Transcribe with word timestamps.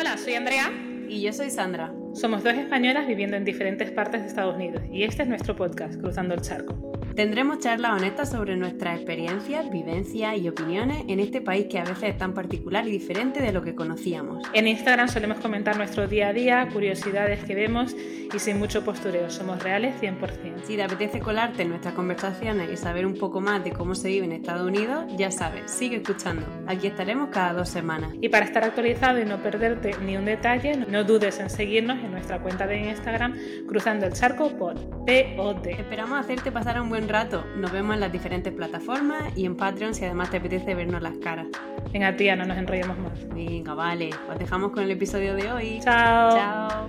Hola, 0.00 0.16
soy 0.16 0.34
Andrea. 0.34 0.70
Y 1.08 1.22
yo 1.22 1.32
soy 1.32 1.50
Sandra. 1.50 1.92
Somos 2.14 2.44
dos 2.44 2.54
españolas 2.54 3.08
viviendo 3.08 3.36
en 3.36 3.44
diferentes 3.44 3.90
partes 3.90 4.20
de 4.20 4.28
Estados 4.28 4.54
Unidos 4.54 4.80
y 4.92 5.02
este 5.02 5.24
es 5.24 5.28
nuestro 5.28 5.56
podcast, 5.56 6.00
Cruzando 6.00 6.34
el 6.34 6.40
Charco. 6.40 6.87
Tendremos 7.18 7.58
charlas 7.58 8.00
honestas 8.00 8.30
sobre 8.30 8.54
nuestras 8.54 8.94
experiencias, 8.94 9.68
vivencias 9.72 10.38
y 10.38 10.48
opiniones 10.48 11.02
en 11.08 11.18
este 11.18 11.40
país 11.40 11.66
que 11.68 11.80
a 11.80 11.82
veces 11.82 12.10
es 12.10 12.16
tan 12.16 12.32
particular 12.32 12.86
y 12.86 12.92
diferente 12.92 13.42
de 13.42 13.50
lo 13.50 13.60
que 13.60 13.74
conocíamos. 13.74 14.46
En 14.52 14.68
Instagram 14.68 15.08
solemos 15.08 15.40
comentar 15.40 15.76
nuestro 15.76 16.06
día 16.06 16.28
a 16.28 16.32
día, 16.32 16.68
curiosidades 16.72 17.42
que 17.42 17.56
vemos 17.56 17.96
y 18.32 18.38
sin 18.38 18.60
mucho 18.60 18.84
postureo. 18.84 19.30
Somos 19.30 19.60
reales 19.60 20.00
100%. 20.00 20.62
Si 20.62 20.76
te 20.76 20.82
apetece 20.84 21.18
colarte 21.18 21.62
en 21.62 21.70
nuestras 21.70 21.94
conversaciones 21.94 22.70
y 22.70 22.76
saber 22.76 23.04
un 23.04 23.14
poco 23.14 23.40
más 23.40 23.64
de 23.64 23.72
cómo 23.72 23.96
se 23.96 24.10
vive 24.10 24.26
en 24.26 24.32
Estados 24.32 24.64
Unidos, 24.64 25.06
ya 25.16 25.32
sabes, 25.32 25.72
sigue 25.72 25.96
escuchando. 25.96 26.46
Aquí 26.68 26.86
estaremos 26.86 27.30
cada 27.30 27.52
dos 27.52 27.68
semanas. 27.68 28.12
Y 28.20 28.28
para 28.28 28.46
estar 28.46 28.62
actualizado 28.62 29.18
y 29.20 29.24
no 29.24 29.42
perderte 29.42 29.90
ni 30.04 30.16
un 30.16 30.24
detalle, 30.24 30.76
no 30.88 31.02
dudes 31.02 31.40
en 31.40 31.50
seguirnos 31.50 31.98
en 31.98 32.12
nuestra 32.12 32.40
cuenta 32.40 32.68
de 32.68 32.90
Instagram 32.90 33.34
Cruzando 33.66 34.06
el 34.06 34.12
Charco 34.12 34.50
por 34.56 34.76
POD. 34.76 35.66
Esperamos 35.66 36.20
hacerte 36.20 36.52
pasar 36.52 36.80
un 36.80 36.90
buen 36.90 37.07
rato. 37.08 37.44
Nos 37.56 37.72
vemos 37.72 37.94
en 37.94 38.00
las 38.00 38.12
diferentes 38.12 38.52
plataformas 38.52 39.36
y 39.36 39.44
en 39.46 39.56
Patreon 39.56 39.94
si 39.94 40.04
además 40.04 40.30
te 40.30 40.36
apetece 40.36 40.74
vernos 40.74 41.02
las 41.02 41.16
caras. 41.18 41.46
Venga, 41.92 42.14
tía, 42.16 42.36
no 42.36 42.44
nos 42.44 42.56
enrollemos 42.58 42.98
más. 42.98 43.28
Venga, 43.30 43.74
vale. 43.74 44.10
Os 44.30 44.38
dejamos 44.38 44.72
con 44.72 44.82
el 44.82 44.90
episodio 44.90 45.34
de 45.34 45.50
hoy. 45.50 45.80
Chao. 45.80 46.30
Chao. 46.36 46.88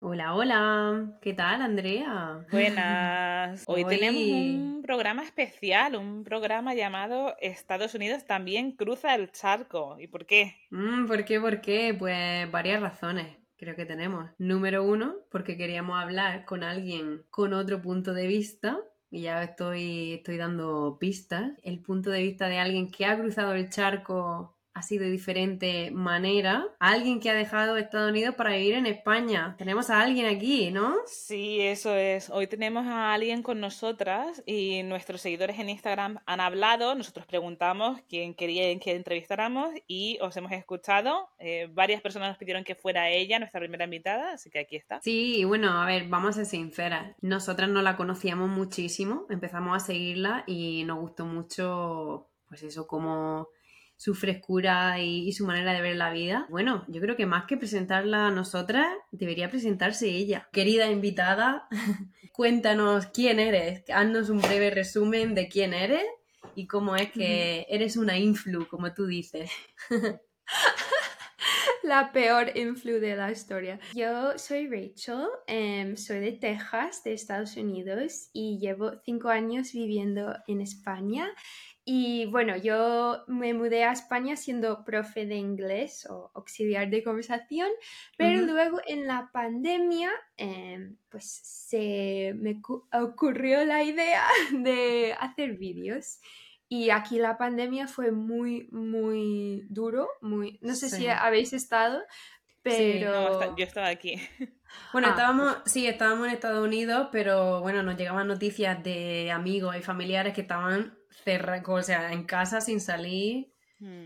Hola, 0.00 0.34
hola. 0.34 1.18
¿Qué 1.20 1.34
tal, 1.34 1.62
Andrea? 1.62 2.44
Buenas. 2.52 3.64
Hoy, 3.66 3.82
Hoy- 3.84 3.98
tenemos 3.98 4.22
un 4.22 4.82
programa 4.82 5.22
especial, 5.24 5.96
un 5.96 6.22
programa 6.22 6.74
llamado 6.74 7.34
Estados 7.40 7.94
Unidos 7.94 8.24
también 8.24 8.72
cruza 8.72 9.14
el 9.14 9.32
charco. 9.32 9.96
¿Y 9.98 10.06
por 10.06 10.24
qué? 10.26 10.54
Mm, 10.70 11.06
¿Por 11.06 11.24
qué? 11.24 11.40
¿Por 11.40 11.60
qué? 11.60 11.94
Pues 11.98 12.50
varias 12.52 12.80
razones 12.80 13.26
creo 13.56 13.76
que 13.76 13.86
tenemos. 13.86 14.30
Número 14.38 14.84
uno, 14.84 15.16
porque 15.30 15.56
queríamos 15.56 15.98
hablar 15.98 16.44
con 16.44 16.62
alguien 16.62 17.24
con 17.30 17.52
otro 17.52 17.80
punto 17.82 18.14
de 18.14 18.26
vista. 18.26 18.78
Y 19.10 19.22
ya 19.22 19.42
estoy, 19.42 20.14
estoy 20.14 20.36
dando 20.36 20.96
pistas. 20.98 21.52
El 21.62 21.80
punto 21.80 22.10
de 22.10 22.22
vista 22.22 22.48
de 22.48 22.58
alguien 22.58 22.90
que 22.90 23.06
ha 23.06 23.18
cruzado 23.18 23.54
el 23.54 23.70
charco 23.70 24.55
ha 24.76 24.82
sido 24.82 25.04
de 25.04 25.10
diferente 25.10 25.90
manera. 25.90 26.68
Alguien 26.80 27.18
que 27.18 27.30
ha 27.30 27.34
dejado 27.34 27.78
Estados 27.78 28.10
Unidos 28.10 28.34
para 28.34 28.50
vivir 28.50 28.74
en 28.74 28.84
España. 28.84 29.54
Tenemos 29.56 29.88
a 29.88 30.02
alguien 30.02 30.26
aquí, 30.26 30.70
¿no? 30.70 30.96
Sí, 31.06 31.62
eso 31.62 31.96
es. 31.96 32.28
Hoy 32.28 32.46
tenemos 32.46 32.86
a 32.86 33.14
alguien 33.14 33.42
con 33.42 33.58
nosotras 33.58 34.42
y 34.44 34.82
nuestros 34.82 35.22
seguidores 35.22 35.58
en 35.58 35.70
Instagram 35.70 36.18
han 36.26 36.40
hablado. 36.40 36.94
Nosotros 36.94 37.24
preguntamos 37.24 38.02
quién 38.06 38.34
querían 38.34 38.78
que 38.78 38.94
entrevistáramos 38.94 39.70
y 39.86 40.18
os 40.20 40.36
hemos 40.36 40.52
escuchado. 40.52 41.30
Eh, 41.38 41.70
varias 41.72 42.02
personas 42.02 42.28
nos 42.28 42.36
pidieron 42.36 42.62
que 42.62 42.74
fuera 42.74 43.08
ella, 43.08 43.38
nuestra 43.38 43.60
primera 43.60 43.84
invitada, 43.84 44.32
así 44.32 44.50
que 44.50 44.58
aquí 44.58 44.76
está. 44.76 45.00
Sí, 45.00 45.42
bueno, 45.44 45.72
a 45.80 45.86
ver, 45.86 46.06
vamos 46.08 46.32
a 46.32 46.32
ser 46.44 46.46
sinceras. 46.46 47.16
Nosotras 47.22 47.70
no 47.70 47.80
la 47.80 47.96
conocíamos 47.96 48.50
muchísimo, 48.50 49.24
empezamos 49.30 49.74
a 49.74 49.80
seguirla 49.80 50.44
y 50.46 50.84
nos 50.84 50.98
gustó 50.98 51.24
mucho, 51.24 52.28
pues 52.46 52.62
eso, 52.62 52.86
como 52.86 53.48
su 53.96 54.14
frescura 54.14 55.00
y, 55.00 55.28
y 55.28 55.32
su 55.32 55.46
manera 55.46 55.72
de 55.72 55.80
ver 55.80 55.96
la 55.96 56.10
vida. 56.10 56.46
Bueno, 56.50 56.84
yo 56.88 57.00
creo 57.00 57.16
que 57.16 57.26
más 57.26 57.46
que 57.46 57.56
presentarla 57.56 58.28
a 58.28 58.30
nosotras, 58.30 58.86
debería 59.10 59.50
presentarse 59.50 60.08
ella. 60.08 60.48
Querida 60.52 60.90
invitada, 60.90 61.68
cuéntanos 62.32 63.06
quién 63.06 63.40
eres, 63.40 63.84
haznos 63.90 64.28
un 64.28 64.40
breve 64.40 64.70
resumen 64.70 65.34
de 65.34 65.48
quién 65.48 65.74
eres 65.74 66.04
y 66.54 66.66
cómo 66.66 66.96
es 66.96 67.10
que 67.10 67.66
eres 67.68 67.96
una 67.96 68.18
influ, 68.18 68.66
como 68.68 68.92
tú 68.92 69.06
dices. 69.06 69.50
La 71.82 72.12
peor 72.12 72.56
influ 72.56 72.98
de 72.98 73.14
la 73.14 73.30
historia. 73.30 73.78
Yo 73.94 74.36
soy 74.38 74.66
Rachel, 74.66 75.28
em, 75.46 75.96
soy 75.96 76.18
de 76.18 76.32
Texas, 76.32 77.04
de 77.04 77.12
Estados 77.12 77.56
Unidos, 77.56 78.28
y 78.32 78.58
llevo 78.58 78.92
cinco 79.04 79.28
años 79.28 79.72
viviendo 79.72 80.34
en 80.48 80.60
España. 80.60 81.28
Y 81.88 82.26
bueno, 82.26 82.56
yo 82.56 83.22
me 83.28 83.54
mudé 83.54 83.84
a 83.84 83.92
España 83.92 84.34
siendo 84.36 84.84
profe 84.84 85.24
de 85.24 85.36
inglés 85.36 86.04
o 86.10 86.32
auxiliar 86.34 86.90
de 86.90 87.04
conversación, 87.04 87.68
pero 88.18 88.40
luego 88.44 88.80
en 88.88 89.06
la 89.06 89.30
pandemia, 89.32 90.10
em, 90.36 90.96
pues 91.08 91.30
se 91.44 92.34
me 92.34 92.60
cu- 92.60 92.88
ocurrió 92.92 93.64
la 93.64 93.84
idea 93.84 94.24
de 94.52 95.14
hacer 95.20 95.52
vídeos. 95.58 96.18
Y 96.68 96.90
aquí 96.90 97.18
la 97.20 97.38
pandemia 97.38 97.86
fue 97.86 98.10
muy, 98.10 98.66
muy 98.72 99.62
duro, 99.70 100.08
muy... 100.20 100.58
No 100.62 100.74
sé 100.74 100.88
si 100.90 101.02
Sí. 101.02 101.06
habéis 101.06 101.52
estado, 101.52 102.02
pero... 102.62 103.12
No, 103.12 103.40
está- 103.40 103.54
yo 103.56 103.64
estaba 103.64 103.86
aquí. 103.86 104.20
Bueno, 104.92 105.06
Ah, 105.06 105.10
estábamos, 105.12 105.56
sí, 105.66 105.86
estábamos 105.86 106.26
en 106.26 106.34
Estados 106.34 106.64
Unidos, 106.66 107.10
pero 107.12 107.60
bueno, 107.60 107.84
nos 107.84 107.96
llegaban 107.96 108.26
noticias 108.26 108.82
de 108.82 109.30
amigos 109.30 109.76
y 109.76 109.82
familiares 109.82 110.34
que 110.34 110.40
estaban 110.40 110.98
cerrados, 111.24 111.68
o 111.68 111.82
sea, 111.82 112.12
en 112.12 112.24
casa 112.24 112.60
sin 112.60 112.80
salir. 112.80 113.52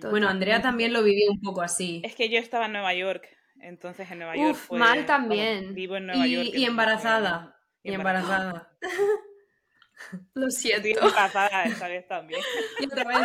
Todo. 0.01 0.11
Bueno, 0.11 0.29
Andrea 0.29 0.61
también 0.63 0.93
lo 0.93 1.03
vivió 1.03 1.31
un 1.31 1.41
poco 1.41 1.63
así. 1.63 2.03
Es 2.05 2.15
que 2.17 2.29
yo 2.29 2.39
estaba 2.39 2.67
en 2.67 2.73
Nueva 2.73 2.93
York, 2.95 3.29
entonces 3.61 4.11
en 4.11 4.19
Nueva 4.19 4.37
York 4.37 4.57
fue- 4.57 4.79
mal 4.79 5.07
también. 5.07 5.75
vivo 5.75 5.97
en 5.97 6.07
Nueva 6.07 6.27
Y, 6.27 6.33
York. 6.33 6.49
y 6.55 6.65
embarazada. 6.65 7.57
y 7.83 7.91
Y 7.91 7.95
embarazada. 7.95 8.77
Lo 10.35 10.49
Estoy 10.49 10.73
siento. 10.73 10.89
embarazada 11.07 11.65
esta 11.65 11.87
vez 11.89 12.07
también. 12.09 12.41
Y 12.81 12.85
otra 12.87 13.05
vez 13.05 13.19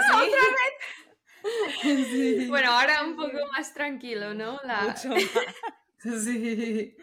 sí. 1.82 2.06
Sí. 2.12 2.48
Bueno, 2.48 2.72
ahora 2.72 3.04
un 3.04 3.16
poco 3.16 3.38
más 3.56 3.74
tranquilo, 3.74 4.34
¿no? 4.34 4.60
La- 4.66 4.82
Mucho 4.84 5.10
más. 5.10 6.24
Sí. 6.24 6.96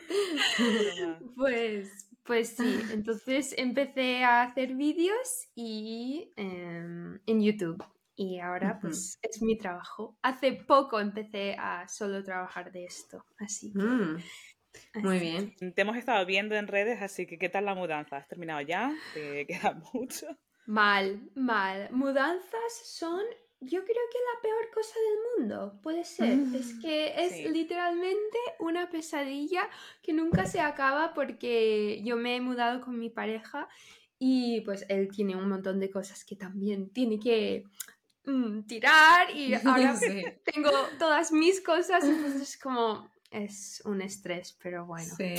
mucho 0.59 1.07
más. 1.09 1.23
Pues, 1.37 2.09
pues 2.25 2.51
sí, 2.51 2.83
entonces 2.93 3.55
empecé 3.59 4.25
a 4.25 4.43
hacer 4.43 4.75
vídeos 4.75 5.49
y 5.55 6.33
em, 6.37 7.21
en 7.27 7.43
YouTube. 7.43 7.85
Y 8.15 8.39
ahora 8.41 8.79
pues 8.81 9.19
es 9.23 9.41
mi 9.43 9.57
trabajo. 9.57 10.19
Hace 10.23 10.53
poco 10.53 11.01
empecé 11.01 11.55
a 11.59 11.89
solo 11.89 12.23
trabajar 12.23 12.71
de 12.71 12.85
esto, 12.85 13.25
así. 13.39 13.73
que- 13.73 13.79
Mm, 13.79 14.17
muy 15.03 15.19
así. 15.19 15.21
bien. 15.21 15.55
Te 15.75 15.83
hemos 15.83 15.97
estado 15.97 16.25
viendo 16.27 16.55
en 16.55 16.67
redes, 16.69 17.03
así 17.03 17.27
que 17.27 17.39
¿qué 17.39 17.49
tal 17.49 17.65
la 17.67 17.75
mudanza? 17.75 18.17
¿Has 18.19 18.29
terminado 18.29 18.61
ya? 18.63 18.93
¿Te 19.13 19.47
queda 19.75 19.83
mucho? 19.95 20.27
Mal, 20.67 21.31
mal. 21.35 21.89
Mudanzas 21.93 22.73
son, 22.85 23.23
yo 23.65 23.85
creo 23.85 24.05
que 24.11 24.19
la 24.35 24.43
peor 24.43 24.71
cosa 24.75 24.95
del 24.99 25.47
mundo, 25.49 25.79
puede 25.83 26.05
ser. 26.05 26.39
Es 26.55 26.75
que 26.81 27.15
es 27.25 27.33
Sí. 27.33 27.49
literalmente 27.49 28.39
una 28.59 28.91
pesadilla 28.91 29.69
que 30.03 30.13
nunca 30.13 30.47
se 30.47 30.61
acaba 30.61 31.15
porque 31.15 32.03
yo 32.05 32.17
me 32.17 32.37
he 32.37 32.41
mudado 32.41 32.81
con 32.81 32.99
mi 32.99 33.09
pareja 33.11 33.69
y 34.19 34.61
pues 34.63 34.85
él 34.89 35.09
tiene 35.15 35.37
un 35.37 35.49
montón 35.49 35.81
de 35.81 35.91
cosas 35.91 36.25
que 36.25 36.37
también 36.37 36.91
tiene 36.91 37.19
que 37.19 37.65
mm, 38.25 38.63
tirar 38.63 39.31
y 39.35 39.55
ahora 39.65 39.97
Sí. 39.97 40.23
tengo 40.45 40.71
todas 40.99 41.33
mis 41.33 41.61
cosas, 41.61 42.05
entonces 42.05 42.59
como 42.59 43.11
es 43.31 43.83
un 43.85 44.03
estrés, 44.03 44.57
pero 44.63 44.87
bueno. 44.87 45.15
Sí. 45.17 45.35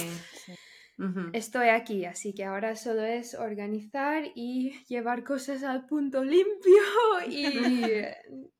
Estoy 1.33 1.69
aquí, 1.69 2.05
así 2.05 2.33
que 2.33 2.45
ahora 2.45 2.75
solo 2.75 3.03
es 3.03 3.33
organizar 3.33 4.25
y 4.35 4.73
llevar 4.85 5.23
cosas 5.23 5.63
al 5.63 5.85
punto 5.85 6.23
limpio 6.23 6.81
y 7.27 7.81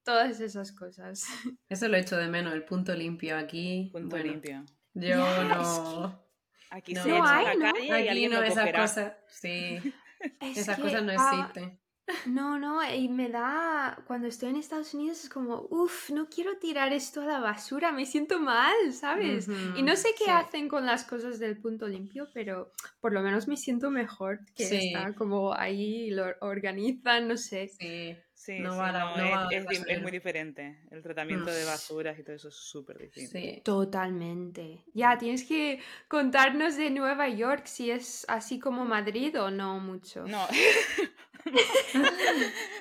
todas 0.04 0.40
esas 0.40 0.72
cosas. 0.72 1.26
Eso 1.70 1.88
lo 1.88 1.98
echo 1.98 2.18
de 2.18 2.28
menos, 2.28 2.54
el 2.54 2.66
punto 2.66 2.96
limpio 2.96 3.38
aquí. 3.38 3.90
Punto 3.92 4.16
bueno, 4.16 4.32
limpio. 4.32 4.66
Yo 4.94 5.44
no. 5.44 6.24
Aquí 6.72 6.94
No 6.94 7.04
se 7.04 7.10
echa 7.10 7.38
hay, 7.38 7.58
la 7.58 7.68
¿no? 7.68 7.74
calle 7.74 8.06
y 8.06 8.08
Aquí 8.10 8.28
no, 8.28 8.42
esas 8.42 8.72
cosas. 8.74 9.14
Sí, 9.28 9.80
Es 10.40 10.58
esas 10.58 10.78
que, 10.78 10.82
cosas 10.82 11.04
no 11.04 11.14
ah, 11.18 11.52
existen. 11.52 11.80
No, 12.26 12.58
no, 12.58 12.82
y 12.90 13.10
me 13.10 13.30
da, 13.30 14.02
cuando 14.08 14.28
estoy 14.28 14.50
en 14.50 14.56
Estados 14.58 14.94
Unidos 14.94 15.24
es 15.24 15.30
como, 15.30 15.68
uff, 15.70 16.10
no 16.10 16.28
quiero 16.30 16.58
tirar 16.58 16.94
esto 16.94 17.22
a 17.22 17.26
la 17.26 17.40
basura, 17.40 17.92
me 17.92 18.06
siento 18.06 18.40
mal, 18.40 18.74
¿sabes? 18.94 19.50
Y 19.74 19.84
no 19.84 19.96
sé 19.98 20.10
qué 20.18 20.26
sí. 20.26 20.32
hacen 20.32 20.70
con 20.70 20.86
las 20.86 21.04
cosas 21.04 21.40
del 21.40 21.60
punto 21.60 21.88
limpio, 21.88 22.30
pero 22.34 22.72
por 23.02 23.12
lo 23.14 23.22
menos 23.22 23.48
me 23.48 23.58
siento 23.58 23.92
mejor 23.92 24.46
que 24.56 24.70
Sí. 24.70 24.76
está 24.78 25.14
como 25.16 25.54
ahí, 25.54 26.12
lo 26.12 26.26
organizan, 26.42 27.28
no 27.28 27.38
sé. 27.38 27.68
Sí. 27.78 28.24
Sí, 28.46 28.60
No 28.60 28.74
sí, 28.74 28.78
va 28.78 28.90
a 28.90 28.92
la- 28.92 29.00
no, 29.06 29.16
no 29.18 29.24
es, 29.26 29.32
va 29.32 29.48
a 29.48 29.50
es 29.52 29.86
es 29.88 30.02
muy 30.02 30.12
diferente. 30.12 30.82
El 30.92 31.02
tratamiento 31.02 31.50
de 31.50 31.64
Mm. 31.64 31.68
basuras 31.68 32.20
y 32.20 32.24
todo 32.24 32.36
eso 32.36 32.50
es 32.50 32.56
súper 32.56 32.98
distinto. 32.98 33.32
Sí. 33.32 33.62
Totalmente. 33.64 34.84
Ya, 34.94 35.18
tienes 35.18 35.46
que 35.46 35.80
contarnos 36.10 36.76
de 36.76 36.90
Nueva 36.90 37.30
York 37.30 37.66
si 37.68 37.90
es 37.90 38.26
así 38.28 38.60
como 38.60 38.84
Madrid 38.84 39.40
o 39.42 39.50
no 39.50 39.80
mucho. 39.80 40.26
No. 40.28 40.46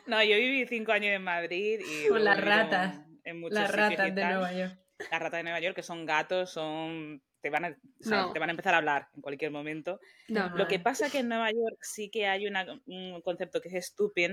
no, 0.07 0.23
yo 0.23 0.37
viví 0.37 0.67
cinco 0.67 0.93
años 0.93 1.13
en 1.15 1.23
Madrid 1.23 1.81
y 1.81 2.09
Con 2.09 2.25
las 2.25 2.41
ratas. 2.41 3.01
En 3.25 3.41
muchos 3.41 3.55
Las 3.55 3.71
sitios 3.71 3.91
ratas 3.91 4.15
de 4.15 4.21
tal. 4.21 4.35
Nueva 4.35 4.53
York. 4.53 4.79
Las 5.11 5.21
ratas 5.21 5.39
de 5.39 5.43
Nueva 5.45 5.61
York, 5.61 5.77
que 5.77 5.83
son 5.83 6.07
gatos, 6.07 6.51
son 6.51 7.23
te 7.41 7.51
van 7.51 7.65
a, 7.65 7.69
o 7.71 8.05
sea, 8.05 8.23
No. 8.23 8.33
te 8.33 8.39
van 8.39 8.51
a 8.51 8.53
empezar 8.53 8.75
a 8.75 8.79
hablar 8.79 9.09
en 9.15 9.21
cualquier 9.23 9.51
momento. 9.51 9.99
No, 10.29 10.51
Lo 10.57 10.69
que 10.69 10.79
pasa 10.79 11.11
que 11.11 11.19
en 11.19 11.29
Nueva 11.29 11.51
York 11.51 11.79
sí 11.83 12.09
que 12.09 12.29
hay 12.29 12.47
una- 12.47 12.67
un 12.87 13.21
concepto 13.23 13.61
que 13.61 13.69
es 13.77 13.87
stupid, 13.87 14.31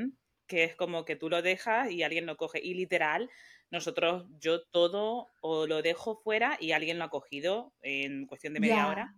que 0.49 0.65
es 0.65 0.75
como 0.75 1.05
que 1.05 1.15
tú 1.15 1.29
lo 1.29 1.41
dejas 1.43 1.91
y 1.91 2.03
alguien 2.03 2.25
lo 2.27 2.37
coge. 2.37 2.59
Y 2.63 2.73
literal, 2.75 3.31
nosotros, 3.71 4.25
yo 4.39 4.63
todo 4.67 5.29
o 5.41 5.67
lo 5.67 5.81
dejo 5.83 6.17
fuera 6.17 6.57
y 6.59 6.73
alguien 6.73 6.99
lo 6.99 7.05
ha 7.05 7.09
cogido 7.11 7.73
en 7.81 8.27
cuestión 8.27 8.53
de 8.55 8.59
media 8.61 8.89
hora. 8.89 9.15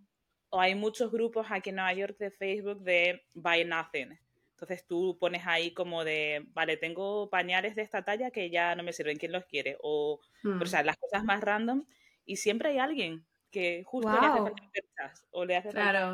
O 0.50 0.60
hay 0.60 0.74
muchos 0.76 1.10
grupos 1.10 1.46
aquí 1.50 1.70
en 1.70 1.76
Nueva 1.76 1.94
York 1.94 2.16
de 2.18 2.30
Facebook 2.30 2.82
de 2.82 3.22
Buy 3.34 3.64
Nothing. 3.64 4.18
Entonces 4.52 4.86
tú 4.86 5.18
pones 5.18 5.46
ahí 5.46 5.74
como 5.74 6.04
de, 6.04 6.44
vale, 6.52 6.76
tengo 6.76 7.30
pañales 7.30 7.74
de 7.74 7.82
esta 7.82 8.04
talla 8.04 8.30
que 8.30 8.50
ya 8.50 8.74
no 8.76 8.82
me 8.84 8.92
sirven, 8.92 9.18
¿quién 9.18 9.32
los 9.32 9.46
quiere? 9.46 9.76
O, 9.82 10.20
o 10.58 10.66
Mm. 10.66 10.66
sea, 10.66 10.82
las 10.84 10.96
cosas 10.98 11.24
más 11.24 11.40
random. 11.42 11.86
Y 12.24 12.36
siempre 12.36 12.68
hay 12.70 12.78
alguien 12.78 13.26
que 13.50 13.82
justo 13.84 14.18
le 14.20 14.26
hace 14.28 14.40
falta 14.42 15.14
o 15.30 15.44
le 15.44 15.56
hace 15.56 15.72
falta... 15.72 16.06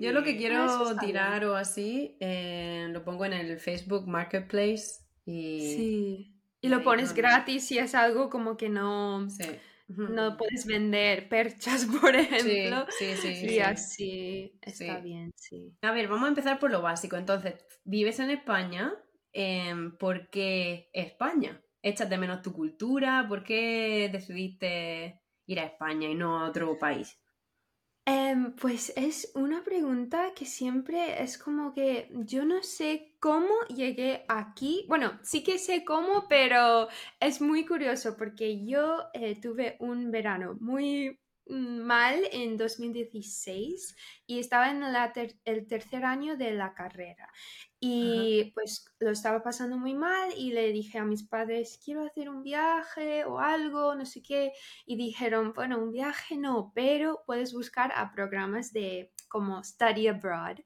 Yo 0.00 0.12
lo 0.12 0.22
que 0.22 0.36
quiero 0.36 0.96
tirar 0.96 1.44
o 1.44 1.56
así, 1.56 2.16
eh, 2.20 2.88
lo 2.90 3.04
pongo 3.04 3.24
en 3.24 3.32
el 3.34 3.58
Facebook 3.58 4.06
Marketplace 4.06 5.02
y... 5.24 5.74
Sí. 5.76 6.36
Y 6.62 6.68
lo 6.68 6.82
pones 6.82 7.14
gratis 7.14 7.70
y 7.72 7.78
es 7.78 7.94
algo 7.94 8.28
como 8.28 8.56
que 8.58 8.68
no, 8.68 9.28
Sí. 9.30 9.44
no 9.88 10.36
puedes 10.36 10.66
vender 10.66 11.28
perchas, 11.28 11.86
por 12.00 12.14
ejemplo. 12.14 12.86
Sí, 12.98 13.14
sí, 13.16 13.34
sí. 13.34 13.46
Y 13.46 13.48
sí. 13.48 13.60
así 13.60 14.58
está 14.60 14.98
bien, 14.98 15.32
sí. 15.36 15.74
A 15.82 15.92
ver, 15.92 16.08
vamos 16.08 16.26
a 16.26 16.28
empezar 16.28 16.58
por 16.58 16.70
lo 16.70 16.82
básico. 16.82 17.16
Entonces, 17.16 17.54
vives 17.84 18.20
en 18.20 18.30
España, 18.30 18.92
em, 19.32 19.96
¿por 19.96 20.28
qué 20.28 20.90
España? 20.92 21.62
¿Echas 21.82 22.10
de 22.10 22.18
menos 22.18 22.42
tu 22.42 22.52
cultura? 22.52 23.24
¿Por 23.26 23.42
qué 23.42 24.10
decidiste 24.12 25.20
ir 25.46 25.60
a 25.60 25.64
España 25.64 26.08
y 26.08 26.14
no 26.14 26.40
a 26.40 26.48
otro 26.50 26.78
país? 26.78 27.18
Em, 28.06 28.52
pues 28.56 28.92
es 28.96 29.30
una 29.34 29.62
pregunta 29.62 30.32
que 30.34 30.44
siempre 30.46 31.22
es 31.22 31.38
como 31.38 31.72
que 31.72 32.08
yo 32.24 32.44
no 32.44 32.62
sé 32.62 33.14
cómo 33.20 33.54
llegué 33.68 34.24
aquí. 34.28 34.84
Bueno, 34.88 35.18
sí 35.22 35.42
que 35.44 35.58
sé 35.58 35.84
cómo, 35.84 36.26
pero 36.28 36.88
es 37.20 37.40
muy 37.40 37.64
curioso 37.66 38.16
porque 38.16 38.64
yo 38.64 39.04
eh, 39.14 39.38
tuve 39.40 39.76
un 39.80 40.10
verano 40.10 40.56
muy 40.60 41.20
mal 41.50 42.20
en 42.32 42.56
2016 42.56 43.96
y 44.26 44.38
estaba 44.38 44.70
en 44.70 44.80
la 44.92 45.12
ter- 45.12 45.38
el 45.44 45.66
tercer 45.66 46.04
año 46.04 46.36
de 46.36 46.52
la 46.52 46.74
carrera. 46.74 47.28
Y 47.80 48.52
pues 48.54 48.84
lo 48.98 49.10
estaba 49.10 49.42
pasando 49.42 49.78
muy 49.78 49.94
mal 49.94 50.32
y 50.36 50.52
le 50.52 50.70
dije 50.72 50.98
a 50.98 51.04
mis 51.04 51.22
padres, 51.26 51.80
quiero 51.82 52.04
hacer 52.04 52.28
un 52.28 52.42
viaje 52.42 53.24
o 53.24 53.38
algo, 53.38 53.94
no 53.94 54.04
sé 54.04 54.22
qué. 54.22 54.52
Y 54.86 54.96
dijeron, 54.96 55.52
bueno, 55.54 55.78
un 55.78 55.90
viaje 55.92 56.36
no, 56.36 56.72
pero 56.74 57.22
puedes 57.26 57.52
buscar 57.54 57.92
a 57.94 58.12
programas 58.12 58.72
de 58.72 59.12
como 59.30 59.62
Study 59.62 60.08
Abroad. 60.08 60.58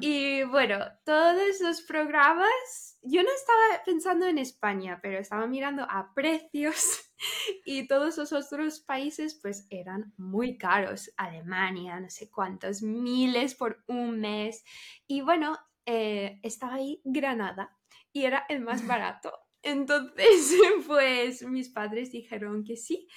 Y 0.00 0.44
bueno, 0.44 0.78
todos 1.04 1.60
los 1.60 1.80
programas, 1.82 2.98
yo 3.02 3.22
no 3.22 3.30
estaba 3.34 3.84
pensando 3.84 4.26
en 4.26 4.38
España, 4.38 5.00
pero 5.02 5.18
estaba 5.18 5.46
mirando 5.46 5.82
a 5.82 6.12
precios 6.14 7.10
y 7.64 7.88
todos 7.88 8.18
los 8.18 8.32
otros 8.32 8.80
países 8.80 9.38
pues 9.40 9.66
eran 9.70 10.12
muy 10.18 10.58
caros. 10.58 11.10
Alemania, 11.16 11.98
no 11.98 12.10
sé 12.10 12.30
cuántos, 12.30 12.82
miles 12.82 13.54
por 13.54 13.82
un 13.88 14.20
mes. 14.20 14.62
Y 15.08 15.22
bueno, 15.22 15.56
eh, 15.86 16.38
estaba 16.42 16.74
ahí 16.74 17.00
Granada 17.02 17.76
y 18.12 18.24
era 18.24 18.44
el 18.48 18.60
más 18.60 18.86
barato. 18.86 19.32
Entonces, 19.62 20.54
pues 20.86 21.42
mis 21.42 21.70
padres 21.70 22.12
dijeron 22.12 22.62
que 22.62 22.76
sí. 22.76 23.08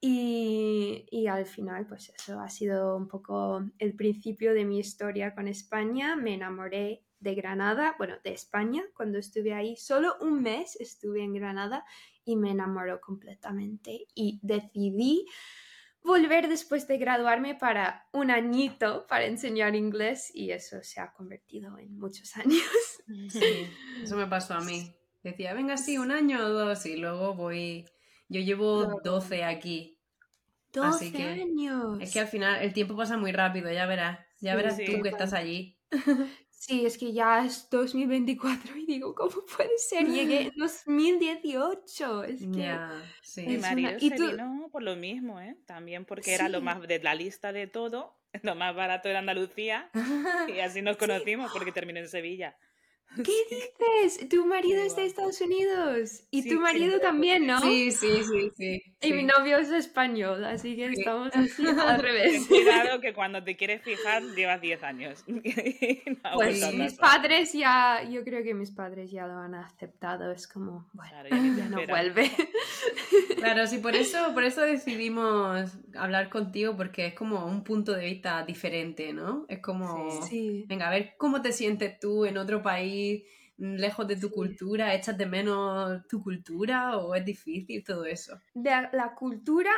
Y, 0.00 1.26
al 1.28 1.46
final, 1.46 1.86
pues 1.86 2.12
eso 2.16 2.38
ha 2.40 2.48
sido 2.48 2.96
un 2.96 3.08
poco 3.08 3.64
el 3.78 3.94
principio 3.94 4.54
de 4.54 4.64
mi 4.64 4.78
historia 4.78 5.34
con 5.34 5.48
España. 5.48 6.16
Me 6.16 6.34
enamoré 6.34 7.02
de 7.18 7.34
Granada, 7.34 7.94
bueno, 7.98 8.14
de 8.22 8.32
España, 8.32 8.84
cuando 8.94 9.18
estuve 9.18 9.54
ahí. 9.54 9.76
Solo 9.76 10.16
un 10.20 10.42
mes 10.42 10.76
estuve 10.80 11.22
en 11.22 11.34
Granada 11.34 11.84
y 12.24 12.36
me 12.36 12.50
enamoró 12.50 13.00
completamente. 13.00 14.06
Y 14.14 14.38
decidí 14.42 15.26
volver 16.02 16.48
después 16.48 16.86
de 16.86 16.98
graduarme 16.98 17.56
para 17.56 18.06
un 18.12 18.30
añito 18.30 19.06
para 19.08 19.26
enseñar 19.26 19.74
inglés 19.74 20.30
y 20.32 20.52
eso 20.52 20.76
se 20.82 21.00
ha 21.00 21.12
convertido 21.12 21.76
en 21.78 21.98
muchos 21.98 22.36
años. 22.36 22.62
Sí, 23.28 23.68
eso 24.02 24.16
me 24.16 24.26
pasó 24.26 24.54
a 24.54 24.60
mí. 24.60 24.94
Decía, 25.24 25.54
venga, 25.54 25.76
sí, 25.76 25.98
un 25.98 26.12
año 26.12 26.38
o 26.44 26.48
dos 26.50 26.86
y 26.86 26.96
luego 26.96 27.34
voy... 27.34 27.86
Yo 28.28 28.40
llevo 28.40 28.84
Claro. 28.84 29.00
12 29.04 29.44
aquí. 29.44 29.98
12 30.72 30.88
Así 31.06 31.12
que 31.12 31.22
años. 31.22 31.98
Es 32.00 32.12
que 32.12 32.20
al 32.20 32.26
final 32.28 32.62
el 32.62 32.72
tiempo 32.72 32.96
pasa 32.96 33.16
muy 33.16 33.32
rápido, 33.32 33.70
ya 33.72 33.86
verás. 33.86 34.18
Ya 34.40 34.52
Sí, 34.52 34.56
verás 34.56 34.76
sí. 34.76 34.84
tú 34.84 35.02
que 35.02 35.08
estás 35.08 35.32
allí. 35.32 35.78
Sí, 36.58 36.84
es 36.86 36.96
que 36.98 37.12
ya 37.12 37.44
es 37.44 37.68
2024 37.70 38.76
y 38.76 38.86
digo, 38.86 39.14
¿cómo 39.14 39.30
puede 39.56 39.76
ser? 39.78 40.08
Llegué 40.08 40.40
en 40.48 40.52
2018. 40.56 42.24
Es 42.24 42.40
que 42.40 42.50
Ya, 42.58 42.90
sí. 43.22 43.42
Mi 43.46 43.54
Es 43.54 43.58
una- 43.60 43.68
marido 43.68 43.90
y 44.00 44.08
se 44.10 44.16
tú- 44.16 44.30
vino 44.30 44.68
por 44.72 44.82
lo 44.82 44.96
mismo, 44.96 45.38
¿eh? 45.40 45.56
También 45.66 46.04
porque 46.06 46.34
era 46.34 46.48
lo 46.48 46.60
más 46.62 46.80
de 46.80 46.98
la 47.00 47.14
lista 47.14 47.52
de 47.52 47.66
todo, 47.68 48.18
lo 48.42 48.54
más 48.56 48.74
barato 48.74 49.08
era 49.08 49.20
Andalucía 49.20 49.90
y 50.48 50.58
así 50.60 50.82
nos 50.82 50.96
conocimos 50.96 51.52
porque 51.52 51.70
terminó 51.72 52.00
en 52.00 52.08
Sevilla. 52.08 52.56
¿Qué 53.24 53.32
dices? 53.50 54.28
Tu 54.28 54.44
marido 54.46 54.82
es 54.82 54.96
de 54.96 55.02
Guau. 55.02 55.06
Estados 55.06 55.40
Unidos 55.40 56.24
y 56.30 56.42
Sí, 56.42 56.50
tu 56.50 56.60
marido 56.60 57.00
también, 57.00 57.46
¿no? 57.46 57.60
Sí, 57.60 57.90
sí, 57.92 58.22
sí, 58.24 58.50
sí. 58.56 58.95
Y 59.02 59.12
mi 59.12 59.24
novio 59.24 59.58
es 59.58 59.70
español, 59.70 60.42
así 60.44 60.74
que 60.74 60.88
Sí. 60.88 60.94
estamos 61.00 61.30
así 61.34 61.66
al 61.66 61.96
Ten 61.96 62.00
revés. 62.00 62.46
cuidado 62.48 63.00
que 63.00 63.12
cuando 63.12 63.44
te 63.44 63.54
quieres 63.56 63.82
fijar 63.82 64.22
llevas 64.34 64.60
10 64.60 64.82
años. 64.82 65.22
No 66.24 66.30
Pues 66.34 66.60
sí. 66.60 66.76
mis 66.76 66.94
padres 66.94 67.52
ya, 67.52 68.02
yo 68.10 68.24
creo 68.24 68.42
que 68.42 68.54
mis 68.54 68.70
padres 68.70 69.10
ya 69.10 69.26
lo 69.26 69.34
han 69.38 69.54
aceptado, 69.54 70.32
es 70.32 70.48
como, 70.48 70.88
bueno, 70.92 71.10
Claro, 71.12 71.28
ya 71.28 71.36
ya 71.58 71.68
no 71.68 71.86
vuelve. 71.86 72.30
Claro, 73.36 73.66
sí, 73.66 73.78
por 73.78 73.94
eso, 73.94 74.32
por 74.34 74.44
eso 74.44 74.62
decidimos 74.62 75.72
hablar 75.94 76.28
contigo, 76.30 76.76
porque 76.76 77.06
es 77.06 77.14
como 77.14 77.46
un 77.46 77.62
punto 77.64 77.92
de 77.92 78.04
vista 78.04 78.42
diferente, 78.44 79.12
¿no? 79.12 79.44
Es 79.48 79.60
como, 79.60 80.10
Sí. 80.22 80.64
venga, 80.66 80.88
a 80.88 80.90
ver 80.90 81.14
cómo 81.18 81.42
te 81.42 81.52
sientes 81.52 81.98
tú 82.00 82.24
en 82.24 82.38
otro 82.38 82.62
país, 82.62 83.24
lejos 83.58 84.06
de 84.08 84.16
tu 84.16 84.30
Sí. 84.30 84.32
cultura, 84.32 84.94
¿echas 84.94 85.16
de 85.18 85.26
menos 85.26 86.06
tu 86.08 86.22
cultura 86.22 86.98
o 86.98 87.14
es 87.14 87.24
difícil 87.24 87.82
todo 87.84 88.04
eso? 88.04 88.40
De 88.54 88.70
la 88.92 89.14
cultura, 89.14 89.70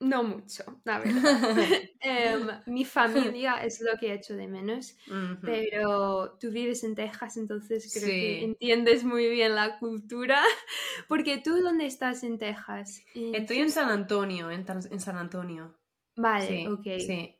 no 0.00 0.22
mucho, 0.22 0.80
la 0.84 0.98
verdad. 1.52 1.66
Em, 2.00 2.48
mi 2.66 2.84
familia 2.84 3.56
es 3.64 3.80
lo 3.80 3.98
que 3.98 4.12
echo 4.14 4.36
de 4.36 4.46
menos, 4.46 4.96
pero 5.44 6.36
tú 6.38 6.50
vives 6.50 6.84
en 6.84 6.94
Texas, 6.94 7.36
entonces 7.36 7.90
creo 7.92 8.08
Sí. 8.10 8.18
que 8.20 8.44
entiendes 8.44 9.04
muy 9.04 9.28
bien 9.28 9.54
la 9.54 9.78
cultura. 9.78 10.40
Porque 11.08 11.38
tú, 11.38 11.60
¿dónde 11.62 11.86
estás 11.86 12.22
en 12.22 12.38
Texas? 12.38 13.02
Estoy 13.14 13.58
en 13.58 13.70
San 13.70 13.88
Antonio, 13.88 14.50
en, 14.50 14.66
San 15.00 15.16
Antonio. 15.18 15.74
Vale, 16.16 16.46
Sí, 16.48 16.66
ok. 16.66 16.86
sí. 16.98 17.35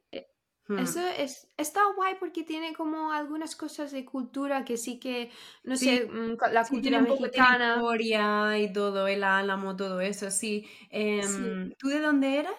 Eh, 0.68 0.72
Hmm. 0.74 0.82
Eso 0.82 1.00
es, 1.06 1.52
está 1.56 1.80
guay 1.94 2.16
porque 2.20 2.42
tiene 2.44 2.74
como 2.74 3.12
algunas 3.12 3.56
cosas 3.56 3.92
de 3.92 4.04
cultura 4.04 4.64
que 4.64 4.76
sí 4.76 4.98
que, 5.00 5.30
no 5.64 5.76
Sí, 5.78 5.88
sé, 5.90 6.06
mm, 6.06 6.36
la 6.52 6.68
Sí, 6.68 6.68
cultura 6.68 6.98
un 6.98 7.06
poco 7.06 7.24
de 7.28 7.30
mexicana. 7.30 7.40
historia 7.40 8.58
y 8.58 8.72
todo, 8.72 9.06
el 9.08 9.24
álamo, 9.24 9.76
todo 9.76 10.00
eso, 10.00 10.30
sí. 10.30 10.66
Em, 10.90 11.72
¿Tú 11.78 11.88
de 11.88 12.00
dónde 12.00 12.38
eras? 12.38 12.54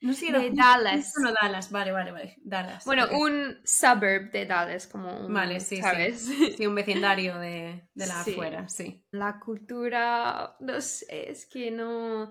No 0.00 0.12
sé 0.14 0.28
era 0.28 0.40
De 0.40 0.50
Dallas. 0.50 1.06
Houston 1.14 1.26
o 1.26 1.32
Dallas, 1.32 1.70
vale, 1.70 1.92
vale, 1.92 2.12
vale, 2.12 2.36
Dallas. 2.44 2.84
Bueno, 2.86 3.06
un 3.12 3.60
suburb 3.64 4.30
de 4.32 4.46
Dallas, 4.46 4.86
como 4.86 5.10
un, 5.26 5.34
Vale, 5.34 5.60
sí, 5.60 5.82
sí. 5.82 6.08
Sí, 6.56 6.66
un 6.66 6.74
vecindario 6.74 7.38
de, 7.38 7.88
de 7.94 8.06
la 8.06 8.22
Sí. 8.22 8.22
afuera, 8.22 8.68
sí. 8.68 9.04
La 9.12 9.38
cultura, 9.40 10.56
no 10.60 10.80
sé, 10.80 11.30
es 11.30 11.46
que 11.46 11.70
no, 11.70 12.30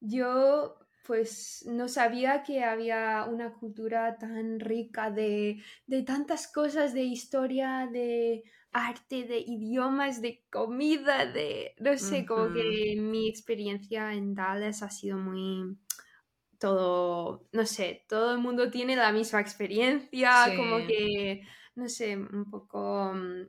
yo 0.00 0.78
pues 1.06 1.64
no 1.66 1.88
sabía 1.88 2.42
que 2.42 2.64
había 2.64 3.26
una 3.28 3.52
cultura 3.54 4.16
tan 4.18 4.60
rica 4.60 5.10
de, 5.10 5.62
de 5.86 6.02
tantas 6.02 6.46
cosas, 6.50 6.94
de 6.94 7.02
historia, 7.02 7.88
de 7.92 8.44
arte, 8.72 9.24
de 9.24 9.38
idiomas, 9.38 10.22
de 10.22 10.44
comida, 10.50 11.26
de, 11.26 11.74
no 11.78 11.96
sé, 11.98 12.24
como 12.24 12.52
que 12.52 12.96
mi 12.98 13.28
experiencia 13.28 14.14
en 14.14 14.34
Dallas 14.34 14.82
ha 14.82 14.90
sido 14.90 15.18
muy 15.18 15.76
todo, 16.58 17.48
no 17.52 17.66
sé, 17.66 18.04
todo 18.08 18.32
el 18.32 18.38
mundo 18.38 18.70
tiene 18.70 18.94
la 18.96 19.12
misma 19.12 19.40
experiencia, 19.40 20.54
como 20.56 20.78
Sí. 20.78 20.86
que, 20.86 21.42
no 21.74 21.88
sé, 21.88 22.16
un 22.16 22.48
poco 22.50 23.12
mm, 23.14 23.48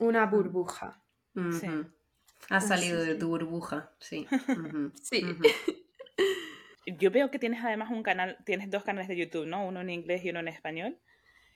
una 0.00 0.26
burbuja. 0.26 1.02
Sí. 1.34 1.68
Ujú. 1.68 1.86
Has 2.50 2.68
salido 2.68 3.00
de 3.00 3.14
tu 3.14 3.28
burbuja, 3.28 3.92
sí. 4.00 4.26
Sí. 5.02 5.24
Yo 6.86 7.10
veo 7.10 7.30
que 7.30 7.38
tienes 7.38 7.62
además 7.62 7.90
un 7.90 8.02
canal, 8.02 8.38
tienes 8.44 8.70
dos 8.70 8.82
canales 8.84 9.08
de 9.08 9.16
YouTube, 9.16 9.46
¿no? 9.46 9.66
Uno 9.66 9.80
en 9.80 9.90
inglés 9.90 10.24
y 10.24 10.30
uno 10.30 10.40
en 10.40 10.48
español. 10.48 10.98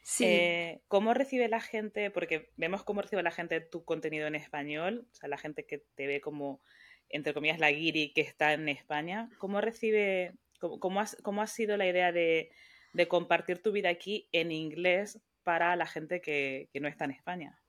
Sí. 0.02 0.24
Eh, 0.26 0.82
¿Cómo 0.88 1.14
recibe 1.14 1.48
la 1.48 1.60
gente? 1.60 2.10
Porque 2.10 2.50
vemos 2.56 2.82
cómo 2.82 3.02
recibe 3.02 3.22
la 3.22 3.30
gente 3.30 3.60
tu 3.60 3.84
contenido 3.84 4.26
en 4.26 4.34
español, 4.34 5.06
o 5.10 5.14
sea, 5.14 5.28
la 5.28 5.38
gente 5.38 5.64
que 5.64 5.78
te 5.94 6.06
ve 6.06 6.20
como, 6.20 6.60
entre 7.08 7.32
comillas, 7.34 7.60
la 7.60 7.70
guiri 7.70 8.12
que 8.12 8.20
está 8.20 8.52
en 8.52 8.68
España. 8.68 9.28
¿Cómo 9.38 9.60
recibe, 9.60 10.34
cómo, 10.58 10.80
cómo 10.80 11.00
has- 11.00 11.16
cómo 11.22 11.40
ha 11.40 11.46
sido 11.46 11.76
la 11.76 11.86
idea 11.86 12.10
de, 12.12 12.50
de 12.92 13.08
compartir 13.08 13.62
tu 13.62 13.70
vida 13.72 13.88
aquí 13.90 14.28
en 14.32 14.50
inglés 14.50 15.20
para 15.44 15.76
la 15.76 15.86
gente 15.86 16.20
que, 16.20 16.68
que 16.72 16.80
no 16.80 16.88
está 16.88 17.04
en 17.04 17.12
España? 17.12 17.62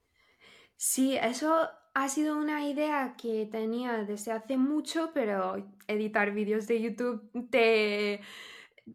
Sí, 0.75 1.15
eso 1.17 1.69
ha 1.93 2.09
sido 2.09 2.37
una 2.37 2.67
idea 2.67 3.15
que 3.17 3.45
tenía 3.45 4.03
desde 4.03 4.31
hace 4.31 4.57
mucho, 4.57 5.11
pero 5.13 5.55
editar 5.87 6.31
vídeos 6.31 6.67
de 6.67 6.81
YouTube 6.81 7.49
te 7.49 8.21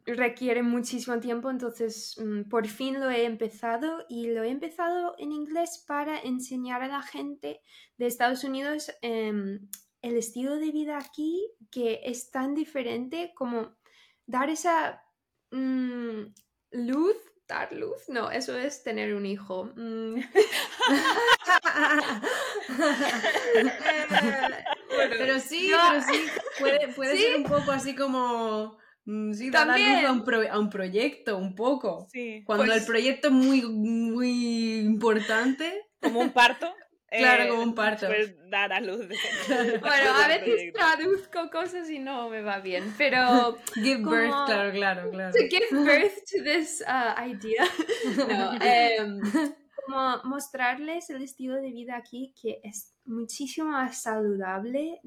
requiere 0.04 0.62
muchísimo 0.62 1.18
tiempo, 1.18 1.50
entonces 1.50 2.16
mm, 2.18 2.42
por 2.48 2.66
fin 2.66 3.00
lo 3.00 3.10
he 3.10 3.24
empezado 3.24 4.04
y 4.08 4.28
lo 4.28 4.42
he 4.42 4.50
empezado 4.50 5.14
en 5.18 5.32
inglés 5.32 5.84
para 5.86 6.18
enseñar 6.20 6.82
a 6.82 6.88
la 6.88 7.02
gente 7.02 7.62
de 7.96 8.06
Estados 8.06 8.44
Unidos 8.44 8.92
em, 9.00 9.60
el 10.02 10.16
estilo 10.16 10.56
de 10.56 10.72
vida 10.72 10.98
aquí 10.98 11.50
que 11.70 12.00
es 12.04 12.30
tan 12.30 12.54
diferente 12.54 13.32
como 13.34 13.76
dar 14.26 14.50
esa 14.50 15.02
mm, 15.50 16.24
luz, 16.72 17.16
dar 17.48 17.72
luz, 17.72 18.08
no, 18.08 18.30
eso 18.30 18.56
es 18.56 18.82
tener 18.82 19.14
un 19.14 19.26
hijo. 19.26 19.72
Mm. 19.74 20.20
Pero 25.10 25.38
sí, 25.38 25.70
pero 25.70 26.02
sí, 26.02 26.26
puede, 26.58 26.88
puede 26.88 27.16
ser 27.16 27.36
un 27.36 27.44
poco 27.44 27.70
así 27.70 27.94
como 27.94 28.76
Mm, 29.08 29.32
sí, 29.32 29.48
da 29.48 29.64
luz 29.64 29.80
a 30.06 30.12
un, 30.12 30.46
a 30.50 30.58
un, 30.58 30.68
proyecto, 30.68 31.38
un 31.38 31.54
poco. 31.54 32.06
Sí. 32.12 32.42
Cuando 32.44 32.64
el 32.64 32.72
pues 32.72 32.84
proyecto 32.84 33.28
es 33.28 33.34
muy, 33.34 33.62
muy 33.62 34.80
importante. 34.80 35.72
Como 36.02 36.20
un 36.20 36.30
parto. 36.30 36.70
Claro, 37.10 37.48
como 37.48 37.62
un 37.62 37.74
parto. 37.74 38.06
Pues 38.06 38.34
dar 38.50 38.72
a 38.72 38.80
luz. 38.80 39.06
bueno, 39.80 40.14
a 40.14 40.28
veces 40.28 40.72
traduzco 40.74 41.50
cosas 41.50 41.88
y 41.88 41.98
no 41.98 42.28
me 42.28 42.42
va 42.42 42.60
bien, 42.60 42.94
pero... 42.98 43.56
Give 43.74 43.98
birth, 43.98 44.46
claro, 44.46 44.72
claro, 44.72 45.10
claro. 45.10 45.32
To 45.32 45.38
give 45.48 45.68
birth 45.70 46.16
to 46.30 46.42
this 46.42 46.82
uh, 46.86 47.18
idea. 47.18 47.64
no, 48.28 49.04
um, 49.04 49.20
como 49.86 50.22
mostrarles 50.24 51.08
el 51.08 51.22
estilo 51.22 51.54
de 51.56 51.70
vida 51.70 51.96
aquí 51.96 52.34
que 52.40 52.60
es 52.62 52.94
muchísimo 53.06 53.70
más 53.70 54.02
saludable 54.02 55.00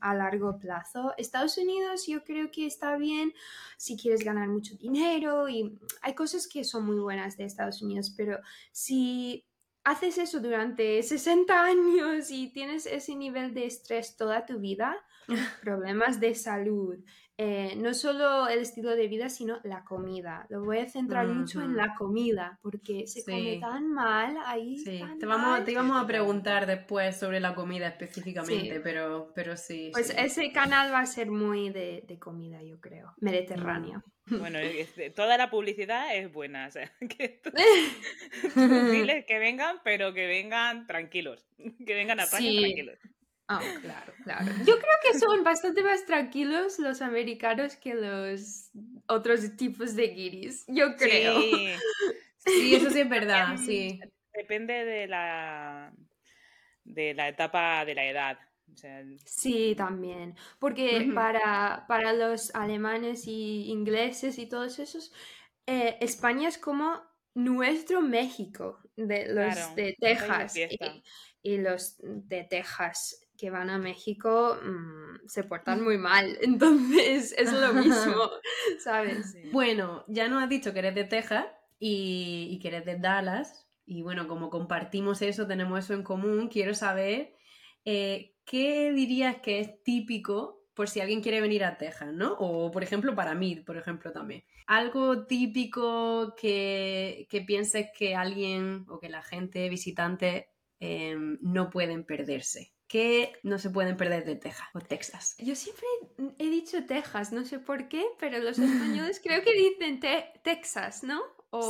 a 0.00 0.14
largo 0.14 0.58
plazo. 0.58 1.14
Estados 1.16 1.56
Unidos 1.56 2.06
yo 2.06 2.22
creo 2.22 2.50
que 2.50 2.66
está 2.66 2.98
bien 2.98 3.32
si 3.78 3.96
quieres 3.96 4.22
ganar 4.22 4.48
mucho 4.48 4.74
dinero 4.76 5.48
y 5.48 5.78
hay 6.02 6.14
cosas 6.14 6.46
que 6.46 6.64
son 6.64 6.84
muy 6.84 6.98
buenas 6.98 7.38
de 7.38 7.44
Estados 7.44 7.80
Unidos, 7.80 8.12
pero 8.14 8.38
si 8.72 9.46
haces 9.86 10.18
eso 10.18 10.40
durante 10.40 11.00
60 11.00 11.64
años 11.64 12.30
y 12.30 12.48
tienes 12.48 12.86
ese 12.86 13.14
nivel 13.14 13.54
de 13.54 13.66
estrés 13.66 14.16
toda 14.16 14.44
tu 14.44 14.58
vida, 14.58 14.96
problemas 15.62 16.18
de 16.18 16.34
salud, 16.34 16.96
eh, 17.38 17.74
no 17.76 17.94
solo 17.94 18.48
el 18.48 18.58
estilo 18.60 18.96
de 18.96 19.06
vida, 19.06 19.28
sino 19.28 19.58
la 19.62 19.84
comida. 19.84 20.44
Lo 20.48 20.64
voy 20.64 20.78
a 20.78 20.88
centrar 20.88 21.28
mucho 21.28 21.62
en 21.62 21.76
la 21.76 21.94
comida, 21.94 22.58
porque 22.62 23.06
se 23.06 23.24
come 23.24 23.58
tan 23.60 23.92
mal 23.92 24.36
ahí. 24.44 24.78
Sí. 24.78 25.02
te, 25.20 25.26
vamos, 25.26 25.64
te 25.64 25.72
íbamos 25.72 26.02
a 26.02 26.06
preguntar 26.06 26.66
después 26.66 27.16
sobre 27.16 27.38
la 27.38 27.54
comida 27.54 27.86
específicamente, 27.86 28.80
pero, 28.80 29.30
pero 29.36 29.56
sí. 29.56 29.90
Pues 29.92 30.10
ese 30.10 30.50
canal 30.50 30.92
va 30.92 31.00
a 31.00 31.06
ser 31.06 31.30
muy 31.30 31.70
de, 31.70 32.18
comida, 32.18 32.60
yo 32.62 32.80
creo, 32.80 33.14
mediterránea. 33.20 34.02
Bueno, 34.28 34.58
toda 35.14 35.38
la 35.38 35.50
publicidad 35.50 36.16
es 36.16 36.32
buena, 36.32 36.66
o 36.66 36.70
sea, 36.70 36.92
que 37.18 37.40
que 39.26 39.38
vengan, 39.38 39.80
pero 39.84 40.12
que 40.12 40.26
vengan 40.26 40.86
tranquilos, 40.86 41.46
que 41.86 41.94
vengan 41.94 42.20
a 42.20 42.26
tranquilos. 42.26 42.98
Ah, 43.48 43.62
claro, 43.80 44.12
claro. 44.24 44.46
Yo 44.66 44.76
creo 44.78 44.96
que 45.02 45.18
son 45.18 45.44
bastante 45.44 45.82
más 45.82 46.04
tranquilos 46.04 46.80
los 46.80 47.00
americanos 47.00 47.76
que 47.76 47.94
los 47.94 48.70
otros 49.06 49.56
tipos 49.56 49.94
de 49.94 50.08
guiris. 50.08 50.64
Yo 50.66 50.96
creo. 50.96 51.40
Sí, 52.38 52.74
eso 52.74 52.90
sí 52.90 53.00
es 53.00 53.08
verdad, 53.08 53.56
sí. 53.64 54.00
Depende 54.32 54.84
de 54.84 55.06
la 55.06 55.92
de 56.84 57.14
la 57.14 57.28
etapa 57.28 57.84
de 57.84 57.94
la 57.94 58.04
edad. 58.04 58.38
Sí, 59.24 59.74
también. 59.76 60.36
Porque 60.58 61.10
para, 61.14 61.84
para 61.88 62.12
los 62.12 62.54
alemanes 62.54 63.26
y 63.26 63.70
ingleses 63.70 64.38
y 64.38 64.46
todos 64.46 64.78
esos, 64.78 65.12
eh, 65.66 65.96
España 66.00 66.48
es 66.48 66.58
como 66.58 67.00
nuestro 67.34 68.00
México 68.00 68.78
de 68.96 69.32
los 69.32 69.74
de 69.76 69.96
Texas 70.00 70.56
y, 70.56 70.68
y, 71.42 71.58
los 71.58 71.96
de 72.00 72.44
Texas 72.44 73.26
que 73.36 73.50
van 73.50 73.70
a 73.70 73.78
México 73.78 74.58
mm, 74.62 75.26
se 75.26 75.44
portan 75.44 75.82
muy 75.84 75.98
mal. 75.98 76.38
Entonces 76.40 77.34
es 77.36 77.52
lo 77.52 77.72
mismo, 77.74 78.30
¿sabes? 78.78 79.36
Bueno, 79.52 80.04
ya 80.08 80.28
nos 80.28 80.42
has 80.42 80.48
dicho 80.48 80.72
que 80.72 80.80
eres 80.80 80.94
de 80.94 81.04
Texas 81.04 81.46
y, 81.78 82.58
que 82.60 82.68
eres 82.68 82.84
de 82.84 82.98
Dallas. 82.98 83.66
Y 83.84 84.02
bueno, 84.02 84.26
como 84.26 84.50
compartimos 84.50 85.22
eso, 85.22 85.46
tenemos 85.46 85.84
eso 85.84 85.94
en 85.94 86.02
común, 86.02 86.48
quiero 86.48 86.74
saber 86.74 87.34
eh, 87.84 88.35
qué 88.46 88.92
dirías 88.92 89.36
que 89.42 89.60
es 89.60 89.82
típico 89.82 90.64
por 90.72 90.88
si 90.88 91.00
alguien 91.00 91.22
quiere 91.22 91.40
venir 91.40 91.64
a 91.64 91.76
Texas, 91.76 92.12
¿no? 92.12 92.34
O 92.38 92.70
por 92.70 92.82
ejemplo 92.82 93.14
para 93.14 93.34
mí, 93.34 93.56
por 93.56 93.76
ejemplo 93.76 94.12
también. 94.12 94.44
Algo 94.66 95.26
típico 95.26 96.34
que, 96.36 97.26
que 97.28 97.40
pienses 97.42 97.88
que 97.96 98.14
alguien 98.14 98.84
o 98.88 98.98
que 98.98 99.08
la 99.08 99.22
gente 99.22 99.68
visitante 99.68 100.50
em, 100.78 101.38
no 101.42 101.70
pueden 101.70 102.04
perderse 102.04 102.72
que 102.88 103.32
no 103.42 103.58
se 103.58 103.70
pueden 103.70 103.96
perder 103.96 104.24
de 104.24 104.36
Texas 104.36 104.68
o 104.72 104.80
Texas. 104.80 105.34
Yo 105.38 105.56
siempre 105.56 105.84
he 106.38 106.48
dicho 106.48 106.84
Texas, 106.86 107.32
no 107.32 107.44
sé 107.44 107.58
por 107.58 107.88
qué, 107.88 108.04
pero 108.18 108.38
los 108.38 108.58
españoles 108.58 109.20
creo 109.22 109.42
que 109.42 109.52
dicen 109.54 110.00
Texas, 110.44 111.02
¿no? 111.02 111.20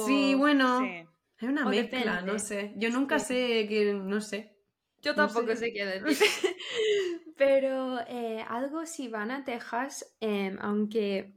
Sí, 0.06 0.34
bueno, 0.34 0.80
hay 0.80 1.48
una 1.48 1.64
mezcla, 1.64 2.20
no 2.20 2.38
sé. 2.38 2.74
Yo 2.76 2.90
nunca 2.90 3.18
sé 3.18 3.66
que, 3.68 3.94
no 3.94 4.20
sé. 4.20 4.55
Yo 5.06 5.14
tampoco 5.14 5.54
sé. 5.54 5.72
qué 5.72 5.84
decir. 5.84 6.28
pero 7.36 8.00
eh, 8.06 8.44
algo 8.48 8.84
si 8.86 9.08
van 9.08 9.30
a 9.30 9.44
Texas, 9.44 10.16
em, 10.20 10.56
aunque... 10.60 11.34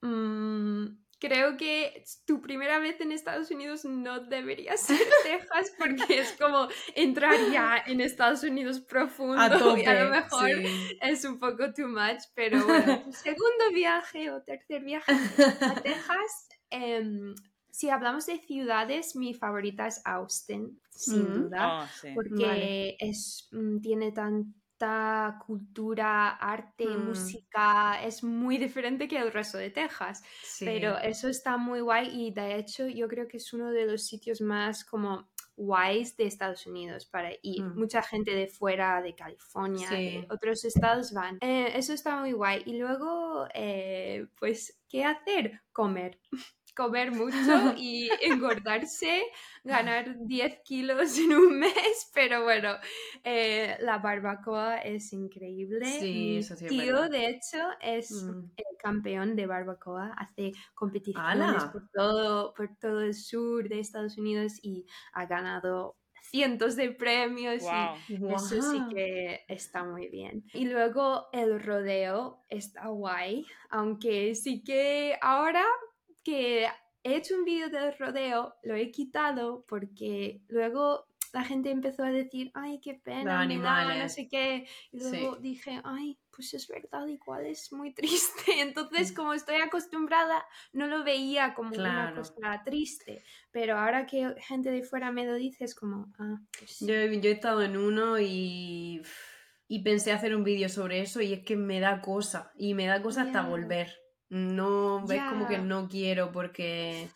Mm, 0.00 0.86
creo 1.18 1.56
que 1.56 2.04
tu 2.26 2.40
primera 2.40 2.78
vez 2.78 3.00
en 3.00 3.12
Estados 3.12 3.50
Unidos 3.50 3.84
no 3.84 4.20
debería 4.20 4.76
ser 4.76 4.98
Texas 5.24 5.72
porque 5.78 6.20
es 6.20 6.32
como 6.32 6.68
entrar 6.94 7.34
ya 7.50 7.82
en 7.86 8.00
Estados 8.00 8.42
Unidos 8.42 8.80
profundo 8.80 9.76
y 9.76 9.84
a 9.84 10.04
lo 10.04 10.10
mejor 10.10 10.50
es 11.02 11.24
un 11.24 11.38
poco 11.38 11.72
too 11.72 11.88
much, 11.88 12.22
pero 12.34 12.64
bueno, 12.64 13.02
tu 13.04 13.12
segundo 13.12 13.70
viaje 13.72 14.30
o 14.30 14.42
tercer 14.42 14.82
viaje 14.82 15.12
a 15.12 15.74
Texas, 15.82 16.48
em, 16.70 17.34
si 17.78 17.90
hablamos 17.90 18.26
de 18.26 18.40
ciudades, 18.40 19.14
mi 19.14 19.34
favorita 19.34 19.86
es 19.86 20.02
Austin, 20.04 20.80
sin 20.90 21.22
mm. 21.22 21.34
duda, 21.34 21.58
ah, 21.60 21.90
porque 22.12 22.96
es, 22.98 23.48
mm, 23.52 23.78
tiene 23.78 24.10
tan 24.10 24.52
cultura, 25.46 26.30
arte, 26.30 26.88
mm. 26.88 27.06
música, 27.06 28.02
es 28.02 28.24
muy 28.24 28.58
diferente 28.58 29.06
que 29.06 29.18
el 29.18 29.30
resto 29.30 29.58
de 29.58 29.70
Texas. 29.70 30.24
Pero 30.58 30.98
eso 30.98 31.28
está 31.28 31.56
muy 31.56 31.78
guay 31.78 32.08
y 32.12 32.32
de 32.32 32.56
hecho 32.56 32.88
yo 32.88 33.06
creo 33.06 33.28
que 33.28 33.36
es 33.36 33.52
uno 33.52 33.70
de 33.70 33.86
los 33.86 34.04
sitios 34.08 34.40
más 34.40 34.84
como 34.84 35.28
guays 35.56 36.16
de 36.16 36.26
Estados 36.26 36.66
Unidos 36.66 37.06
para 37.06 37.30
ir. 37.42 37.62
Mm. 37.62 37.78
Mucha 37.78 38.02
gente 38.02 38.34
de 38.34 38.48
fuera, 38.48 39.00
de 39.02 39.14
California, 39.14 39.88
de 39.88 40.26
otros 40.30 40.64
estados 40.64 41.12
van. 41.12 41.38
Eh, 41.42 41.70
eso 41.76 41.92
está 41.92 42.18
muy 42.18 42.32
guay. 42.32 42.64
Y 42.66 42.76
luego, 42.76 43.46
eh, 43.54 44.26
pues, 44.36 44.80
¿qué 44.88 45.04
hacer? 45.04 45.60
Comer. 45.72 46.18
comer 46.78 47.10
mucho 47.10 47.34
y 47.76 48.08
engordarse, 48.22 49.24
ganar 49.64 50.16
10 50.16 50.60
kilos 50.64 51.18
en 51.18 51.32
un 51.32 51.58
mes, 51.58 52.10
pero 52.14 52.44
bueno, 52.44 52.76
eh, 53.24 53.76
la 53.80 53.98
barbacoa 53.98 54.78
es 54.78 55.12
increíble. 55.12 55.84
Sí, 55.86 56.40
tío, 56.68 57.08
de 57.08 57.30
hecho, 57.30 57.58
es 57.80 58.12
mm. 58.12 58.52
el 58.56 58.76
campeón 58.78 59.34
de 59.34 59.46
barbacoa, 59.46 60.14
hace 60.16 60.52
competiciones 60.74 61.64
por 61.64 61.90
todo, 61.90 62.54
por 62.54 62.76
todo 62.76 63.00
el 63.00 63.14
sur 63.14 63.68
de 63.68 63.80
Estados 63.80 64.16
Unidos 64.16 64.60
y 64.62 64.86
ha 65.14 65.26
ganado 65.26 65.96
cientos 66.30 66.76
de 66.76 66.90
premios 66.90 67.62
y 68.08 68.14
eso 68.32 68.62
sí 68.62 68.82
que 68.94 69.40
está 69.48 69.82
muy 69.82 70.08
bien. 70.08 70.44
Y 70.52 70.66
luego 70.66 71.26
el 71.32 71.60
rodeo 71.60 72.44
está 72.48 72.86
guay, 72.86 73.46
aunque 73.70 74.34
sí 74.34 74.62
que 74.62 75.18
ahora 75.20 75.64
que 76.28 76.68
he 77.04 77.16
hecho 77.16 77.34
un 77.36 77.44
vídeo 77.44 77.70
del 77.70 77.96
rodeo, 77.96 78.54
lo 78.62 78.74
he 78.74 78.90
quitado 78.90 79.64
porque 79.66 80.42
luego 80.48 81.06
la 81.32 81.42
gente 81.44 81.70
empezó 81.70 82.04
a 82.04 82.10
decir, 82.10 82.50
ay, 82.54 82.80
qué 82.80 82.94
pena, 82.94 83.46
me 83.46 83.56
no 83.56 84.08
sé 84.08 84.28
qué. 84.28 84.66
Y 84.92 85.00
luego 85.00 85.36
dije, 85.36 85.80
ay, 85.84 86.18
pues 86.30 86.52
es 86.54 86.68
verdad, 86.68 87.06
igual 87.06 87.46
es 87.46 87.72
muy 87.72 87.94
triste. 87.94 88.60
Entonces, 88.60 89.12
mm. 89.12 89.14
como 89.14 89.32
estoy 89.32 89.56
acostumbrada, 89.56 90.44
no 90.72 90.86
lo 90.86 91.02
veía 91.02 91.54
como 91.54 91.74
una 91.74 92.14
cosa 92.14 92.62
triste. 92.64 93.22
Pero 93.50 93.78
ahora 93.78 94.06
que 94.06 94.34
gente 94.40 94.70
de 94.70 94.82
fuera 94.82 95.10
me 95.10 95.24
lo 95.24 95.34
dice, 95.34 95.64
es 95.64 95.74
como, 95.74 96.12
ah, 96.18 96.40
pues 96.58 96.80
yo, 96.80 96.94
yo 96.94 97.30
he 97.30 97.32
estado 97.32 97.62
en 97.62 97.76
uno 97.76 98.18
y, 98.18 99.00
y 99.66 99.82
pensé 99.82 100.12
hacer 100.12 100.34
un 100.34 100.44
vídeo 100.44 100.68
sobre 100.68 101.00
eso 101.00 101.22
y 101.22 101.32
es 101.32 101.44
que 101.44 101.56
me 101.56 101.80
da 101.80 102.00
cosa. 102.02 102.52
Y 102.56 102.74
me 102.74 102.86
da 102.86 103.02
cosa 103.02 103.22
hasta 103.22 103.42
volver. 103.42 104.07
No, 104.30 105.04
ves 105.06 105.22
como 105.28 105.46
que 105.48 105.58
no 105.58 105.88
quiero 105.88 106.32
porque... 106.32 107.08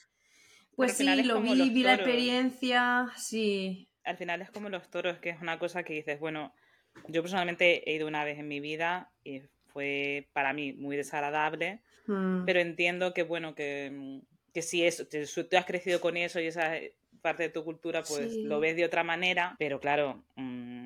Pues 0.75 0.97
sí, 0.97 1.23
lo 1.25 1.40
vi, 1.42 1.69
vi 1.71 1.83
la 1.83 1.95
experiencia, 1.95 3.07
sí. 3.16 3.88
al 4.04 4.16
final 4.16 4.40
es 4.40 4.50
como 4.50 4.69
los 4.71 4.88
toros, 4.90 5.19
que 5.19 5.28
es 5.31 5.40
una 5.40 5.59
cosa 5.59 5.83
que 5.83 5.92
dices, 5.92 6.19
bueno, 6.19 6.54
yo 7.09 7.23
personalmente 7.23 7.88
he 7.88 7.95
ido 7.95 8.07
una 8.09 8.25
vez 8.25 8.38
en 8.38 8.49
mi 8.49 8.59
vida 8.59 9.12
y 9.23 9.42
fue 9.66 10.28
para 10.33 10.52
mí 10.54 10.73
muy 10.73 10.97
desagradable, 10.97 11.81
Mm. 12.07 12.45
pero 12.47 12.59
entiendo 12.61 13.14
que, 13.14 13.23
bueno, 13.23 13.54
que, 13.54 14.21
que 14.52 14.62
si 14.62 14.85
eso, 14.85 15.09
que 15.09 15.25
su- 15.26 15.45
tú 15.49 15.57
has 15.57 15.66
crecido 15.66 16.00
con 16.00 16.16
eso 16.16 16.40
y 16.40 16.47
esa 16.47 16.73
parte 17.21 17.45
de 17.45 17.49
tu 17.50 17.62
cultura, 17.64 18.02
pues 18.02 18.33
Sí. 18.33 18.42
lo 18.42 18.59
ves 18.59 18.75
de 18.75 18.85
otra 18.85 19.04
manera, 19.04 19.54
pero 19.59 19.78
claro, 19.78 20.25
mm, 20.35 20.81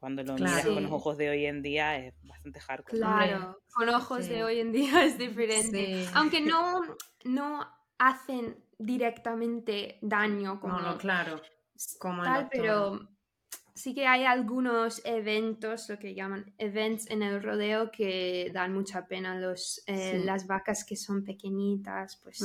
cuando 0.00 0.22
lo 0.24 0.34
miras 0.34 0.62
Claro. 0.62 0.74
con 0.74 0.82
los 0.84 0.92
ojos 0.92 1.16
de 1.18 1.30
hoy 1.30 1.46
en 1.46 1.62
día 1.62 1.96
es 1.98 2.14
bastante 2.22 2.58
hardcore. 2.60 2.98
Claro, 2.98 3.60
con 3.72 3.88
ojos 3.90 4.24
sí. 4.24 4.30
de 4.32 4.44
hoy 4.44 4.58
en 4.58 4.72
día 4.72 5.04
es 5.04 5.18
diferente. 5.18 6.04
Sí. 6.04 6.10
Aunque 6.14 6.40
no, 6.40 6.80
no 7.24 7.64
hacen 7.98 8.56
directamente 8.78 9.98
daño 10.00 10.58
como 10.58 10.78
No, 10.78 10.92
no, 10.92 10.98
claro. 10.98 11.40
como 11.98 12.22
tal, 12.24 12.48
pero 12.50 13.08
sí 13.74 13.94
que 13.94 14.06
hay 14.06 14.24
algunos 14.24 15.02
eventos, 15.04 15.88
lo 15.90 15.98
que 15.98 16.14
llaman 16.14 16.54
events 16.58 17.10
en 17.10 17.22
el 17.22 17.42
rodeo, 17.42 17.90
que 17.90 18.50
dan 18.54 18.72
mucha 18.72 19.06
pena. 19.06 19.38
Los, 19.38 19.82
eh, 19.86 20.18
Sí. 20.18 20.24
Las 20.24 20.46
vacas 20.46 20.84
que 20.84 20.96
son 20.96 21.24
pequeñitas, 21.24 22.16
pues 22.22 22.40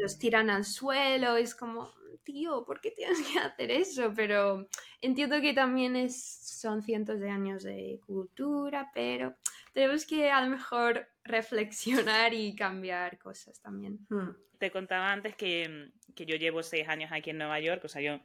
los 0.00 0.18
tiran 0.18 0.50
al 0.50 0.64
suelo, 0.64 1.36
es 1.36 1.54
como, 1.54 1.92
tío, 2.26 2.64
¿por 2.66 2.80
qué 2.80 2.90
tienes 2.90 3.22
que 3.22 3.38
hacer 3.38 3.70
eso? 3.70 4.12
Pero 4.14 4.68
entiendo 5.00 5.40
que 5.40 5.54
también 5.54 5.96
es, 5.96 6.22
son 6.60 6.82
cientos 6.82 7.20
de 7.20 7.30
años 7.30 7.62
de 7.62 8.00
cultura, 8.04 8.90
pero 8.92 9.34
tenemos 9.72 10.04
que 10.04 10.30
a 10.30 10.42
lo 10.42 10.50
mejor 10.50 11.08
reflexionar 11.24 12.34
y 12.34 12.54
cambiar 12.54 13.18
cosas 13.18 13.60
también. 13.62 14.06
Mm. 14.10 14.30
Te 14.58 14.70
contaba 14.70 15.12
antes 15.12 15.36
que, 15.36 15.92
que 16.14 16.26
yo 16.26 16.36
llevo 16.36 16.62
seis 16.62 16.88
años 16.88 17.10
aquí 17.12 17.30
en 17.30 17.38
Nueva 17.38 17.60
York, 17.60 17.84
o 17.84 17.88
sea, 17.88 18.02
yo 18.02 18.20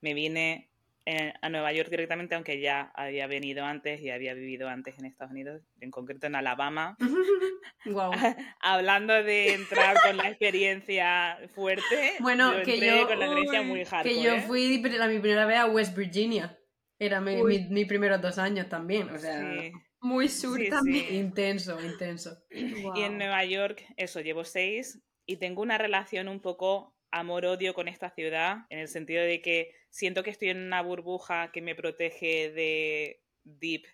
me 0.00 0.14
vine 0.14 0.71
eh, 1.06 1.32
a 1.42 1.48
Nueva 1.48 1.72
York 1.72 1.88
directamente, 1.90 2.34
aunque 2.34 2.60
ya 2.60 2.92
había 2.94 3.26
venido 3.26 3.64
antes 3.64 4.00
y 4.00 4.10
había 4.10 4.34
vivido 4.34 4.68
antes 4.68 4.98
en 4.98 5.04
Estados 5.06 5.32
Unidos, 5.32 5.62
en 5.80 5.90
concreto 5.90 6.26
en 6.26 6.34
Alabama. 6.36 6.96
Guau. 7.84 8.12
Hablando 8.60 9.12
de 9.22 9.54
entrar 9.54 9.96
con 10.02 10.16
la 10.16 10.28
experiencia 10.28 11.38
fuerte, 11.54 12.14
Bueno, 12.20 12.58
yo 12.58 12.62
que 12.64 12.78
yo, 12.78 13.06
con 13.08 13.18
la 13.18 13.26
experiencia 13.26 13.60
uy, 13.62 13.66
muy 13.66 13.84
hardcore. 13.84 14.14
que 14.14 14.22
yo 14.22 14.34
¿eh? 14.34 14.40
fui 14.42 14.82
la, 14.82 15.08
mi 15.08 15.18
primera 15.18 15.46
vez 15.46 15.58
a 15.58 15.66
West 15.66 15.96
Virginia. 15.96 16.58
Era 16.98 17.20
mi, 17.20 17.42
mi- 17.42 17.66
mis 17.68 17.86
primeros 17.88 18.20
dos 18.20 18.38
años 18.38 18.68
también. 18.68 19.10
O 19.10 19.18
sea, 19.18 19.40
Sí, 19.60 19.72
Muy 20.00 20.28
sur 20.28 20.60
sí, 20.60 20.68
también. 20.68 21.06
sí. 21.08 21.16
intenso, 21.16 21.80
intenso. 21.80 22.36
Guau. 22.82 22.96
Y 22.96 23.02
en 23.02 23.18
Nueva 23.18 23.44
York, 23.44 23.84
eso, 23.96 24.20
llevo 24.20 24.44
seis 24.44 25.02
y 25.26 25.36
tengo 25.38 25.62
una 25.62 25.78
relación 25.78 26.28
un 26.28 26.40
poco 26.40 26.94
amor-odio 27.10 27.74
con 27.74 27.88
esta 27.88 28.10
ciudad, 28.10 28.58
en 28.70 28.78
el 28.78 28.88
sentido 28.88 29.22
de 29.24 29.42
que 29.42 29.74
siento 29.92 30.22
que 30.22 30.30
estoy 30.30 30.48
en 30.48 30.58
una 30.58 30.82
burbuja 30.82 31.52
que 31.52 31.62
me 31.62 31.76
protege 31.76 32.50
de 32.50 33.22
Deep 33.44 33.84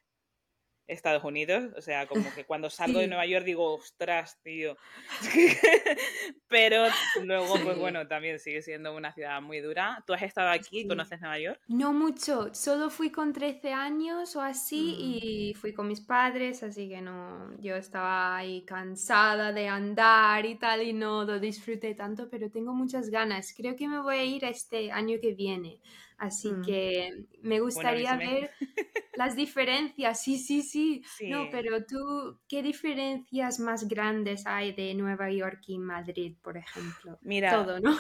Estados 0.89 1.23
Unidos. 1.23 1.73
O 1.77 1.81
sea, 1.81 2.07
como 2.07 2.35
que 2.35 2.45
cuando 2.45 2.69
salgo 2.71 2.99
de. 2.99 3.07
Nueva 3.07 3.27
York 3.27 3.45
digo, 3.45 3.75
ostras, 3.75 4.39
tío. 4.43 4.77
Pero 6.49 6.85
luego, 7.23 7.55
pues 7.63 7.75
Sí. 7.75 7.81
bueno, 7.81 8.07
también 8.09 8.39
sigue 8.39 8.63
siendo 8.63 8.95
una 8.97 9.13
ciudad 9.13 9.41
muy 9.43 9.61
dura. 9.61 10.03
¿Tú 10.07 10.15
has 10.15 10.23
estado 10.23 10.51
aquí? 10.51 10.83
Sí. 10.83 10.89
¿Conoces 10.89 11.21
Nueva 11.21 11.39
York? 11.39 11.61
No 11.69 11.93
mucho, 11.93 12.53
solo 12.55 12.91
fui 12.91 13.11
con 13.11 13.33
13 13.33 13.73
años 13.73 14.35
o 14.37 14.41
así 14.41 14.97
Mm. 14.99 15.01
y 15.01 15.55
fui 15.55 15.73
con 15.73 15.89
mis 15.89 16.01
padres, 16.01 16.63
así 16.63 16.89
que 16.89 17.01
no, 17.03 17.51
yo 17.61 17.77
estaba 17.77 18.37
ahí 18.37 18.63
cansada 18.65 19.53
de 19.53 19.69
andar 19.69 20.45
y 20.47 20.57
tal 20.57 20.83
y 20.83 20.93
no 20.93 21.25
lo 21.25 21.39
disfruté 21.39 21.95
tanto, 21.95 22.29
pero 22.31 22.51
tengo 22.51 22.73
muchas 22.73 23.11
ganas. 23.11 23.53
Creo 23.57 23.77
que 23.77 23.89
me 23.89 24.01
voy 24.01 24.17
a 24.17 24.25
ir 24.25 24.45
este 24.45 24.91
año 24.91 25.19
que 25.21 25.35
viene, 25.35 25.81
así 26.19 26.51
Mm. 26.53 26.63
que 26.65 27.11
me 27.43 27.61
gustaría 27.61 28.17
ver 28.17 28.51
las 29.15 29.37
diferencias. 29.37 30.23
Sí, 30.23 30.39
sí, 30.39 30.63
sí. 30.63 31.03
No, 31.31 31.49
pero 31.51 31.85
tú, 31.85 32.41
¿qué 32.49 32.63
diferencias 32.63 33.59
más 33.61 33.89
grandes 33.89 34.47
hay 34.47 34.73
de 34.73 34.95
Nueva 34.95 35.31
York 35.31 35.61
y 35.67 35.79
Madrid, 35.79 36.37
por 36.43 36.57
ejemplo? 36.57 37.19
Mira, 37.23 37.51
Todo, 37.51 37.81
¿no? 37.81 37.97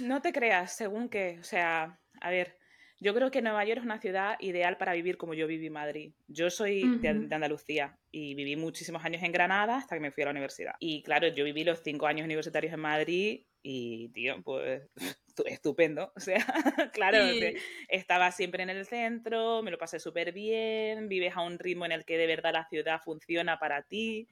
No 0.00 0.22
te 0.22 0.32
creas, 0.32 0.76
según 0.76 1.08
que, 1.08 1.38
o 1.40 1.42
sea, 1.42 1.98
a 2.20 2.30
ver, 2.30 2.56
yo 3.00 3.14
creo 3.14 3.30
que 3.30 3.42
Nueva 3.42 3.64
York 3.64 3.78
es 3.78 3.84
una 3.84 4.00
ciudad 4.00 4.36
ideal 4.40 4.76
para 4.76 4.92
vivir 4.92 5.16
como 5.16 5.34
yo 5.34 5.46
viví 5.46 5.66
en 5.66 5.72
Madrid. 5.72 6.12
Yo 6.26 6.50
soy 6.50 6.98
de 6.98 7.08
Andalucía 7.34 7.96
y 8.10 8.34
viví 8.34 8.56
muchísimos 8.56 9.04
años 9.04 9.22
en 9.22 9.32
Granada 9.32 9.76
hasta 9.76 9.94
que 9.96 10.00
me 10.00 10.10
fui 10.10 10.22
a 10.22 10.26
la 10.26 10.32
universidad. 10.32 10.74
Y 10.80 11.02
claro, 11.02 11.28
yo 11.28 11.44
viví 11.44 11.64
los 11.64 11.80
cinco 11.82 12.06
años 12.06 12.24
universitarios 12.24 12.72
en 12.72 12.80
Madrid 12.80 13.42
y, 13.62 14.08
tío, 14.10 14.40
pues 14.42 14.82
estu- 15.26 15.46
estupendo. 15.46 16.12
O 16.16 16.20
sea, 16.20 16.44
claro, 16.92 17.18
Sí. 17.28 17.40
te- 17.40 17.56
estaba 17.88 18.30
siempre 18.32 18.62
en 18.62 18.70
el 18.70 18.86
centro, 18.86 19.62
me 19.62 19.70
lo 19.70 19.78
pasé 19.78 19.98
súper 20.00 20.32
bien, 20.32 21.08
vives 21.08 21.34
a 21.36 21.42
un 21.42 21.58
ritmo 21.58 21.84
en 21.86 21.92
el 21.92 22.04
que 22.04 22.18
de 22.18 22.26
verdad 22.26 22.52
la 22.52 22.68
ciudad 22.68 23.00
funciona 23.02 23.58
para 23.58 23.82
ti, 23.82 24.28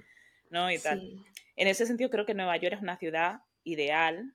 ¿no? 0.51 0.71
Y 0.71 0.79
tal. 0.79 1.01
Sí. 1.01 1.17
En 1.57 1.69
ese 1.69 1.87
sentido, 1.87 2.11
creo 2.11 2.27
que 2.27 2.35
Nueva 2.35 2.57
York 2.57 2.75
es 2.77 2.83
una 2.83 2.97
ciudad 2.99 3.41
ideal 3.65 4.35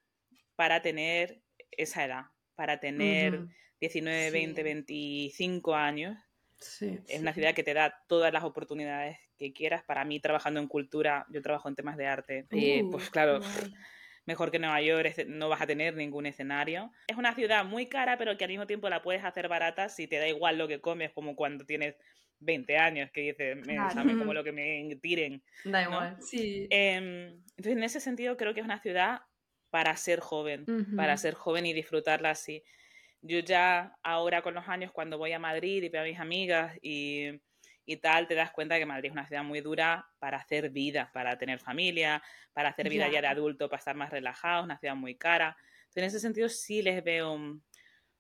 para 0.55 0.81
tener 0.81 1.41
esa 1.71 2.03
edad, 2.05 2.23
para 2.55 2.79
tener 2.79 3.35
Ujú. 3.35 3.49
19, 3.79 4.25
Sí. 4.27 4.31
20, 4.31 4.63
25 4.63 5.75
años. 5.75 6.17
Sí. 6.59 6.99
Es 7.07 7.19
una 7.21 7.33
ciudad 7.33 7.55
que 7.55 7.63
te 7.63 7.73
da 7.73 8.03
todas 8.07 8.31
las 8.31 8.43
oportunidades 8.43 9.17
que 9.37 9.51
quieras. 9.53 9.83
Para 9.83 10.05
mí, 10.05 10.19
trabajando 10.19 10.59
en 10.59 10.67
cultura, 10.67 11.25
yo 11.29 11.41
trabajo 11.41 11.67
en 11.69 11.75
temas 11.75 11.97
de 11.97 12.05
arte, 12.07 12.45
eh, 12.51 12.83
Uh, 12.83 12.91
pues 12.91 13.09
claro. 13.09 13.39
Mejor 14.31 14.51
que 14.51 14.59
Nueva 14.59 14.81
York 14.81 15.05
es- 15.17 15.27
no 15.27 15.49
vas 15.49 15.61
a 15.61 15.67
tener 15.67 15.95
ningún 15.95 16.25
escenario. 16.25 16.91
Es 17.07 17.17
una 17.17 17.35
ciudad 17.35 17.65
muy 17.65 17.87
cara, 17.89 18.17
pero 18.17 18.37
que 18.37 18.45
al 18.45 18.49
mismo 18.49 18.67
tiempo 18.67 18.89
la 18.89 19.01
puedes 19.01 19.23
hacer 19.23 19.47
barata 19.47 19.89
si 19.89 20.07
te 20.07 20.17
da 20.17 20.27
igual 20.27 20.57
lo 20.57 20.67
que 20.67 20.81
comes, 20.81 21.11
como 21.13 21.35
cuando 21.35 21.65
tienes 21.65 21.95
20 22.39 22.77
años, 22.77 23.11
que 23.13 23.21
dices, 23.21 23.57
me 23.57 23.75
Claro. 23.75 24.03
como 24.17 24.33
lo 24.33 24.43
que 24.43 24.51
me 24.51 24.95
tiren. 25.01 25.43
Da 25.63 25.81
¿no? 25.87 25.87
igual. 25.97 26.17
Sí. 26.21 26.67
Em, 26.69 27.43
entonces, 27.57 27.73
en 27.77 27.83
ese 27.83 27.99
sentido, 27.99 28.37
creo 28.37 28.53
que 28.53 28.61
es 28.61 28.65
una 28.65 28.81
ciudad 28.81 29.21
para 29.69 29.95
ser 29.97 30.19
joven, 30.19 30.71
para 30.95 31.13
Ujú. 31.13 31.17
ser 31.17 31.33
joven 31.35 31.65
y 31.65 31.73
disfrutarla 31.73 32.31
así. 32.31 32.63
Yo 33.21 33.39
ya 33.39 33.97
ahora 34.03 34.41
con 34.41 34.53
los 34.55 34.67
años, 34.67 34.91
cuando 34.91 35.17
voy 35.17 35.31
a 35.33 35.39
Madrid 35.39 35.83
y 35.83 35.89
veo 35.89 36.01
a 36.01 36.05
mis 36.05 36.19
amigas 36.19 36.77
y, 36.81 37.41
y 37.85 37.97
tal, 37.97 38.27
te 38.27 38.35
das 38.35 38.51
cuenta 38.51 38.77
que 38.77 38.85
Madrid 38.85 39.07
es 39.09 39.13
una 39.13 39.27
ciudad 39.27 39.43
muy 39.43 39.61
dura 39.61 40.09
para 40.19 40.37
hacer 40.37 40.69
vida, 40.69 41.11
para 41.13 41.37
tener 41.37 41.59
familia, 41.59 42.21
para 42.53 42.69
hacer 42.69 42.89
vida 42.89 43.07
ya, 43.09 43.21
Ya. 43.21 43.21
de 43.21 43.27
adulto, 43.27 43.69
para 43.69 43.79
estar 43.79 43.95
más 43.95 44.09
relajados, 44.11 44.65
una 44.65 44.77
ciudad 44.79 44.95
muy 44.95 45.15
cara. 45.17 45.57
Entonces, 45.83 45.97
en 45.97 46.03
ese 46.05 46.19
sentido 46.19 46.49
sí 46.49 46.81
les 46.81 47.03
veo 47.03 47.33
un- 47.33 47.63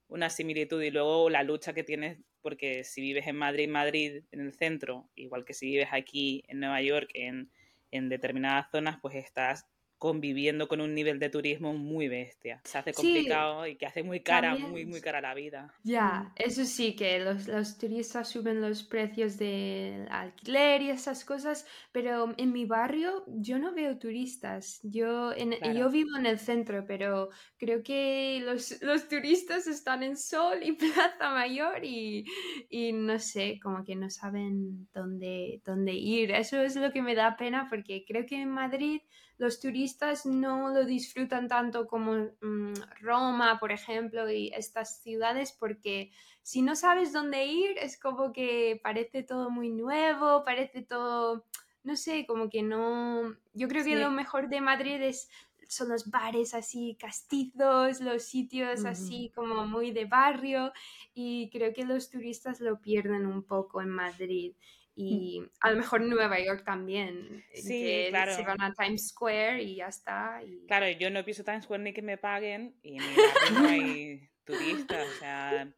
una 0.07 0.29
similitud 0.29 0.81
y 0.81 0.91
luego 0.91 1.29
la 1.29 1.43
lucha 1.43 1.73
que 1.73 1.83
tienes, 1.83 2.19
porque 2.41 2.83
si 2.83 3.01
vives 3.01 3.27
en 3.27 3.35
Madrid, 3.37 3.69
Madrid, 3.69 4.23
en 4.31 4.41
el 4.41 4.53
centro, 4.53 5.09
igual 5.15 5.45
que 5.45 5.53
si 5.53 5.67
vives 5.67 5.89
aquí 5.91 6.43
en 6.47 6.59
Nueva 6.59 6.81
York, 6.81 7.09
en, 7.13 7.51
en 7.91 8.09
determinadas 8.09 8.69
zonas, 8.71 8.97
pues 9.01 9.15
estás 9.15 9.67
conviviendo 10.01 10.67
con 10.67 10.81
un 10.81 10.95
nivel 10.95 11.19
de 11.19 11.29
turismo 11.29 11.73
muy 11.73 12.07
bestia. 12.07 12.59
Se 12.65 12.79
hace 12.79 12.91
Sí, 12.91 12.95
complicado 12.95 13.67
y 13.67 13.77
que 13.77 13.85
hace 13.85 14.01
muy 14.03 14.21
cara, 14.23 14.57
también- 14.57 14.71
muy, 14.71 14.83
muy 14.85 14.99
cara 14.99 15.21
la 15.21 15.35
vida. 15.35 15.71
Ya, 15.83 16.31
eso 16.37 16.63
sí, 16.65 16.95
que 16.95 17.19
los, 17.19 17.47
los 17.47 17.77
turistas 17.79 18.29
suben 18.29 18.61
los 18.61 18.83
precios 18.83 19.37
del 19.39 20.07
alquiler 20.11 20.83
y 20.83 20.89
esas 20.91 21.25
cosas, 21.25 21.65
pero 21.91 22.35
en 22.37 22.51
mi 22.53 22.65
barrio 22.65 23.23
yo 23.27 23.57
no 23.57 23.73
veo 23.73 23.97
turistas. 23.97 24.79
Yo, 24.83 25.33
en, 25.33 25.55
Claro. 25.57 25.73
yo 25.73 25.89
vivo 25.89 26.17
en 26.19 26.27
el 26.27 26.37
centro, 26.39 26.85
pero 26.87 27.29
creo 27.57 27.81
que 27.83 28.41
los, 28.45 28.79
los 28.83 29.07
turistas 29.07 29.65
están 29.67 30.03
en 30.03 30.17
Sol 30.17 30.59
y 30.63 30.73
Plaza 31.19 31.31
Mayor 31.33 31.83
y, 31.83 32.25
y 32.69 32.93
no 32.93 33.17
sé, 33.19 33.59
como 33.63 33.83
que 33.83 33.95
no 33.95 34.09
saben 34.11 34.87
dónde, 34.93 35.61
dónde 35.65 35.93
ir. 35.93 36.31
Eso 36.31 36.61
es 36.61 36.75
lo 36.75 36.91
que 36.91 37.01
me 37.01 37.15
da 37.15 37.35
pena 37.37 37.67
porque 37.69 38.03
creo 38.07 38.25
que 38.27 38.35
en 38.41 38.49
Madrid 38.51 39.01
los 39.41 39.59
turistas 39.59 40.27
no 40.27 40.69
lo 40.69 40.85
disfrutan 40.85 41.47
tanto 41.47 41.87
como 41.87 42.29
mm, 42.41 42.73
Roma, 43.01 43.57
por 43.59 43.71
ejemplo, 43.71 44.29
y 44.29 44.51
estas 44.53 45.01
ciudades, 45.01 45.51
porque 45.51 46.11
si 46.43 46.61
no 46.61 46.75
sabes 46.75 47.11
dónde 47.11 47.45
ir, 47.45 47.75
es 47.79 47.99
como 47.99 48.33
que 48.33 48.79
parece 48.83 49.23
todo 49.23 49.49
muy 49.49 49.71
nuevo, 49.71 50.45
parece 50.45 50.83
todo, 50.83 51.47
no 51.81 51.95
sé, 51.95 52.27
como 52.27 52.51
que 52.51 52.61
no... 52.61 53.35
Yo 53.53 53.67
creo 53.67 53.83
que 53.83 53.95
lo 53.95 54.11
mejor 54.11 54.47
de 54.47 54.61
Madrid 54.61 55.01
es 55.01 55.27
son 55.67 55.89
los 55.89 56.11
bares 56.11 56.53
así 56.53 56.95
castizos, 56.99 57.99
los 57.99 58.23
sitios 58.23 58.85
así 58.85 59.31
como 59.33 59.65
muy 59.65 59.91
de 59.91 60.03
barrio 60.03 60.71
y 61.13 61.49
creo 61.49 61.73
que 61.73 61.85
los 61.85 62.09
turistas 62.09 62.59
lo 62.59 62.79
pierden 62.81 63.25
un 63.25 63.41
poco 63.41 63.81
en 63.81 63.89
Madrid 63.89 64.53
y 64.95 65.41
a 65.61 65.71
lo 65.71 65.77
mejor 65.77 66.01
Nueva 66.01 66.39
York 66.39 66.63
también, 66.65 67.43
Sí, 67.53 67.81
que 67.81 68.07
claro. 68.09 68.35
se 68.35 68.43
van 68.43 68.61
a 68.61 68.73
Times 68.73 69.09
Square 69.09 69.63
y 69.63 69.75
ya 69.75 69.87
está. 69.87 70.41
y- 70.45 70.65
Claro, 70.67 70.89
yo 70.89 71.09
no 71.09 71.23
piso 71.23 71.43
Times 71.43 71.63
Square 71.63 71.83
ni 71.83 71.93
que 71.93 72.01
me 72.01 72.17
paguen 72.17 72.75
y 72.83 72.97
no 72.97 73.67
hay 73.69 74.29
turistas. 74.43 75.07
O 75.07 75.19
sea, 75.19 75.71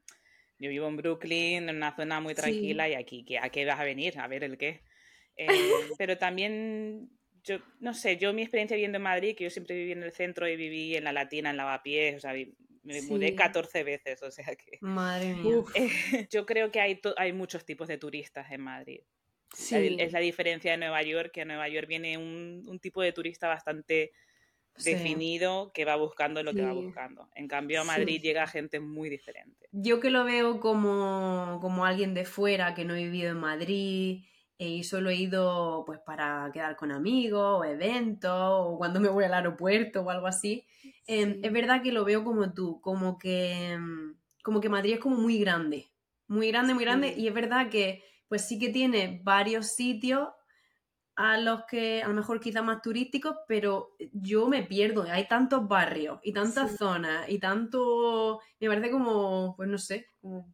yo 0.58 0.70
vivo 0.70 0.88
en 0.88 0.98
Brooklyn, 0.98 1.70
en 1.70 1.76
una 1.76 1.96
zona 1.96 2.20
muy 2.20 2.34
Sí. 2.34 2.42
tranquila 2.42 2.90
y 2.90 2.96
aquí, 2.96 3.24
¿qué- 3.26 3.40
¿a 3.40 3.50
qué 3.50 3.66
vas 3.66 3.80
a 3.80 3.84
venir? 3.84 4.18
A 4.20 4.28
ver 4.28 4.44
el 4.44 4.58
qué. 4.58 4.82
Eh, 5.36 5.48
pero 6.00 6.18
también, 6.18 7.10
yo 7.44 7.60
no 7.80 7.94
sé, 7.94 8.18
yo 8.18 8.34
mi 8.34 8.42
experiencia 8.42 8.76
viviendo 8.76 8.98
en 8.98 9.04
Madrid, 9.04 9.36
que 9.36 9.44
yo 9.46 9.50
siempre 9.50 9.76
viví 9.76 9.92
en 9.92 10.04
el 10.04 10.12
centro 10.12 10.48
y 10.48 10.56
viví 10.56 10.96
en 10.96 11.04
la 11.04 11.12
Latina, 11.14 11.50
en 11.50 11.58
Lavapiés, 11.58 12.16
o 12.16 12.20
sea, 12.20 12.34
me 12.84 13.02
mudé 13.04 13.30
Sí. 13.30 13.36
14 13.36 13.84
veces, 13.84 14.22
o 14.24 14.32
sea 14.32 14.56
que... 14.56 14.78
Madre 14.82 15.34
mía. 15.36 15.58
Uf, 15.58 15.74
Yo 16.30 16.46
creo 16.46 16.72
que 16.72 16.80
hay, 16.82 17.00
hay 17.18 17.34
muchos 17.34 17.66
tipos 17.66 17.88
de 17.88 17.98
turistas 17.98 18.52
en 18.52 18.62
Madrid. 18.62 19.00
La- 19.52 19.58
sí. 19.58 19.96
Es 20.00 20.12
la 20.12 20.20
diferencia 20.20 20.72
de 20.72 20.78
Nueva 20.78 21.02
York, 21.04 21.32
que 21.34 21.42
a 21.42 21.46
Nueva 21.46 21.68
York 21.70 21.88
viene 21.88 22.18
un, 22.18 22.64
un 22.68 22.80
tipo 22.80 23.02
de 23.02 23.12
turista 23.14 23.48
bastante 23.48 24.12
Sí. 24.76 24.92
definido 24.96 25.72
que 25.72 25.86
va 25.86 25.96
buscando 25.98 26.42
lo 26.42 26.52
que 26.52 26.64
va 26.64 26.74
buscando. 26.74 27.30
En 27.36 27.48
cambio, 27.48 27.82
a 27.82 27.84
Sí. 27.84 27.88
Madrid 27.90 28.20
llega 28.24 28.48
gente 28.48 28.80
muy 28.80 29.08
diferente. 29.08 29.68
Yo 29.72 30.00
que 30.00 30.10
lo 30.10 30.24
veo 30.24 30.60
como, 30.60 31.60
como 31.62 31.86
alguien 31.86 32.16
de 32.16 32.26
fuera 32.26 32.74
que 32.74 32.84
no 32.84 32.96
he 32.96 33.04
vivido 33.04 33.30
en 33.30 33.38
Madrid 33.38 34.24
y 34.58 34.84
solo 34.84 35.10
he 35.10 35.16
ido 35.16 35.84
pues 35.86 36.00
para 36.06 36.50
quedar 36.54 36.76
con 36.78 36.92
amigos 36.92 37.60
o 37.62 37.64
eventos 37.66 38.32
o 38.34 38.78
cuando 38.78 39.00
me 39.00 39.10
voy 39.10 39.26
al 39.26 39.34
aeropuerto 39.34 40.02
o 40.02 40.10
algo 40.10 40.28
así. 40.28 40.66
em, 41.08 41.40
es 41.42 41.52
verdad 41.54 41.82
que 41.84 41.92
lo 41.92 42.06
veo 42.06 42.24
como 42.24 42.54
tú, 42.54 42.80
como 42.82 43.18
que, 43.18 43.72
em, 43.74 44.16
como 44.44 44.62
que 44.62 44.70
Madrid 44.70 44.94
es 44.96 45.00
como 45.00 45.18
muy 45.18 45.40
grande, 45.40 45.88
muy 46.28 46.50
grande, 46.50 46.74
muy 46.74 46.84
grande 46.86 47.14
Sí. 47.14 47.18
y 47.18 47.28
es 47.28 47.34
verdad 47.34 47.70
que 47.70 48.04
pues 48.30 48.44
sí 48.48 48.60
que 48.60 48.70
tiene 48.70 49.22
varios 49.24 49.68
sitios 49.68 50.30
a 51.16 51.38
los 51.38 51.66
que 51.66 52.02
a 52.04 52.08
lo 52.10 52.14
mejor 52.16 52.40
quizá 52.40 52.62
más 52.64 52.82
turísticos, 52.82 53.38
pero 53.48 53.96
yo 54.14 54.48
me 54.48 54.64
pierdo. 54.64 55.04
Hay 55.04 55.28
tantos 55.28 55.68
barrios 55.68 56.20
y 56.24 56.34
tantas 56.34 56.72
Sí. 56.72 56.78
zonas 56.78 57.30
y 57.30 57.40
tanto... 57.40 58.40
Me 58.60 58.68
parece 58.70 58.92
como, 58.92 59.56
pues 59.58 59.70
no 59.70 59.78
sé, 59.78 60.08
como 60.22 60.54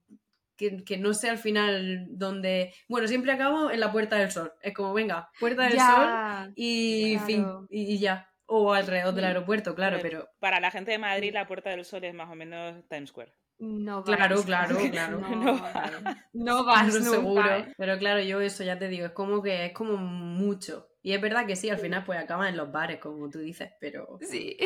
que, 0.60 0.84
que 0.84 0.98
no 0.98 1.13
sé 1.15 1.30
al 1.30 1.38
final 1.39 2.06
dónde... 2.10 2.74
Bueno, 2.88 3.08
siempre 3.08 3.32
acabo 3.32 3.72
en 3.72 3.80
la 3.80 3.91
Puerta 3.91 4.17
del 4.17 4.30
Sol. 4.30 4.52
Es 4.62 4.74
como, 4.76 4.93
venga, 4.93 5.30
Puerta 5.39 5.63
del 5.63 5.80
Sol 5.80 6.52
y 6.56 7.13
claro. 7.13 7.26
fin, 7.26 7.48
y, 7.72 7.93
y 7.95 8.00
ya. 8.00 8.28
O 8.45 8.74
alrededor 8.74 9.13
del 9.13 9.26
aeropuerto, 9.26 9.74
claro, 9.76 9.98
Hombre, 9.98 10.10
pero... 10.12 10.28
Para 10.39 10.60
la 10.60 10.72
gente 10.72 10.91
de 10.91 10.98
Madrid, 10.98 11.34
la 11.34 11.48
Puerta 11.48 11.69
del 11.69 11.86
Sol 11.86 12.04
es 12.04 12.13
más 12.13 12.30
o 12.32 12.36
menos 12.36 12.84
Times 12.89 13.10
Square. 13.10 13.32
no 13.60 14.04
Claro, 14.04 14.38
vas. 14.38 14.45
claro, 14.45 14.78
claro. 14.91 15.19
No, 15.19 15.28
No 15.30 15.54
no 16.34 16.65
vas 16.65 16.84
Claro, 16.89 17.00
nunca. 17.00 17.10
seguro. 17.12 17.65
Pero 17.78 17.98
claro, 18.00 18.22
yo 18.22 18.41
eso 18.41 18.63
ya 18.63 18.78
te 18.80 18.88
digo, 18.88 19.06
es 19.06 19.12
como 19.13 19.41
que 19.41 19.67
es 19.67 19.74
como 19.74 19.98
mucho. 19.98 20.88
Y 21.02 21.13
es 21.13 21.22
verdad 21.22 21.45
que 21.45 21.56
sí, 21.56 21.69
al 21.69 21.78
final 21.78 22.04
pues 22.04 22.19
acaban 22.19 22.48
en 22.50 22.58
los 22.58 22.72
bares, 22.72 23.00
como 23.00 23.30
tú 23.30 23.39
dices, 23.39 23.69
pero... 23.80 24.17
Sí. 24.22 24.58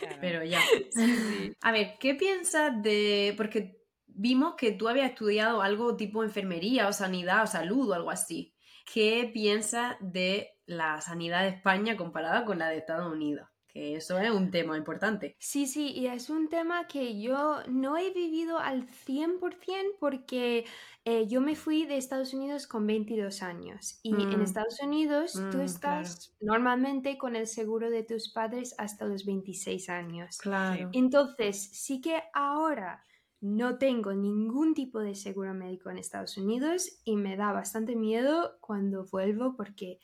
Claro. 0.00 0.16
Pero 0.20 0.44
ya. 0.44 0.60
Sí, 0.60 0.88
sí. 1.16 1.52
A 1.60 1.72
ver, 1.72 1.96
¿qué 2.00 2.14
piensas 2.14 2.80
de...? 2.82 3.34
Porque 3.36 3.82
vimos 4.14 4.54
que 4.56 4.72
tú 4.72 4.88
habías 4.88 5.10
estudiado 5.10 5.62
algo 5.62 5.96
tipo 5.96 6.22
enfermería 6.24 6.88
o 6.88 6.92
sanidad 6.92 7.44
o 7.44 7.46
salud 7.46 7.90
o 7.90 7.94
algo 7.94 8.10
así. 8.10 8.54
¿Qué 8.92 9.30
piensas 9.32 9.96
de 10.00 10.50
la 10.66 11.00
sanidad 11.00 11.42
de 11.42 11.48
España 11.50 11.96
comparada 11.96 12.44
con 12.44 12.58
la 12.58 12.68
de 12.68 12.78
Estados 12.78 13.12
Unidos? 13.12 13.48
Que 13.68 13.96
eso 13.96 14.18
es 14.18 14.30
un 14.30 14.50
tema 14.50 14.76
importante. 14.76 15.38
Sí, 15.38 15.66
sí, 15.66 15.88
y 15.92 16.06
es 16.06 16.30
un 16.30 16.48
tema 16.48 16.86
que 16.86 17.20
yo 17.20 17.58
no 17.68 17.98
he 17.98 18.10
vivido 18.12 18.58
al 18.58 18.88
100% 18.88 19.96
porque 20.00 20.64
eh, 21.04 21.26
yo 21.26 21.42
me 21.42 21.54
fui 21.54 21.84
de 21.84 21.98
Estados 21.98 22.32
Unidos 22.32 22.66
con 22.66 22.86
22 22.86 23.42
años 23.42 23.98
y 24.02 24.32
en 24.32 24.40
Mm. 24.40 24.42
Estados 24.42 24.80
Unidos 24.80 25.44
tú 25.50 25.60
Mm, 25.60 25.60
estás 25.60 26.34
normalmente 26.40 27.18
con 27.18 27.36
el 27.36 27.46
seguro 27.46 27.90
de 27.90 28.04
tus 28.04 28.32
padres 28.32 28.74
hasta 28.78 29.04
los 29.04 29.26
26 29.26 29.90
años. 29.90 30.38
Claro. 30.38 30.88
Entonces, 30.92 31.60
sí 31.72 32.00
que 32.00 32.22
ahora 32.32 33.04
no 33.44 33.78
tengo 33.78 34.14
ningún 34.14 34.74
tipo 34.74 35.00
de 35.00 35.14
seguro 35.14 35.54
médico 35.54 35.90
en 35.90 35.98
Estados 35.98 36.36
Unidos 36.38 37.00
y 37.04 37.16
me 37.16 37.36
da 37.36 37.52
bastante 37.52 37.94
miedo 37.96 38.56
cuando 38.60 39.04
vuelvo 39.04 39.54
porque 39.56 40.00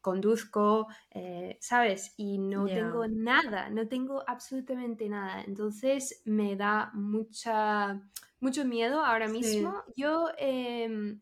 conduzco, 0.00 0.88
eh, 1.10 1.58
¿sabes? 1.60 2.14
Y 2.16 2.38
no 2.38 2.70
tengo 2.72 3.06
nada, 3.08 3.70
no 3.70 3.88
tengo 3.88 4.24
absolutamente 4.28 5.08
nada. 5.08 5.42
Entonces 5.42 6.22
me 6.24 6.56
da 6.56 6.90
mucha, 6.94 8.02
mucho 8.40 8.64
miedo 8.64 9.04
ahora 9.04 9.28
Sí. 9.28 9.28
mismo. 9.28 9.84
Yo 9.96 10.28
em, 10.38 11.20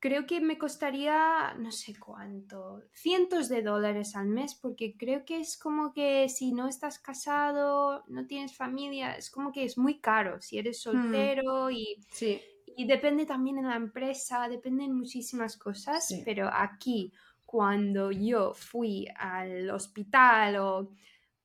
creo 0.00 0.26
que 0.26 0.40
me 0.40 0.58
costaría, 0.58 1.54
no 1.58 1.72
sé 1.72 1.94
cuánto, 1.98 2.82
cientos 2.92 3.48
de 3.48 3.62
dólares 3.62 4.14
al 4.16 4.28
mes, 4.28 4.54
porque 4.54 4.96
creo 4.96 5.24
que 5.24 5.40
es 5.40 5.56
como 5.58 5.92
que 5.92 6.28
si 6.28 6.52
no 6.52 6.68
estás 6.68 6.98
casado, 6.98 8.04
no 8.08 8.26
tienes 8.26 8.56
familia, 8.56 9.14
es 9.16 9.30
como 9.30 9.52
que 9.52 9.64
es 9.64 9.78
muy 9.78 10.00
caro 10.00 10.40
si 10.40 10.58
eres 10.58 10.80
soltero 10.82 11.70
y, 11.70 12.04
Sí. 12.10 12.40
y 12.76 12.86
depende 12.86 13.26
también 13.26 13.58
en 13.58 13.68
la 13.68 13.76
empresa, 13.76 14.48
dependen 14.48 14.92
muchísimas 14.94 15.56
cosas, 15.56 16.06
Sí. 16.08 16.22
pero 16.24 16.48
aquí 16.52 17.12
cuando 17.46 18.10
yo 18.12 18.52
fui 18.54 19.06
al 19.16 19.70
hospital 19.70 20.56
o 20.56 20.90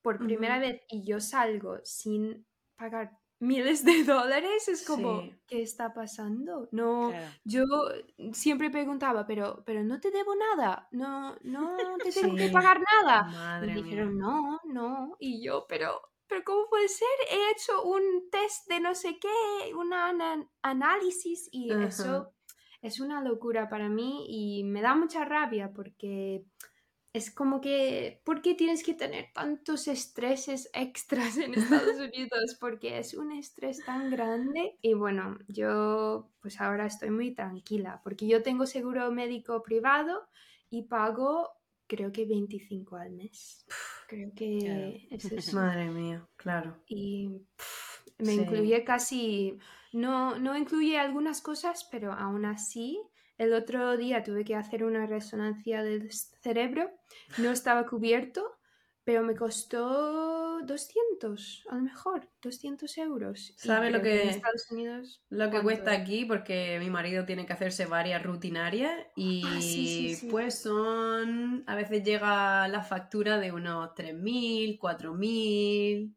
por 0.02 0.18
primera 0.20 0.60
vez 0.60 0.82
y 0.90 1.04
yo 1.06 1.20
salgo 1.22 1.78
sin 1.84 2.46
pagar 2.76 3.21
miles 3.42 3.84
de 3.84 4.04
dólares, 4.04 4.68
es 4.68 4.86
como, 4.86 5.22
Sí. 5.22 5.36
¿qué 5.48 5.62
está 5.62 5.94
pasando? 5.94 6.70
No, 6.72 7.10
Claro. 7.10 7.32
yo 7.44 7.64
siempre 8.34 8.70
preguntaba, 8.70 9.26
pero, 9.26 9.64
pero 9.66 9.84
no 9.84 10.00
te 10.00 10.12
debo 10.12 10.36
nada, 10.36 10.88
no, 10.92 11.36
no 11.42 11.76
te 12.04 12.12
tengo 12.12 12.36
que 12.36 12.50
pagar 12.50 12.80
nada. 13.04 13.24
Madre 13.24 13.72
y 13.72 13.76
mía. 13.76 13.84
dijeron, 13.84 14.18
no, 14.18 14.60
no, 14.66 15.16
y 15.20 15.44
yo, 15.44 15.66
pero, 15.68 16.02
pero 16.28 16.44
¿cómo 16.46 16.68
puede 16.70 16.88
ser? 16.88 17.08
He 17.32 17.52
hecho 17.52 17.84
un 17.84 18.30
test 18.32 18.68
de 18.70 18.80
no 18.80 18.96
sé 18.96 19.20
qué, 19.20 19.74
un 19.76 19.92
análisis 20.62 21.50
y 21.52 21.72
eso 21.74 22.34
es 22.82 23.00
una 23.00 23.22
locura 23.22 23.70
para 23.70 23.90
mí 23.90 24.26
y 24.30 24.64
me 24.64 24.82
da 24.82 24.96
mucha 24.96 25.26
rabia 25.26 25.72
porque 25.74 26.46
es 27.14 27.30
como 27.34 27.60
que, 27.62 28.22
¿por 28.26 28.42
qué 28.42 28.56
tienes 28.56 28.84
que 28.84 28.94
tener 28.94 29.32
tantos 29.34 29.88
estreses 29.88 30.70
extras 30.74 31.38
en 31.38 31.54
Estados 31.56 31.98
Unidos? 32.00 32.58
Porque 32.60 33.00
es 33.00 33.14
un 33.14 33.32
estrés 33.34 33.84
tan 33.84 34.10
grande. 34.10 34.78
Y 34.82 34.94
bueno, 34.94 35.40
yo 35.48 36.32
pues 36.42 36.62
ahora 36.62 36.86
estoy 36.88 37.12
muy 37.12 37.34
tranquila 37.36 38.02
porque 38.04 38.28
yo 38.28 38.44
tengo 38.44 38.66
seguro 38.66 39.12
médico 39.12 39.62
privado 39.64 40.28
y 40.70 40.84
pago 40.84 41.50
creo 41.88 42.12
que 42.14 42.26
25 42.26 42.96
al 42.96 43.12
mes. 43.12 43.66
Creo 44.08 44.32
que 44.36 44.58
Claro. 44.64 45.00
es 45.12 45.32
eso. 45.32 45.58
Madre 45.58 45.90
mía, 45.90 46.26
claro. 46.38 46.78
Y 46.88 47.30
pff, 47.58 48.02
me 48.20 48.34
Sí. 48.34 48.42
incluye 48.44 48.84
casi, 48.84 49.58
no, 49.94 50.38
no 50.40 50.58
incluye 50.58 50.98
algunas 51.00 51.42
cosas, 51.42 51.88
pero 51.92 52.14
aún 52.14 52.46
así, 52.46 53.02
el 53.44 53.54
otro 53.54 53.98
día 53.98 54.24
tuve 54.24 54.44
que 54.46 54.56
hacer 54.56 54.84
una 54.84 55.06
resonancia 55.08 55.82
del 55.84 56.12
cerebro, 56.12 56.92
no 57.40 57.52
estaba 57.52 57.86
cubierto, 57.88 58.44
pero 59.04 59.24
me 59.24 59.36
costó 59.36 60.60
200, 60.64 61.64
a 61.70 61.76
lo 61.76 61.82
mejor, 61.82 62.30
200 62.42 62.98
euros. 63.00 63.50
Y 63.50 63.68
¿Sabe 63.68 63.90
lo 63.90 64.00
creo 64.02 64.14
en 64.14 64.22
que- 64.22 64.30
Estados 64.30 64.70
Unidos... 64.70 65.24
Lo 65.30 65.46
que 65.46 65.52
¿cuánto 65.52 65.64
cuesta 65.64 65.96
es? 65.96 66.02
aquí, 66.02 66.26
porque 66.26 66.78
mi 66.80 66.90
marido 66.92 67.26
tiene 67.26 67.46
que 67.48 67.54
hacerse 67.54 67.86
varias 67.88 68.22
rutinarias 68.22 68.94
y 69.16 69.42
Ah, 69.44 69.60
sí, 69.62 69.88
sí, 69.88 70.16
sí. 70.18 70.28
pues 70.30 70.60
son, 70.60 71.64
a 71.66 71.76
veces 71.76 72.04
llega 72.04 72.68
la 72.68 72.84
factura 72.84 73.40
de 73.40 73.52
unos 73.52 73.96
3.000, 73.96 74.78
4.000, 74.80 76.16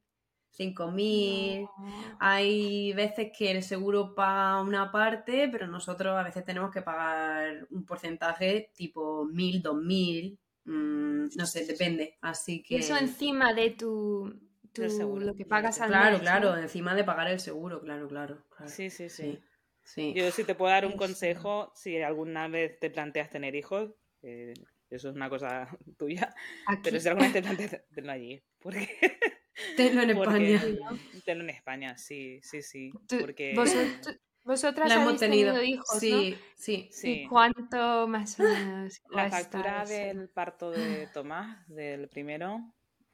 5.000. 0.54 1.62
No. 1.78 2.16
Hay 2.20 2.92
veces 2.94 3.30
que 3.36 3.50
el 3.50 3.62
seguro 3.62 4.14
paga 4.14 4.60
una 4.62 4.90
parte, 4.90 5.48
pero 5.50 5.66
nosotros 5.66 6.16
a 6.16 6.22
veces 6.22 6.44
tenemos 6.44 6.70
que 6.70 6.82
pagar 6.82 7.66
un 7.70 7.84
porcentaje 7.84 8.70
tipo 8.74 9.24
1.000, 9.26 9.62
2.000, 9.62 10.38
mm, 10.64 11.36
no 11.36 11.46
sé, 11.46 11.66
depende. 11.66 12.16
Así 12.20 12.62
que... 12.62 12.78
Eso 12.78 12.96
encima 12.96 13.52
de 13.52 13.70
tu, 13.70 14.32
tu- 14.72 14.88
seguro. 14.88 15.26
lo 15.26 15.34
que 15.34 15.44
pagas 15.44 15.80
al 15.80 15.88
Claro, 15.90 16.12
mes, 16.12 16.22
claro, 16.22 16.50
¿no? 16.56 16.62
encima 16.62 16.94
de 16.94 17.04
pagar 17.04 17.28
el 17.28 17.40
seguro, 17.40 17.80
claro, 17.80 18.08
claro. 18.08 18.38
claro. 18.56 18.70
Sí, 18.70 18.90
sí, 18.90 19.08
sí. 19.08 19.22
Sí, 19.24 19.38
sí. 19.84 20.12
Yo 20.16 20.30
si 20.30 20.44
te 20.44 20.54
puedo 20.54 20.70
dar 20.70 20.86
un 20.86 20.96
consejo, 20.96 21.72
si 21.74 22.00
alguna 22.00 22.48
vez 22.48 22.78
te 22.78 22.90
planteas 22.90 23.30
tener 23.30 23.54
hijos, 23.54 23.90
eh, 24.22 24.54
eso 24.90 25.10
es 25.10 25.16
una 25.16 25.28
cosa 25.28 25.68
tuya, 25.98 26.34
pero 26.82 26.98
si 27.00 27.08
alguna 27.08 27.26
vez 27.26 27.34
te 27.34 27.42
planteas 27.42 27.70
tenerlo 27.88 28.12
allí, 28.12 28.42
porque 28.60 28.88
Tenlo 29.76 30.02
en 30.02 30.16
Porque- 30.16 30.54
España. 30.54 30.90
tenerlo 31.24 31.44
en 31.44 31.50
España, 31.50 31.98
sí, 31.98 32.40
sí, 32.42 32.62
sí, 32.62 32.92
porque 33.20 33.54
vosot- 33.54 34.20
vosotras 34.44 34.88
La 34.88 34.94
hemos 34.96 35.06
habéis 35.06 35.20
tenido. 35.20 35.54
tenido 35.54 35.64
hijos, 35.64 35.88
¿no? 35.94 35.98
Sí, 36.00 36.38
sí. 36.56 36.90
¿Y 37.10 37.26
cuánto 37.28 38.06
más 38.08 38.38
o 38.40 38.42
menos 38.42 39.00
La 39.10 39.30
factura 39.30 39.84
del 39.84 40.28
parto 40.28 40.70
de 40.70 41.06
Tomás, 41.12 41.66
del 41.68 42.08
primero, 42.08 42.60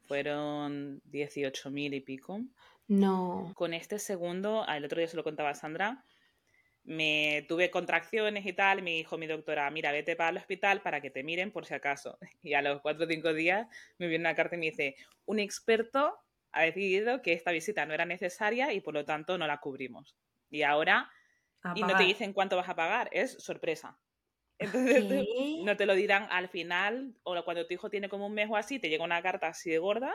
fueron 0.08 1.00
18.000 1.10 1.94
y 1.94 2.00
pico. 2.00 2.40
No. 2.88 3.52
Con 3.54 3.72
este 3.74 3.98
segundo, 4.00 4.66
el 4.66 4.84
otro 4.84 4.98
día 4.98 5.06
se 5.06 5.16
lo 5.16 5.22
contaba 5.22 5.50
a 5.50 5.54
Sandra, 5.54 6.04
me 6.82 7.44
tuve 7.48 7.70
contracciones 7.70 8.44
y 8.46 8.52
tal, 8.52 8.80
y 8.80 8.82
me 8.82 8.90
dijo 8.90 9.16
mi 9.18 9.26
doctora, 9.28 9.70
mira, 9.70 9.92
vete 9.92 10.16
para 10.16 10.30
el 10.30 10.38
hospital 10.38 10.80
para 10.82 11.00
que 11.00 11.10
te 11.10 11.22
miren 11.22 11.52
por 11.52 11.66
si 11.66 11.74
acaso. 11.74 12.18
Y 12.42 12.54
a 12.54 12.62
los 12.62 12.80
cuatro 12.80 13.04
o 13.04 13.08
cinco 13.08 13.32
días 13.32 13.68
me 13.98 14.08
viene 14.08 14.22
una 14.22 14.34
carta 14.34 14.56
y 14.56 14.58
me 14.58 14.66
dice, 14.70 14.96
un 15.26 15.38
experto 15.38 16.18
ha 16.52 16.62
decidido 16.62 17.22
que 17.22 17.32
esta 17.32 17.52
visita 17.52 17.86
no 17.86 17.94
era 17.94 18.06
necesaria 18.06 18.72
y 18.72 18.80
por 18.80 18.94
lo 18.94 19.04
tanto 19.04 19.38
no 19.38 19.46
la 19.46 19.58
cubrimos. 19.58 20.16
Y 20.50 20.62
ahora, 20.62 21.10
y 21.74 21.80
no 21.82 21.96
te 21.96 22.04
dicen 22.04 22.32
cuánto 22.32 22.56
vas 22.56 22.68
a 22.68 22.76
pagar, 22.76 23.08
es 23.12 23.32
sorpresa. 23.42 24.00
Entonces, 24.58 25.04
¿Qué? 25.04 25.62
no 25.64 25.76
te 25.76 25.86
lo 25.86 25.94
dirán 25.94 26.26
al 26.30 26.48
final, 26.48 27.14
o 27.22 27.42
cuando 27.44 27.66
tu 27.66 27.74
hijo 27.74 27.90
tiene 27.90 28.08
como 28.08 28.26
un 28.26 28.34
mes 28.34 28.48
o 28.50 28.56
así, 28.56 28.78
te 28.78 28.88
llega 28.88 29.04
una 29.04 29.22
carta 29.22 29.48
así 29.48 29.70
de 29.70 29.78
gorda 29.78 30.12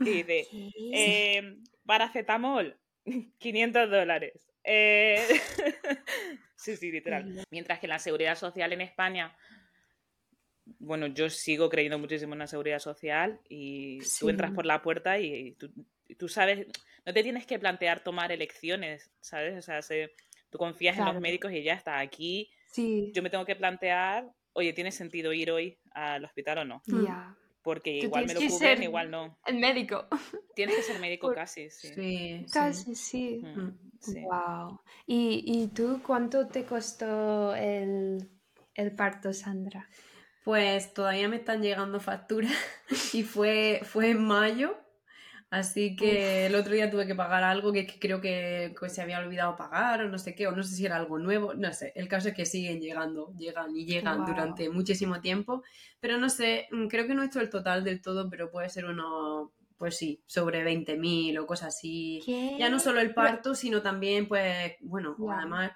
y 0.00 0.22
dice, 0.22 0.48
¿Qué? 0.50 0.70
eh, 0.94 1.56
paracetamol, 1.84 2.80
500 3.38 3.90
dólares. 3.90 4.50
Eh, 4.64 5.18
sí, 6.56 6.76
sí, 6.76 6.90
literal. 6.90 7.44
Mientras 7.50 7.78
que 7.78 7.88
la 7.88 7.98
seguridad 7.98 8.36
social 8.36 8.72
en 8.72 8.80
España, 8.80 9.36
bueno, 10.78 11.06
yo 11.08 11.28
sigo 11.30 11.68
creyendo 11.68 11.98
muchísimo 11.98 12.34
en 12.34 12.40
la 12.40 12.46
seguridad 12.46 12.78
social 12.78 13.40
y 13.48 13.98
tú 14.18 14.28
entras 14.28 14.52
por 14.52 14.66
la 14.66 14.82
puerta 14.82 15.18
y, 15.18 15.56
tú, 16.18 16.28
sabes, 16.28 16.66
no 17.04 17.12
te 17.12 17.22
tienes 17.22 17.46
que 17.46 17.58
plantear 17.58 18.00
tomar 18.00 18.32
elecciones, 18.32 19.10
¿sabes? 19.20 19.56
O 19.56 19.62
sea, 19.62 19.80
tú 20.50 20.58
confías 20.58 20.98
en 20.98 21.04
los 21.04 21.20
médicos 21.20 21.52
y 21.52 21.62
ya 21.62 21.74
está. 21.74 21.98
Aquí 21.98 22.50
sí. 22.70 23.10
yo 23.14 23.22
me 23.22 23.30
tengo 23.30 23.44
que 23.44 23.56
plantear, 23.56 24.30
oye, 24.52 24.72
¿tiene 24.72 24.92
sentido 24.92 25.32
ir 25.32 25.50
hoy 25.50 25.78
al 25.92 26.24
hospital 26.24 26.58
o 26.58 26.64
no? 26.64 26.82
Ya 26.86 27.36
porque 27.68 27.98
igual 27.98 28.26
me 28.26 28.32
lo 28.32 28.40
cubren, 28.40 28.82
igual 28.82 29.10
no. 29.10 29.38
El 29.44 29.58
médico. 29.58 30.06
Tienes 30.54 30.76
que 30.76 30.82
ser 30.84 31.00
médico 31.00 31.30
casi, 31.34 31.68
sí. 31.68 31.88
sí 31.94 32.46
casi, 32.50 32.94
sí. 32.94 33.42
Wow. 34.22 34.72
Mm, 34.72 34.78
¿Y, 35.06 35.42
¿Y, 35.44 35.66
tú 35.66 36.00
cuánto 36.02 36.48
te 36.48 36.64
costó 36.64 37.54
el, 37.54 38.26
el 38.74 38.92
parto, 38.92 39.34
Sandra? 39.34 39.86
Pues 40.48 40.94
todavía 40.94 41.28
me 41.28 41.36
están 41.36 41.60
llegando 41.60 42.00
facturas 42.00 42.56
y 43.12 43.22
fue, 43.22 43.82
fue 43.84 44.08
en 44.08 44.24
mayo 44.24 44.78
Así 45.50 45.94
que 45.94 46.46
el 46.46 46.54
otro 46.54 46.72
día 46.72 46.90
tuve 46.90 47.06
que 47.06 47.14
pagar 47.14 47.44
algo 47.44 47.70
que, 47.70 47.86
creo 47.86 48.22
que, 48.22 48.74
se 48.88 49.02
había 49.02 49.18
olvidado 49.18 49.56
pagar 49.56 50.00
o 50.00 50.08
no 50.08 50.18
sé 50.18 50.34
qué, 50.34 50.46
o 50.46 50.52
no 50.52 50.62
sé 50.62 50.74
si 50.74 50.86
era 50.86 50.96
algo 50.96 51.18
nuevo, 51.18 51.52
no 51.52 51.70
sé. 51.74 51.92
El 51.94 52.08
caso 52.08 52.28
es 52.28 52.34
que 52.34 52.46
siguen 52.46 52.80
llegando, 52.80 53.30
llegan 53.36 53.76
y 53.76 53.84
llegan 53.84 54.24
durante 54.24 54.70
muchísimo 54.70 55.20
tiempo, 55.20 55.62
pero 56.00 56.16
no 56.16 56.30
sé, 56.30 56.66
mm, 56.70 56.86
creo 56.86 57.06
que 57.06 57.14
no 57.14 57.22
he 57.22 57.26
hecho 57.26 57.40
el 57.40 57.50
total 57.50 57.84
del 57.84 58.00
todo, 58.00 58.30
pero 58.30 58.50
puede 58.50 58.70
ser 58.70 58.86
uno, 58.86 59.52
pues 59.76 59.98
sí, 59.98 60.22
sobre 60.24 60.64
20.000 60.64 61.38
o 61.38 61.46
cosas 61.46 61.76
así. 61.76 62.22
Ya 62.58 62.70
no 62.70 62.78
solo 62.78 63.00
el 63.00 63.12
parto, 63.12 63.54
sino 63.54 63.82
también, 63.82 64.28
pues, 64.28 64.76
bueno, 64.80 65.14
además 65.30 65.72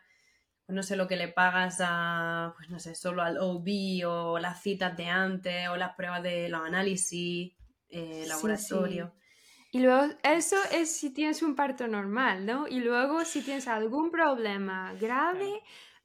no 0.68 0.82
sé 0.82 0.96
lo 0.96 1.08
que 1.08 1.16
le 1.16 1.28
pagas 1.28 1.78
a, 1.80 2.54
pues 2.56 2.70
no 2.70 2.78
sé, 2.78 2.94
solo 2.94 3.22
al 3.22 3.38
OB 3.38 4.06
o 4.06 4.38
las 4.38 4.62
citas 4.62 4.96
de 4.96 5.06
antes 5.06 5.68
o 5.68 5.76
las 5.76 5.94
pruebas 5.94 6.22
de 6.22 6.48
los 6.48 6.62
análisis, 6.62 7.52
eh, 7.88 8.24
laboratorio. 8.26 9.12
Y 9.70 9.80
luego, 9.80 10.12
eso 10.22 10.56
es 10.70 10.94
si 10.94 11.10
tienes 11.10 11.42
un 11.42 11.56
parto 11.56 11.88
normal, 11.88 12.44
¿no? 12.44 12.68
Y 12.68 12.80
luego, 12.80 13.24
si 13.24 13.40
tienes 13.40 13.66
algún 13.68 14.10
problema 14.10 14.92
grave, 15.00 15.62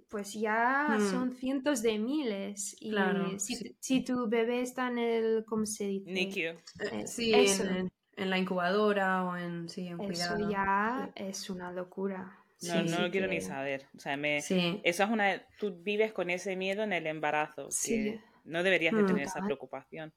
pues 0.10 0.34
ya 0.34 0.96
hmm. 0.98 1.12
son 1.12 1.36
cientos 1.36 1.82
de 1.82 2.00
miles. 2.00 2.78
Y 2.80 2.92
claro, 2.92 3.38
si, 3.40 4.04
tu 4.06 4.30
bebé 4.30 4.62
está 4.62 4.88
en 4.88 4.98
el, 5.00 5.46
¿cómo 5.46 5.66
se 5.66 5.86
dice? 5.86 6.12
NICU. 6.12 6.60
Eh, 6.92 7.08
sí, 7.08 7.34
en, 7.34 8.30
la 8.30 8.38
incubadora 8.38 9.26
o 9.26 9.36
en, 9.36 9.68
sí, 9.68 9.88
en 9.88 10.00
Eso 10.02 10.50
ya 10.50 11.12
es 11.16 11.50
una 11.50 11.72
locura. 11.72 12.37
No, 12.62 12.84
no 12.84 13.02
lo 13.02 13.12
quiero 13.12 13.28
ni 13.28 13.42
saber. 13.42 13.88
O 13.96 14.00
sea, 14.00 14.18
me, 14.18 14.38
eso 14.38 14.56
es 14.84 15.10
una... 15.10 15.46
Tú 15.60 15.78
vives 15.82 16.12
con 16.12 16.30
ese 16.30 16.56
miedo 16.56 16.84
en 16.84 16.94
el 16.94 17.06
embarazo. 17.08 17.70
Que 17.86 18.20
no 18.46 18.64
deberías 18.64 18.96
de 18.96 19.04
tener 19.04 19.24
esa 19.24 19.42
preocupación. 19.44 20.14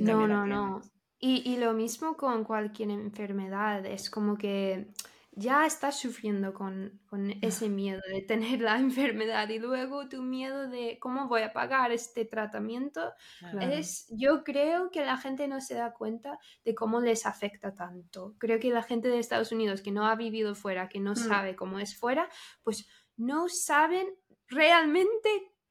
No, 0.00 0.26
no, 0.26 0.46
no. 0.46 0.80
Y, 1.18 1.56
lo 1.58 1.74
mismo 1.74 2.16
con 2.16 2.44
cualquier 2.44 2.90
enfermedad, 2.90 3.84
es 3.84 4.08
como 4.08 4.38
que 4.38 4.86
ya 5.32 5.64
estás 5.64 5.98
sufriendo 5.98 6.52
con, 6.52 7.00
ese 7.40 7.68
miedo 7.68 8.00
de 8.12 8.22
tener 8.22 8.60
la 8.60 8.78
enfermedad 8.78 9.48
y 9.48 9.58
luego 9.58 10.08
tu 10.08 10.22
miedo 10.22 10.68
de 10.68 10.98
cómo 11.00 11.28
voy 11.28 11.42
a 11.42 11.52
pagar 11.52 11.92
este 11.92 12.24
tratamiento, 12.24 13.12
es, 13.60 14.06
yo 14.10 14.42
creo 14.44 14.90
que 14.90 15.04
la 15.04 15.16
gente 15.16 15.46
no 15.48 15.60
se 15.60 15.74
da 15.74 15.92
cuenta 15.92 16.38
de 16.64 16.74
cómo 16.74 17.00
les 17.00 17.26
afecta 17.26 17.74
tanto. 17.74 18.34
Creo 18.38 18.58
que 18.58 18.70
la 18.70 18.82
gente 18.82 19.08
de 19.08 19.18
Estados 19.18 19.52
Unidos 19.52 19.82
que 19.82 19.92
no 19.92 20.06
ha 20.06 20.16
vivido 20.16 20.54
fuera, 20.54 20.88
que 20.88 21.00
no 21.00 21.12
mm. 21.12 21.16
sabe 21.16 21.56
cómo 21.56 21.78
es 21.78 21.96
fuera, 21.96 22.28
pues 22.62 22.86
no 23.16 23.48
saben 23.48 24.08
realmente 24.48 25.28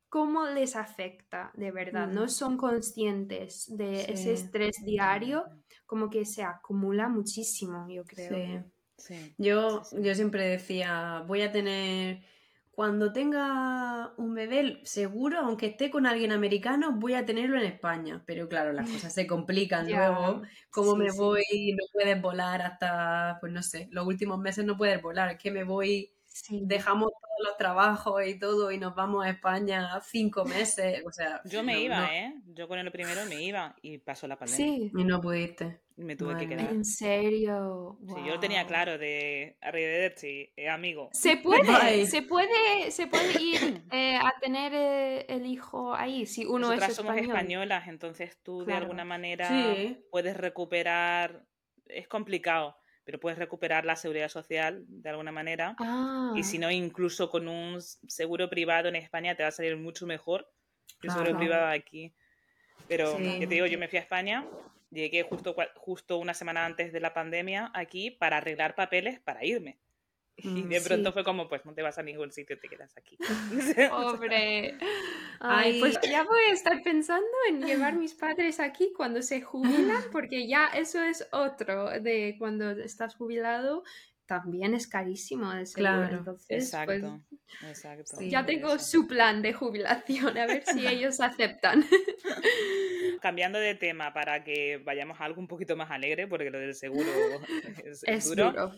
cómo 0.08 0.48
les 0.48 0.76
afecta 0.76 1.52
de 1.54 1.72
verdad, 1.72 2.08
no 2.08 2.26
mm. 2.26 2.30
son 2.30 2.58
conscientes 2.58 3.65
de 3.76 4.02
ese 4.12 4.34
estrés 4.34 4.84
diario, 4.84 5.45
como 5.86 6.10
que 6.10 6.26
se 6.26 6.43
acumula 6.43 7.10
muchísimo, 7.10 7.88
yo 7.89 8.04
creo. 8.06 8.30
Sí. 8.30 8.72
Yo, 9.38 9.84
yo 9.92 10.16
siempre 10.16 10.48
decía, 10.48 11.24
voy 11.28 11.42
a 11.42 11.52
tener, 11.52 12.24
cuando 12.72 13.14
tenga 13.14 14.14
un 14.18 14.34
bebé, 14.34 14.82
seguro, 14.84 15.40
aunque 15.40 15.68
esté 15.68 15.90
con 15.90 16.06
alguien 16.06 16.32
americano, 16.32 16.94
voy 16.94 17.14
a 17.14 17.26
tenerlo 17.26 17.58
en 17.58 17.66
España. 17.66 18.24
Pero 18.26 18.48
claro, 18.50 18.74
las 18.74 18.90
cosas 18.90 19.14
se 19.14 19.28
complican 19.28 19.88
luego. 19.92 20.42
¿Cómo 20.70 20.96
me 20.96 21.12
voy? 21.12 21.44
No 21.78 21.86
puedes 21.94 22.22
volar 22.22 22.62
hasta, 22.62 23.38
pues 23.42 23.52
no 23.54 23.64
sé, 23.64 23.88
los 23.92 24.06
últimos 24.08 24.40
meses 24.40 24.66
no 24.66 24.78
puedes 24.78 25.02
volar, 25.02 25.30
es 25.32 25.38
que 25.38 25.52
me 25.52 25.64
voy 25.64 26.14
dejamos 26.49 27.12
todos 27.12 27.47
los 27.47 27.58
trabajos 27.58 28.25
y 28.25 28.38
todo 28.38 28.71
y 28.71 28.78
nos 28.78 28.95
vamos 28.95 29.25
a 29.25 29.30
España 29.30 29.99
cinco 30.02 30.45
meses. 30.45 31.02
O 31.06 31.12
sea, 31.12 31.41
yo 31.45 31.63
me 31.63 31.80
iba, 31.80 32.13
¿eh? 32.15 32.34
Yo 32.47 32.67
con 32.67 32.80
el 32.80 32.91
primero 32.91 33.25
me 33.25 33.41
iba 33.41 33.75
y 33.82 33.97
pasó 33.97 34.28
la 34.28 34.38
pandemia. 34.38 34.65
Sí. 34.65 34.91
Y 34.95 35.04
no 35.04 35.21
pudiste. 35.21 35.82
Me 35.97 36.15
tuve 36.15 36.38
que 36.38 36.47
quedar. 36.47 36.71
¿En 36.71 36.86
serio? 36.86 37.97
Sí, 38.08 38.21
yo 38.25 38.39
tenía 38.39 38.65
claro 38.65 38.97
de 38.97 39.58
sí, 40.15 40.52
eh, 40.56 40.69
amigo. 40.69 41.10
Se 41.12 41.38
puede, 41.43 42.06
se 42.06 42.21
puede, 42.21 42.91
se 42.91 43.08
puede 43.08 43.41
ir 43.41 43.84
eh, 43.91 44.15
a 44.15 44.34
tener 44.39 44.73
eh, 44.73 45.25
el 45.28 45.45
hijo 45.45 45.93
ahí 45.93 46.25
si 46.25 46.45
uno 46.45 46.67
Nosotras 46.67 46.91
es 46.91 46.95
somos 46.95 47.17
españolas, 47.17 47.88
entonces 47.88 48.38
tú 48.41 48.63
de 48.63 48.73
alguna 48.73 49.04
manera 49.04 49.49
puedes 50.10 50.38
recuperar. 50.38 51.45
Es 51.86 52.08
complicado 52.08 52.79
pero 53.10 53.19
puedes 53.19 53.39
recuperar 53.39 53.86
la 53.86 53.95
seguridad 53.95 54.30
social 54.30 54.86
de 54.88 55.10
alguna 55.10 55.32
manera. 55.32 55.76
Y 56.36 56.43
si 56.43 56.58
ah. 56.58 56.60
no, 56.60 56.69
incluso 56.69 57.28
con 57.32 57.48
un 57.48 57.82
seguro 57.82 58.52
privado 58.52 58.88
en 58.88 58.95
España 58.95 59.34
te 59.34 59.41
va 59.41 59.50
a 59.50 59.52
salir 59.52 59.76
mucho 59.78 60.06
mejor 60.06 60.48
que 61.02 61.08
un 61.08 61.15
seguro 61.15 61.36
privado 61.36 61.65
aquí. 61.69 62.13
Pero 62.88 63.15
te 63.15 63.48
digo, 63.48 63.65
yo 63.65 63.80
me 63.80 63.88
fui 63.88 63.98
a 63.98 64.04
España, 64.04 64.45
llegué 64.91 65.24
justo, 65.24 65.56
justo 65.78 66.19
una 66.19 66.36
semana 66.36 66.67
antes 66.67 66.93
de 66.93 67.00
la 67.00 67.12
pandemia 67.15 67.72
aquí 67.74 68.12
para 68.12 68.38
arreglar 68.38 68.76
papeles 68.76 69.19
para 69.19 69.43
irme. 69.43 69.80
Y 70.43 70.63
mm, 70.63 70.69
de 70.69 70.82
pronto 70.82 71.13
fue 71.13 71.23
como, 71.23 71.47
pues 71.47 71.65
no 71.65 71.73
te 71.73 71.82
vas 71.82 71.97
a 71.97 72.04
ningún 72.04 72.32
sitio, 72.32 72.60
te 72.60 72.67
quedas 72.67 72.95
aquí. 72.97 73.17
Pobre. 73.89 74.78
Ay, 75.39 75.80
pues 75.80 75.99
ya 76.02 76.23
voy 76.23 76.41
a 76.49 76.54
estar 76.54 76.82
pensando 76.84 77.28
en 77.47 77.65
llevar 77.65 77.95
mis 77.95 78.13
padres 78.13 78.60
aquí 78.60 78.91
cuando 78.95 79.21
se 79.21 79.41
jubilan, 79.41 80.04
porque 80.12 80.47
ya 80.47 80.67
eso 80.67 81.02
es 81.02 81.28
otro 81.32 81.89
de 81.99 82.36
cuando 82.38 82.71
estás 82.71 83.15
jubilado, 83.15 83.84
también 84.30 84.76
es 84.76 84.88
carísimo 84.88 85.52
de 85.52 85.63
Claro, 85.74 86.18
Entonces, 86.18 86.72
pues, 86.86 87.04
exacto, 87.63 88.22
ya 88.22 88.46
tengo 88.46 88.78
su 88.78 89.08
plan 89.08 89.42
de 89.42 89.54
jubilación, 89.54 90.38
a 90.38 90.46
ver 90.46 90.63
si 90.63 90.86
ellos 90.88 91.20
aceptan. 91.20 91.84
Cambiando 93.22 93.58
de 93.58 93.74
tema 93.74 94.13
para 94.13 94.44
que 94.44 94.78
vayamos 94.78 95.20
a 95.20 95.26
algo 95.26 95.42
un 95.42 95.48
poquito 95.48 95.76
más 95.76 95.89
alegre, 95.89 96.28
porque 96.28 96.52
lo 96.52 96.60
del 96.60 96.76
seguro 96.76 97.10
es, 98.06 98.30
duro. 98.30 98.72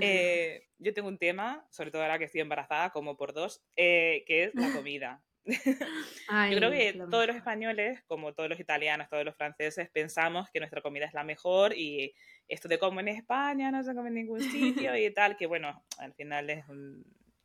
Eh, 0.00 0.68
yo 0.78 0.94
tengo 0.94 1.08
un 1.08 1.18
tema, 1.18 1.66
sobre 1.68 1.90
todo 1.90 2.02
ahora 2.02 2.20
que 2.20 2.26
estoy 2.26 2.40
embarazada, 2.40 2.90
como 2.90 3.16
por 3.16 3.32
dos, 3.32 3.60
eh, 3.74 4.22
que 4.28 4.44
es 4.44 4.54
la 4.54 4.72
comida. 4.72 5.20
Yo 5.44 6.58
creo 6.58 6.70
que 6.70 6.92
todos 7.10 7.26
los 7.26 7.34
españoles, 7.34 8.00
como 8.06 8.32
todos 8.32 8.48
los 8.48 8.60
italianos, 8.60 9.08
todos 9.08 9.24
los 9.24 9.36
franceses, 9.36 9.90
pensamos 9.90 10.48
que 10.52 10.60
nuestra 10.60 10.80
comida 10.80 11.06
es 11.06 11.12
la 11.12 11.24
mejor 11.24 11.76
y 11.76 12.14
esto 12.48 12.68
de 12.68 12.78
como 12.78 13.00
en 13.00 13.08
España 13.08 13.70
no 13.70 13.82
se 13.82 13.94
come 13.94 14.08
en 14.08 14.14
ningún 14.14 14.40
sitio 14.40 14.96
y 14.96 15.10
tal, 15.14 15.36
que 15.36 15.46
bueno, 15.46 15.84
al 15.98 16.12
final 16.14 16.50
es 16.50 16.64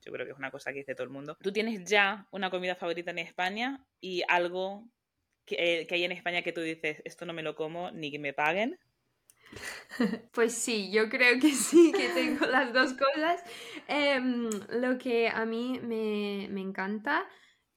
yo 0.02 0.12
creo 0.14 0.26
que 0.26 0.32
es 0.32 0.38
una 0.38 0.52
cosa 0.52 0.72
que 0.72 0.80
dice 0.80 0.96
todo 0.96 1.04
el 1.04 1.10
mundo. 1.10 1.38
¿Tú 1.42 1.52
tienes 1.52 1.84
ya 1.84 2.28
una 2.32 2.50
comida 2.50 2.76
favorita 2.76 3.12
en 3.12 3.20
España 3.20 3.86
y 4.00 4.24
algo 4.30 4.88
que, 5.46 5.86
que 5.88 5.96
hay 5.96 6.04
en 6.06 6.14
España 6.14 6.42
que 6.42 6.54
tú 6.54 6.62
dices, 6.62 7.02
esto 7.04 7.26
no 7.26 7.34
me 7.34 7.44
lo 7.44 7.56
como 7.56 7.92
ni 7.92 8.12
que 8.12 8.20
me 8.20 8.34
paguen? 8.34 8.80
Pues 10.32 10.54
sí, 10.54 10.92
yo 10.92 11.10
creo 11.10 11.40
que 11.40 11.52
sí, 11.52 11.92
que 11.92 12.10
tengo 12.10 12.46
las 12.46 12.74
dos 12.74 12.94
cosas. 12.94 13.44
Em, 13.88 14.50
lo 14.70 14.98
que 14.98 15.30
a 15.30 15.46
mí 15.46 15.80
me, 15.82 16.48
me 16.50 16.62
encanta 16.62 17.28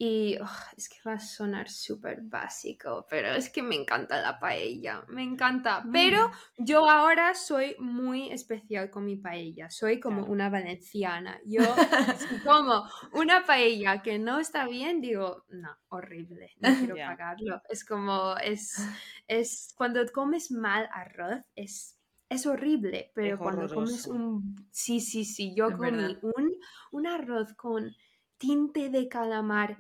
y 0.02 0.38
oh, 0.40 0.48
es 0.78 0.88
que 0.88 0.96
va 1.06 1.16
a 1.16 1.20
sonar 1.20 1.68
súper 1.68 2.22
básico, 2.22 3.06
pero 3.10 3.32
es 3.34 3.50
que 3.50 3.62
me 3.62 3.74
encanta 3.74 4.18
la 4.22 4.38
paella, 4.40 5.04
me 5.08 5.22
encanta. 5.22 5.82
Mm. 5.82 5.92
Pero 5.92 6.30
yo 6.56 6.88
ahora 6.88 7.34
soy 7.34 7.76
muy 7.78 8.32
especial 8.32 8.88
con 8.88 9.04
mi 9.04 9.16
paella, 9.16 9.68
soy 9.68 10.00
como 10.00 10.24
una 10.24 10.48
valenciana. 10.48 11.38
Yo 11.44 11.60
como 12.46 12.82
una 13.12 13.44
paella 13.44 14.00
que 14.00 14.18
no 14.18 14.40
está 14.40 14.66
bien, 14.66 15.02
digo, 15.02 15.44
no, 15.50 15.76
horrible, 15.88 16.54
no 16.60 16.68
quiero 16.78 16.96
pagarlo. 16.96 17.60
Es 17.68 17.84
como, 17.84 18.38
es, 18.38 18.82
es, 19.28 19.74
cuando 19.76 20.00
comes 20.06 20.50
mal 20.50 20.88
arroz, 20.94 21.44
es 21.54 21.98
es 22.30 22.46
horrible, 22.46 23.10
pero 23.12 23.38
cuando 23.38 23.68
comes 23.68 24.06
un... 24.06 24.54
Sí, 24.70 25.00
sí, 25.00 25.24
sí, 25.24 25.52
yo 25.54 25.76
comí 25.76 26.16
un, 26.22 26.54
un 26.92 27.06
arroz 27.08 27.52
con 27.54 27.92
tinte 28.40 28.88
de 28.88 29.08
calamar 29.08 29.76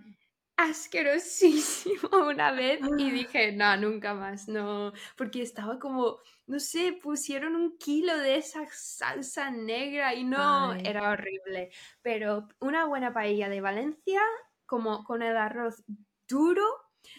asquerosísimo 0.60 2.10
una 2.30 2.52
vez 2.52 2.80
y 2.98 3.10
dije, 3.10 3.52
no, 3.52 3.76
nunca 3.78 4.14
más, 4.14 4.46
no, 4.46 4.92
porque 5.16 5.42
estaba 5.42 5.78
como, 5.78 6.18
no 6.46 6.60
sé, 6.60 6.92
pusieron 6.92 7.56
un 7.56 7.78
kilo 7.78 8.16
de 8.18 8.36
esa 8.36 8.66
salsa 8.70 9.50
negra 9.50 10.14
y 10.14 10.24
no, 10.24 10.72
Ay. 10.72 10.82
era 10.84 11.10
horrible. 11.10 11.70
Pero 12.02 12.48
una 12.60 12.84
buena 12.84 13.12
paella 13.12 13.48
de 13.48 13.62
Valencia, 13.62 14.20
como 14.66 15.02
con 15.04 15.22
el 15.22 15.36
arroz 15.36 15.82
duro, 16.28 16.62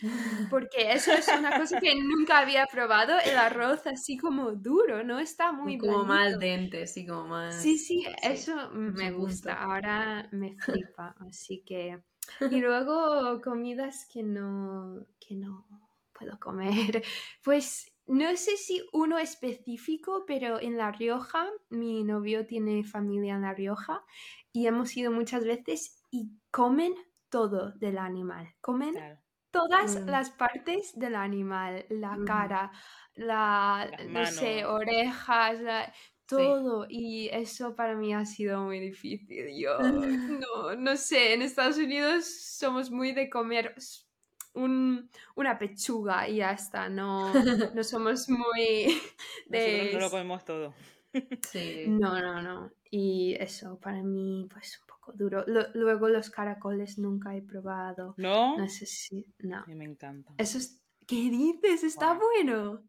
porque 0.49 0.91
eso 0.91 1.11
es 1.11 1.27
una 1.27 1.57
cosa 1.57 1.79
que 1.79 1.95
nunca 1.95 2.39
había 2.39 2.65
probado, 2.65 3.13
el 3.25 3.37
arroz 3.37 3.85
así 3.87 4.17
como 4.17 4.51
duro, 4.51 5.03
no 5.03 5.19
está 5.19 5.51
muy 5.51 5.77
como 5.77 6.03
más 6.03 6.33
al 6.33 6.37
blandito. 6.37 6.61
dente, 6.61 6.87
sí, 6.87 7.05
como 7.05 7.27
más... 7.27 7.61
Sí, 7.61 7.77
sí, 7.77 8.05
eso 8.21 8.69
me 8.71 9.11
gusta, 9.11 9.53
ahora 9.53 10.27
me 10.31 10.55
flipa, 10.57 11.15
así 11.27 11.63
que... 11.65 12.01
Y 12.49 12.61
luego 12.61 13.41
comidas 13.41 14.07
que 14.11 14.23
no, 14.23 15.05
que 15.19 15.35
no 15.35 15.67
puedo 16.17 16.39
comer, 16.39 17.03
pues 17.43 17.91
no 18.07 18.35
sé 18.35 18.57
si 18.57 18.81
uno 18.91 19.17
específico, 19.19 20.25
pero 20.27 20.59
en 20.59 20.77
La 20.77 20.91
Rioja, 20.91 21.47
mi 21.69 22.03
novio 22.03 22.45
tiene 22.45 22.83
familia 22.83 23.35
en 23.35 23.43
La 23.43 23.53
Rioja 23.53 24.03
y 24.51 24.67
hemos 24.67 24.95
ido 24.97 25.11
muchas 25.11 25.45
veces 25.45 26.03
y 26.11 26.29
comen 26.51 26.93
todo 27.29 27.71
del 27.73 27.97
animal, 27.97 28.53
comen 28.59 28.91
Claro. 28.91 29.20
Todas 29.51 29.99
Mm. 30.01 30.09
las 30.09 30.29
partes 30.31 30.97
del 30.97 31.15
animal, 31.15 31.85
la 31.89 32.11
Ujú. 32.15 32.25
cara, 32.25 32.71
la, 33.15 33.89
no 34.07 34.25
sé, 34.25 34.65
orejas, 34.65 35.59
la- 35.61 35.93
todo. 36.25 36.85
Y 36.89 37.27
eso 37.29 37.75
para 37.75 37.93
mí 37.95 38.13
ha 38.13 38.25
sido 38.25 38.61
muy 38.61 38.79
difícil. 38.79 39.47
Yo 39.59 39.77
no, 40.45 40.75
no 40.77 40.95
sé, 40.95 41.33
en 41.33 41.41
Estados 41.41 41.77
Unidos 41.77 42.25
somos 42.25 42.89
muy 42.89 43.11
de 43.11 43.29
comer 43.29 43.75
un- 44.53 45.09
una 45.35 45.57
pechuga 45.59 46.27
y 46.29 46.37
ya 46.37 46.51
está, 46.51 46.87
no, 46.89 47.33
no 47.75 47.83
somos 47.83 48.29
muy 48.29 48.85
Nosotros 49.49 49.49
de... 49.49 49.89
no 49.93 49.99
lo 49.99 50.09
comemos 50.09 50.45
todo. 50.45 50.73
Sí. 51.51 51.85
No, 51.87 52.17
no, 52.21 52.41
no. 52.41 52.71
Y 52.89 53.35
eso 53.39 53.77
para 53.79 54.01
mí 54.01 54.47
pues 54.51 54.79
un 54.79 54.87
poco 55.01 55.13
duro. 55.17 55.43
Lo- 55.47 55.67
luego 55.73 56.07
los 56.09 56.29
caracoles 56.29 56.97
nunca 56.97 57.35
he 57.35 57.41
probado. 57.41 58.13
¿No? 58.17 58.57
No 58.57 58.69
sé 58.69 58.85
si... 58.85 59.25
No. 59.39 59.63
Me 59.67 59.85
encanta. 59.85 60.33
Eso 60.37 60.57
es... 60.57 60.81
¿Qué 61.07 61.15
dices? 61.15 61.83
Está 61.83 62.13
bueno. 62.13 62.83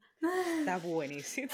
Está 0.60 0.76
buenísimo. 0.82 1.48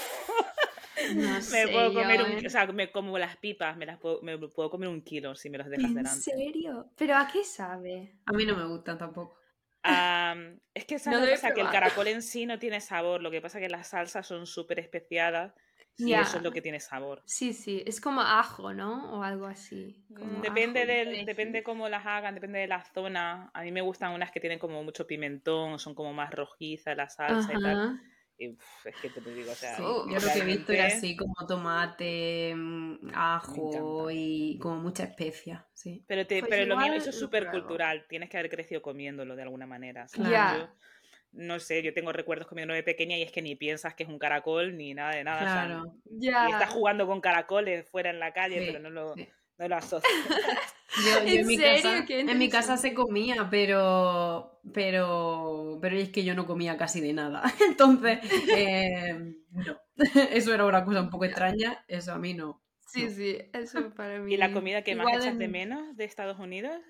No 1.15 1.33
Me 1.35 1.41
sé, 1.41 1.67
puedo 1.71 1.93
comer 1.93 2.21
un, 2.21 2.31
¿eh? 2.31 2.43
o 2.45 2.49
sea, 2.49 2.67
me 2.67 2.91
como 2.91 3.17
las 3.17 3.37
pipas, 3.37 3.77
me 3.77 3.85
las 3.85 3.97
puedo, 3.97 4.21
me 4.21 4.37
puedo 4.37 4.69
comer 4.69 4.89
un 4.89 5.01
kilo 5.01 5.33
si 5.35 5.49
me 5.49 5.57
los 5.57 5.69
dejas 5.69 5.85
¿En 5.85 5.95
delante. 5.95 6.19
serio? 6.21 6.91
¿Pero 6.97 7.15
a 7.15 7.27
qué 7.31 7.43
sabe? 7.43 8.19
A 8.25 8.33
mí 8.33 8.45
no 8.45 8.55
me 8.55 8.65
gustan 8.67 8.97
tampoco. 8.97 9.37
Am, 9.81 10.59
es 10.73 10.83
que 10.85 10.95
No 10.97 10.99
sabes 10.99 11.19
lo 11.19 11.25
lo 11.25 11.25
que 11.27 11.33
he 11.33 11.41
pasa, 11.41 11.53
que 11.53 11.61
el 11.61 11.69
caracol 11.69 12.07
en 12.09 12.21
sí 12.21 12.45
no 12.45 12.59
tiene 12.59 12.81
sabor, 12.81 13.21
lo 13.23 13.31
que 13.31 13.41
pasa 13.41 13.59
es 13.59 13.63
que 13.63 13.69
las 13.69 13.87
salsas 13.87 14.27
son 14.27 14.45
súper 14.45 14.79
especiadas 14.79 15.53
y 16.05 16.13
eso 16.13 16.37
es 16.37 16.43
lo 16.43 16.51
que 16.51 16.61
tiene 16.61 16.79
sabor. 16.79 17.23
Sí, 17.25 17.53
sí, 17.53 17.83
es 17.85 18.01
como 18.01 18.21
ajo, 18.21 18.73
¿no? 18.73 19.13
O 19.19 19.23
algo 19.23 19.45
así. 19.45 20.03
como 20.13 20.37
Mm, 20.37 20.41
Depende 20.41 20.79
ajo 20.79 20.85
del, 20.85 21.25
depende 21.25 21.63
cómo 21.63 21.87
las 21.89 22.05
hagan, 22.05 22.35
depende 22.35 22.59
de 22.59 22.67
la 22.67 22.83
zona. 22.83 23.51
A 23.53 23.61
mí 23.63 23.71
me 23.71 23.81
gustan 23.81 24.13
unas 24.13 24.31
que 24.31 24.39
tienen 24.39 24.59
como 24.59 24.83
mucho 24.83 25.05
pimentón, 25.07 25.79
son 25.79 25.93
como 25.95 26.13
más 26.13 26.31
rojizas 26.33 26.97
la 26.97 27.09
salsa 27.09 27.53
y 27.53 27.59
tal. 27.59 27.77
Ajá. 27.77 27.99
Y 28.37 28.49
uf, 28.49 28.85
es 28.85 28.95
que 28.97 29.09
te 29.09 29.21
lo 29.21 29.31
digo, 29.31 29.51
o 29.51 29.55
sea, 29.55 29.77
Sí, 29.77 29.83
yo 30.09 30.19
lo 30.19 30.31
que 30.31 30.39
he 30.39 30.45
visto 30.45 30.73
era 30.73 30.85
así 30.85 31.15
como 31.15 31.33
tomate, 31.47 32.53
mm, 32.55 33.11
ajo 33.13 34.09
y 34.11 34.57
como 34.59 34.77
mucha 34.79 35.03
especia, 35.03 35.67
sí. 35.73 36.05
Pero, 36.07 36.25
te, 36.25 36.39
Pues 36.39 36.49
pero 36.49 36.65
lo 36.65 36.75
mío 36.77 36.93
eso 36.93 37.11
es 37.11 37.15
súper 37.19 37.49
cultural, 37.49 38.05
tienes 38.09 38.29
que 38.29 38.37
haber 38.37 38.49
crecido 38.49 38.81
comiéndolo 38.81 39.35
de 39.35 39.43
alguna 39.43 39.67
manera. 39.67 40.07
¿sabes? 40.07 40.49
Yo, 40.49 40.67
no 41.31 41.59
sé, 41.59 41.83
yo 41.83 41.93
tengo 41.93 42.11
recuerdos 42.11 42.47
comiéndolo 42.47 42.75
de 42.75 42.83
pequeña 42.83 43.17
y 43.17 43.21
es 43.23 43.31
que 43.31 43.41
ni 43.41 43.55
piensas 43.55 43.93
que 43.95 44.03
es 44.03 44.09
un 44.09 44.19
caracol 44.19 44.75
ni 44.77 44.93
nada 44.93 45.15
de 45.15 45.23
nada. 45.23 45.37
o 45.37 45.43
sea, 45.45 45.65
Claro. 45.65 45.95
y 46.09 46.25
Ya. 46.25 46.47
estás 46.49 46.69
jugando 46.71 47.05
con 47.07 47.21
caracoles 47.21 47.87
fuera 47.89 48.09
en 48.09 48.19
la 48.19 48.33
calle, 48.33 48.59
Sí, 48.59 48.65
pero 48.67 48.79
no 48.79 48.89
lo, 48.89 49.13
sí. 49.15 49.27
no 49.57 49.67
lo 49.67 49.75
asocias. 49.75 50.11
Yo, 51.05 51.19
yo 51.19 51.19
¿En 51.19 51.39
en, 51.41 51.47
mi 51.47 51.55
serio? 51.55 51.81
casa, 51.83 52.05
en 52.09 52.37
mi 52.39 52.49
casa 52.49 52.75
se 52.75 52.95
comía, 52.95 53.47
pero, 53.51 54.59
pero, 54.73 55.77
pero 55.79 55.95
es 55.95 56.09
que 56.09 56.23
yo 56.23 56.33
no 56.33 56.47
comía 56.47 56.77
casi 56.77 56.99
de 56.99 57.13
nada. 57.13 57.43
Entonces, 57.69 58.19
eh, 58.51 59.35
no. 59.51 59.79
Eso 60.31 60.51
era 60.53 60.65
una 60.65 60.83
cosa 60.83 61.01
un 61.01 61.11
poco 61.11 61.25
extraña. 61.25 61.85
Eso 61.87 62.11
a 62.11 62.17
mí 62.17 62.33
no. 62.33 62.63
Sí, 62.87 63.03
No. 63.05 63.11
sí, 63.11 63.37
eso 63.53 63.93
para 63.93 64.17
mí. 64.19 64.33
¿Y 64.33 64.37
la 64.37 64.51
comida 64.51 64.81
que 64.83 64.95
más 64.95 65.07
echas 65.13 65.37
de 65.37 65.45
en- 65.45 65.51
menos 65.51 65.95
de 65.95 66.05
Estados 66.05 66.39
Unidos? 66.39 66.81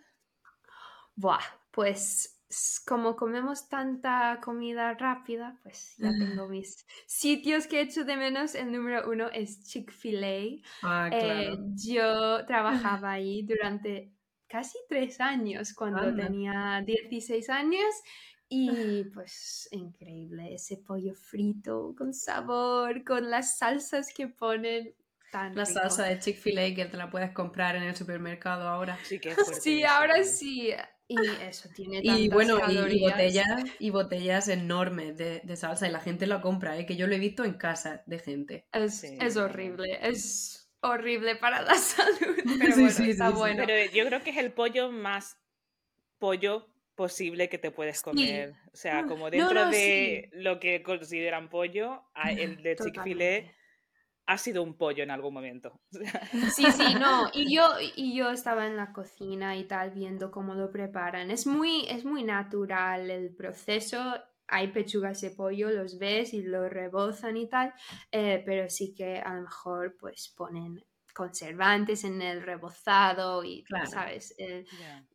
Buah, 1.16 1.44
pues 1.72 2.39
como 2.86 3.16
comemos 3.16 3.70
tanta 3.70 4.40
comida 4.44 4.94
rápida, 4.96 5.60
pues 5.64 5.96
ya 5.98 6.16
tengo 6.18 6.48
mis 6.50 6.86
sitios 7.08 7.68
que 7.68 7.82
echo 7.82 8.04
de 8.06 8.18
menos. 8.18 8.56
El 8.56 8.72
número 8.72 9.10
uno 9.10 9.30
es 9.30 9.64
Chick-fil-A. 9.64 10.62
Ah, 10.82 11.10
Eh, 11.12 11.18
claro. 11.18 11.58
yo 11.76 12.46
trabajaba 12.46 13.12
ahí 13.14 13.44
durante 13.44 14.14
casi 14.48 14.78
tres 14.88 15.20
años 15.22 15.74
cuando 15.74 16.02
Anda. 16.04 16.16
tenía 16.16 16.82
16 16.86 17.50
años 17.50 17.86
y 18.48 19.06
pues 19.14 19.68
increíble 19.72 20.54
ese 20.56 20.78
pollo 20.78 21.14
frito 21.14 21.94
con 21.98 22.14
sabor, 22.14 23.04
con 23.04 23.30
las 23.30 23.58
salsas 23.58 24.14
que 24.14 24.28
ponen. 24.28 24.96
Tan 25.32 25.54
La 25.54 25.66
rico. 25.66 25.74
salsa 25.74 26.06
de 26.06 26.18
Chick-fil-A 26.20 26.74
que 26.76 26.86
te 26.86 26.98
la 26.98 27.10
puedes 27.12 27.32
comprar 27.34 27.76
en 27.76 27.84
el 27.84 27.96
supermercado 27.96 28.68
ahora. 28.68 29.04
Sí, 29.04 29.20
que 29.20 29.36
fuerte 29.38 29.62
Sí, 29.62 29.84
ahora 29.84 30.24
sí. 30.24 30.72
Y 31.10 31.18
eso 31.42 31.70
tiene 31.76 32.02
Y 32.02 32.30
tantas 32.30 32.30
bueno, 32.30 32.62
y- 32.66 32.94
y, 32.94 32.98
calorías. 32.98 33.00
botellas, 33.00 33.48
y 33.80 33.90
botellas 33.90 34.48
enormes 34.48 35.18
de, 35.18 35.42
de 35.44 35.56
salsa. 35.58 35.88
Y 35.88 35.92
la 35.92 36.00
gente 36.00 36.26
la 36.28 36.40
compra, 36.42 36.78
¿eh? 36.78 36.86
que 36.86 36.96
yo 36.96 37.08
lo 37.08 37.16
he 37.16 37.20
visto 37.20 37.44
en 37.46 37.56
casa 37.56 38.04
de 38.06 38.20
gente. 38.20 38.70
Es, 38.72 38.96
Sí. 39.02 39.18
es 39.20 39.36
horrible, 39.38 40.00
es 40.02 40.72
horrible 40.82 41.36
para 41.36 41.62
la 41.62 41.76
salud, 41.78 42.38
pero 42.60 42.76
Sí, 42.76 42.82
bueno, 42.82 42.90
sí, 42.90 43.12
está 43.12 43.32
sí, 43.32 43.36
sí. 43.36 43.38
bueno. 43.38 43.64
Pero 43.66 43.92
yo 43.92 44.06
creo 44.06 44.24
que 44.24 44.30
es 44.32 44.38
el 44.38 44.54
pollo 44.54 44.92
más 44.92 45.38
pollo 46.20 46.68
posible 46.96 47.50
que 47.50 47.58
te 47.60 47.72
puedes 47.72 48.02
comer. 48.02 48.56
O 48.74 48.78
sea, 48.78 49.00
Ah, 49.00 49.06
como 49.06 49.30
dentro 49.32 49.66
no, 49.66 49.70
de 49.70 50.30
lo 50.34 50.60
que 50.60 50.84
consideran 50.84 51.50
pollo, 51.50 52.04
el 52.16 52.64
de 52.64 52.80
Chick-fil-A 52.80 53.26
Totalmente. 53.26 53.56
Ha 54.30 54.38
sido 54.38 54.62
un 54.64 54.78
pollo 54.78 55.04
en 55.04 55.12
algún 55.12 55.34
momento. 55.34 55.82
Sí, 56.56 56.72
sí, 56.72 56.94
no. 57.00 57.30
Y 57.34 57.54
yo, 57.56 57.64
y 57.96 58.16
yo 58.16 58.30
estaba 58.30 58.68
en 58.68 58.76
la 58.78 58.94
cocina 58.94 59.58
y 59.58 59.66
tal, 59.66 59.92
viendo 59.92 60.30
cómo 60.32 60.54
lo 60.54 60.72
preparan. 60.72 61.32
Es 61.32 61.48
muy, 61.48 61.86
es 61.90 62.06
muy 62.06 62.24
natural 62.24 63.10
el 63.10 63.36
proceso. 63.36 64.00
Hay 64.48 64.68
pechugas 64.72 65.22
de 65.22 65.32
pollo, 65.32 65.70
los 65.72 65.98
ves 66.00 66.34
y 66.34 66.44
lo 66.44 66.70
rebozan 66.70 67.38
y 67.38 67.48
tal, 67.50 67.74
eh, 68.12 68.42
pero 68.46 68.70
sí 68.70 68.94
que 68.96 69.18
a 69.20 69.34
lo 69.36 69.42
mejor 69.44 69.96
pues 70.00 70.30
ponen 70.36 70.84
conservantes 71.14 72.04
en 72.04 72.22
el 72.22 72.42
rebozado 72.42 73.44
y, 73.44 73.64
Claro. 73.64 73.86
¿sabes? 73.88 74.34
Eh, 74.38 74.66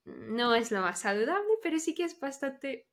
no 0.04 0.54
es 0.54 0.70
lo 0.70 0.80
más 0.82 1.00
saludable, 1.00 1.54
pero 1.62 1.78
sí 1.78 1.94
que 1.94 2.04
es 2.04 2.18
bastante, 2.20 2.88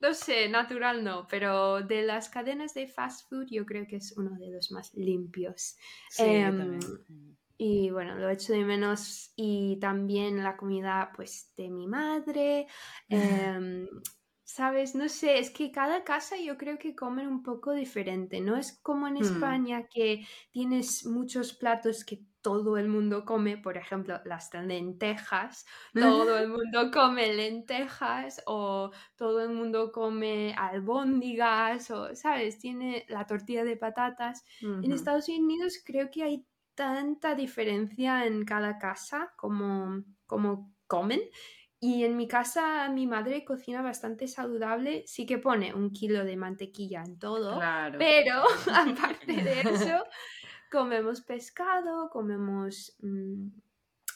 no 0.00 0.14
sé, 0.14 0.48
natural 0.48 1.04
no, 1.04 1.26
pero 1.28 1.82
de 1.82 2.02
las 2.02 2.28
cadenas 2.28 2.74
de 2.74 2.88
fast 2.88 3.28
food 3.28 3.46
yo 3.50 3.66
creo 3.66 3.86
que 3.86 3.96
es 3.96 4.16
uno 4.16 4.38
de 4.38 4.50
los 4.50 4.72
más 4.72 4.94
limpios. 4.94 5.76
Sí, 6.10 6.24
Em. 6.24 6.80
Y 7.62 7.90
bueno, 7.90 8.14
lo 8.16 8.30
echo 8.30 8.54
de 8.54 8.64
menos 8.64 9.34
y 9.36 9.78
también 9.80 10.42
la 10.42 10.56
comida 10.56 11.12
pues 11.14 11.52
de 11.58 11.68
mi 11.68 11.86
madre. 11.86 12.66
em, 13.10 13.86
Sabes, 14.52 14.96
no 14.96 15.08
sé, 15.08 15.38
es 15.38 15.50
que 15.50 15.70
cada 15.70 16.02
casa 16.02 16.36
yo 16.36 16.56
creo 16.58 16.76
que 16.76 16.96
comen 16.96 17.28
un 17.28 17.42
poco 17.44 17.72
diferente. 17.72 18.40
No 18.40 18.56
es 18.56 18.80
como 18.82 19.06
en 19.06 19.16
Hmm. 19.20 19.22
España 19.28 19.86
que 19.86 20.26
tienes 20.50 21.06
muchos 21.06 21.52
platos 21.54 22.04
que 22.04 22.24
todo 22.40 22.76
el 22.76 22.88
mundo 22.88 23.24
come, 23.24 23.58
por 23.58 23.76
ejemplo, 23.76 24.20
las 24.24 24.50
lentejas. 24.52 25.66
Todo 25.96 26.36
el 26.38 26.48
mundo 26.48 26.90
come 26.92 27.32
lentejas 27.32 28.42
o 28.46 28.90
todo 29.14 29.40
el 29.42 29.50
mundo 29.50 29.92
come 29.92 30.52
albóndigas 30.54 31.88
o, 31.92 32.16
¿sabes? 32.16 32.58
Tiene 32.58 33.04
la 33.08 33.26
tortilla 33.26 33.62
de 33.62 33.76
patatas. 33.76 34.44
En. 34.80 34.90
Estados 34.92 35.28
Unidos 35.28 35.74
creo 35.86 36.10
que 36.10 36.24
hay 36.24 36.46
tanta 36.74 37.36
diferencia 37.36 38.26
en 38.26 38.44
cada 38.44 38.78
casa 38.78 39.32
como, 39.36 40.02
como 40.26 40.74
comen. 40.88 41.20
Y 41.82 42.04
en 42.04 42.16
mi 42.16 42.28
casa 42.28 42.88
mi 42.90 43.06
madre 43.06 43.42
cocina 43.44 43.80
bastante 43.80 44.28
saludable, 44.28 45.02
sí 45.06 45.24
que 45.24 45.38
pone 45.38 45.72
un 45.74 45.90
kilo 45.90 46.24
de 46.24 46.36
mantequilla 46.36 47.02
en 47.02 47.18
todo, 47.18 47.56
Claro. 47.56 47.98
pero 47.98 48.42
aparte 49.16 49.32
de 49.32 49.60
eso 49.62 50.04
comemos 50.70 51.22
pescado, 51.22 52.10
comemos, 52.10 52.96
mm, 53.00 53.46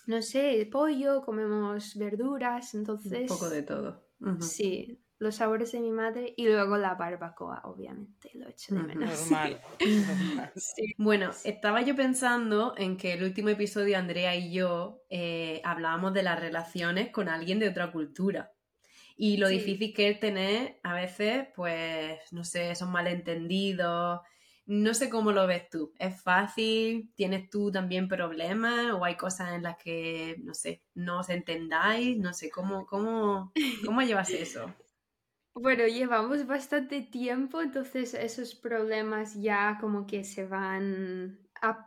no 0.06 0.22
sé, 0.22 0.68
pollo, 0.70 1.22
comemos 1.22 1.96
verduras, 1.96 2.74
Un 2.74 2.80
entonces 2.80 3.28
poco 3.28 3.48
de 3.48 3.62
todo. 3.62 4.04
Sí, 4.40 5.00
los 5.18 5.36
sabores 5.36 5.72
de 5.72 5.80
mi 5.80 5.90
madre 5.90 6.34
y 6.36 6.46
luego 6.46 6.76
la 6.76 6.94
barbacoa, 6.94 7.62
obviamente, 7.64 8.30
lo 8.34 8.48
echo 8.48 8.74
de 8.74 8.82
menos. 8.82 9.30
Normal. 9.30 9.60
normal. 9.80 10.52
Sí. 10.56 10.94
Bueno, 10.98 11.30
estaba 11.44 11.82
yo 11.82 11.94
pensando 11.96 12.74
en 12.76 12.96
que 12.96 13.12
el 13.14 13.22
último 13.22 13.48
episodio 13.50 13.96
Andrea 13.98 14.34
y 14.36 14.52
yo 14.52 15.02
eh, 15.10 15.60
hablábamos 15.64 16.12
de 16.14 16.22
las 16.24 16.38
relaciones 16.40 17.10
con 17.10 17.28
alguien 17.28 17.58
de 17.58 17.68
otra 17.68 17.92
cultura. 17.92 18.52
Y 19.16 19.36
lo 19.36 19.46
Sí. 19.48 19.54
difícil 19.58 19.94
que 19.94 20.08
es 20.10 20.18
tener 20.20 20.80
a 20.82 20.94
veces, 20.94 21.46
pues, 21.54 22.18
no 22.32 22.42
sé, 22.44 22.72
esos 22.72 22.88
malentendidos. 22.88 24.20
No 24.66 24.94
sé 24.94 25.08
cómo 25.10 25.30
lo 25.30 25.46
ves 25.46 25.68
tú. 25.70 25.92
¿Es 25.98 26.20
fácil? 26.20 27.12
¿Tienes 27.14 27.48
tú 27.50 27.70
también 27.70 28.08
problemas? 28.08 28.92
¿O 28.94 29.04
hay 29.04 29.14
cosas 29.16 29.52
en 29.52 29.62
las 29.62 29.76
que, 29.76 30.36
no 30.42 30.54
sé, 30.54 30.82
no 30.94 31.20
os 31.20 31.28
entendáis? 31.28 32.18
No 32.18 32.32
sé, 32.32 32.50
¿cómo, 32.50 32.86
cómo, 32.86 33.52
cómo 33.84 34.02
llevas 34.02 34.30
eso? 34.30 34.74
Bueno, 35.54 35.86
llevamos 35.86 36.46
bastante 36.46 37.02
tiempo, 37.02 37.60
entonces 37.62 38.12
esos 38.14 38.56
problemas 38.56 39.34
ya 39.40 39.78
como 39.80 40.04
que 40.04 40.24
se 40.24 40.44
van 40.46 41.38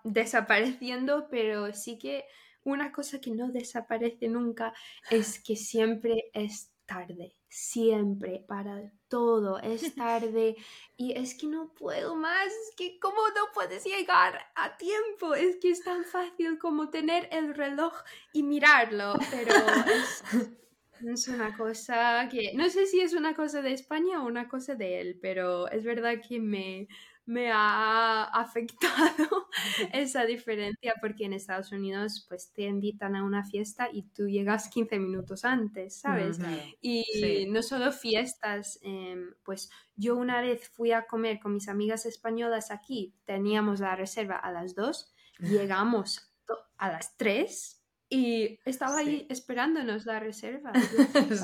desapareciendo, 0.06 1.28
pero 1.30 1.74
sí 1.74 2.00
que 2.00 2.26
una 2.64 2.92
cosa 2.94 3.20
que 3.20 3.32
no 3.32 3.50
desaparece 3.52 4.30
nunca 4.30 4.74
es 5.12 5.44
que 5.44 5.58
siempre 5.58 6.30
es 6.34 6.72
tarde, 6.86 7.36
siempre, 7.50 8.46
para 8.48 8.90
todo, 9.10 9.60
es 9.60 9.94
tarde. 9.96 10.56
Y 10.96 11.12
es 11.18 11.36
que 11.36 11.48
no 11.48 11.74
puedo 11.74 12.16
más, 12.16 12.48
que 12.78 12.98
cómo 13.00 13.18
no 13.36 13.52
puedes 13.54 13.84
llegar 13.84 14.40
a 14.56 14.78
tiempo, 14.78 15.36
es 15.36 15.58
que 15.58 15.72
es 15.72 15.84
tan 15.84 16.06
fácil 16.06 16.58
como 16.58 16.90
tener 16.90 17.28
el 17.32 17.54
reloj 17.54 17.94
y 18.32 18.44
mirarlo, 18.44 19.14
pero 19.30 19.54
es... 19.92 20.24
Es 21.00 21.28
una 21.28 21.56
cosa 21.56 22.28
que 22.32 22.54
no 22.56 22.70
sé 22.70 22.88
si 22.88 23.02
es 23.02 23.14
una 23.14 23.36
cosa 23.36 23.62
de 23.62 23.72
España 23.74 24.24
o 24.24 24.28
una 24.28 24.48
cosa 24.48 24.74
de 24.76 25.00
él, 25.00 25.20
pero 25.22 25.68
es 25.70 25.84
verdad 25.84 26.16
que 26.28 26.40
me, 26.40 26.88
me 27.26 27.52
ha 27.52 28.24
afectado 28.24 29.48
esa 29.94 30.26
diferencia 30.26 30.96
porque 31.00 31.26
en 31.26 31.34
Estados 31.34 31.72
Unidos 31.72 32.26
pues 32.28 32.52
te 32.52 32.64
invitan 32.64 33.16
a 33.16 33.24
una 33.24 33.44
fiesta 33.46 33.90
y 33.92 34.04
tú 34.10 34.28
llegas 34.28 34.70
15 34.70 34.98
minutos 34.98 35.46
antes, 35.46 36.00
¿sabes? 36.00 36.40
Y 36.82 37.04
Sí. 37.12 37.46
no 37.48 37.62
solo 37.62 37.92
fiestas, 37.92 38.80
em, 38.82 39.36
pues 39.44 39.70
yo 39.96 40.16
una 40.18 40.42
vez 40.42 40.68
fui 40.70 40.92
a 40.94 41.06
comer 41.06 41.40
con 41.40 41.54
mis 41.54 41.68
amigas 41.68 42.06
españolas 42.08 42.72
aquí, 42.72 43.14
teníamos 43.26 43.80
la 43.82 43.96
reserva 43.96 44.38
a 44.38 44.52
las 44.52 44.74
2, 44.74 45.14
llegamos 45.38 46.34
a 46.78 46.92
las 46.92 47.18
3 47.18 47.77
y 48.10 48.60
estaba 48.66 49.00
ahí 49.00 49.26
esperándonos 49.30 50.06
la 50.06 50.20
reserva. 50.20 50.72
Yo. 51.30 51.36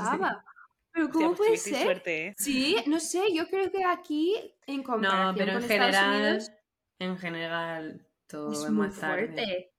Pero 0.91 1.09
¿cómo 1.09 1.34
pues 1.36 1.38
puede 1.38 1.57
ser? 1.57 1.84
suerte, 1.84 2.28
¿eh? 2.28 2.34
Sí, 2.38 2.76
no 2.86 2.99
sé, 2.99 3.22
yo 3.34 3.47
creo 3.47 3.72
que 3.72 3.84
aquí 3.84 4.36
en 4.68 4.78
No, 4.78 4.84
comparación 4.84 5.36
pero 5.36 5.51
en 5.53 5.59
con 5.59 5.68
general, 5.68 6.22
Unidos 6.22 6.51
en 6.99 7.18
general, 7.18 8.07
todo 8.28 8.51
es 8.51 8.59
muy 8.70 8.88
más 8.88 8.99
tarde. 8.99 9.28
fuerte. 9.28 9.72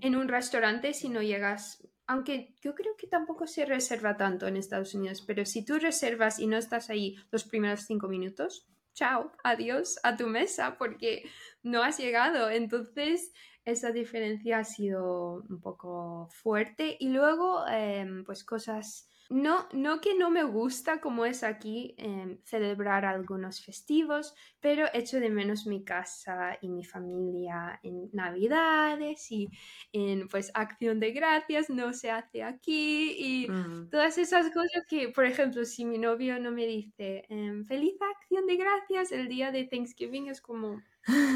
En 0.00 0.16
un 0.16 0.28
restaurante 0.28 0.92
si 0.92 1.08
no 1.08 1.22
llegas, 1.22 1.86
aunque 2.06 2.54
yo 2.60 2.74
creo 2.74 2.96
que 2.96 3.06
tampoco 3.06 3.46
se 3.46 3.64
reserva 3.64 4.16
tanto 4.16 4.46
en 4.46 4.56
Estados 4.56 4.94
Unidos, 4.94 5.22
pero 5.26 5.44
si 5.46 5.64
tú 5.64 5.78
reservas 5.78 6.38
y 6.38 6.46
no 6.46 6.56
estás 6.58 6.90
ahí 6.90 7.16
los 7.30 7.44
primeros 7.44 7.82
cinco 7.86 8.08
minutos, 8.08 8.66
chao, 8.92 9.32
adiós 9.44 9.98
a 10.02 10.16
tu 10.16 10.26
mesa 10.26 10.76
porque 10.76 11.22
no 11.62 11.82
has 11.82 11.98
llegado. 11.98 12.50
Entonces, 12.50 13.32
esa 13.64 13.92
diferencia 13.92 14.58
ha 14.58 14.64
sido 14.64 15.44
un 15.48 15.60
poco 15.60 16.28
fuerte. 16.30 16.96
Y 17.00 17.10
luego, 17.10 17.66
em, 17.68 18.24
pues 18.24 18.44
cosas... 18.44 19.08
No, 19.30 19.68
no 19.74 20.00
que 20.00 20.14
no 20.16 20.30
me 20.30 20.42
gusta 20.42 21.02
como 21.02 21.26
es 21.26 21.42
aquí 21.44 21.94
em, 21.98 22.38
celebrar 22.44 23.04
algunos 23.04 23.62
festivos, 23.62 24.34
pero 24.58 24.86
echo 24.94 25.20
de 25.20 25.28
menos 25.28 25.66
mi 25.66 25.84
casa 25.84 26.56
y 26.62 26.70
mi 26.70 26.82
familia 26.82 27.78
en 27.82 28.08
Navidades 28.14 29.30
y 29.30 29.50
en 29.92 30.28
pues 30.28 30.50
acción 30.54 30.98
de 30.98 31.12
gracias 31.12 31.68
no 31.68 31.92
se 31.92 32.10
hace 32.10 32.42
aquí 32.42 33.14
y 33.18 33.48
Mm. 33.48 33.88
todas 33.90 34.16
esas 34.16 34.50
cosas 34.50 34.84
que, 34.88 35.10
por 35.10 35.26
ejemplo, 35.26 35.62
si 35.66 35.84
mi 35.84 35.98
novio 35.98 36.40
no 36.40 36.50
me 36.50 36.66
dice 36.66 37.26
em, 37.28 37.66
feliz 37.66 37.96
acción 38.00 38.46
de 38.46 38.56
gracias 38.56 39.12
el 39.12 39.28
día 39.28 39.52
de 39.52 39.64
Thanksgiving 39.64 40.28
es 40.28 40.40
como, 40.40 40.84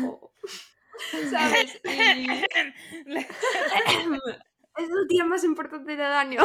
"Oh", 0.00 0.32
¿sabes? 1.24 1.80
Y 1.86 2.48
es 4.76 4.88
el 4.90 5.08
día 5.08 5.24
más 5.26 5.44
importante 5.44 5.92
del 5.96 6.02
año. 6.12 6.42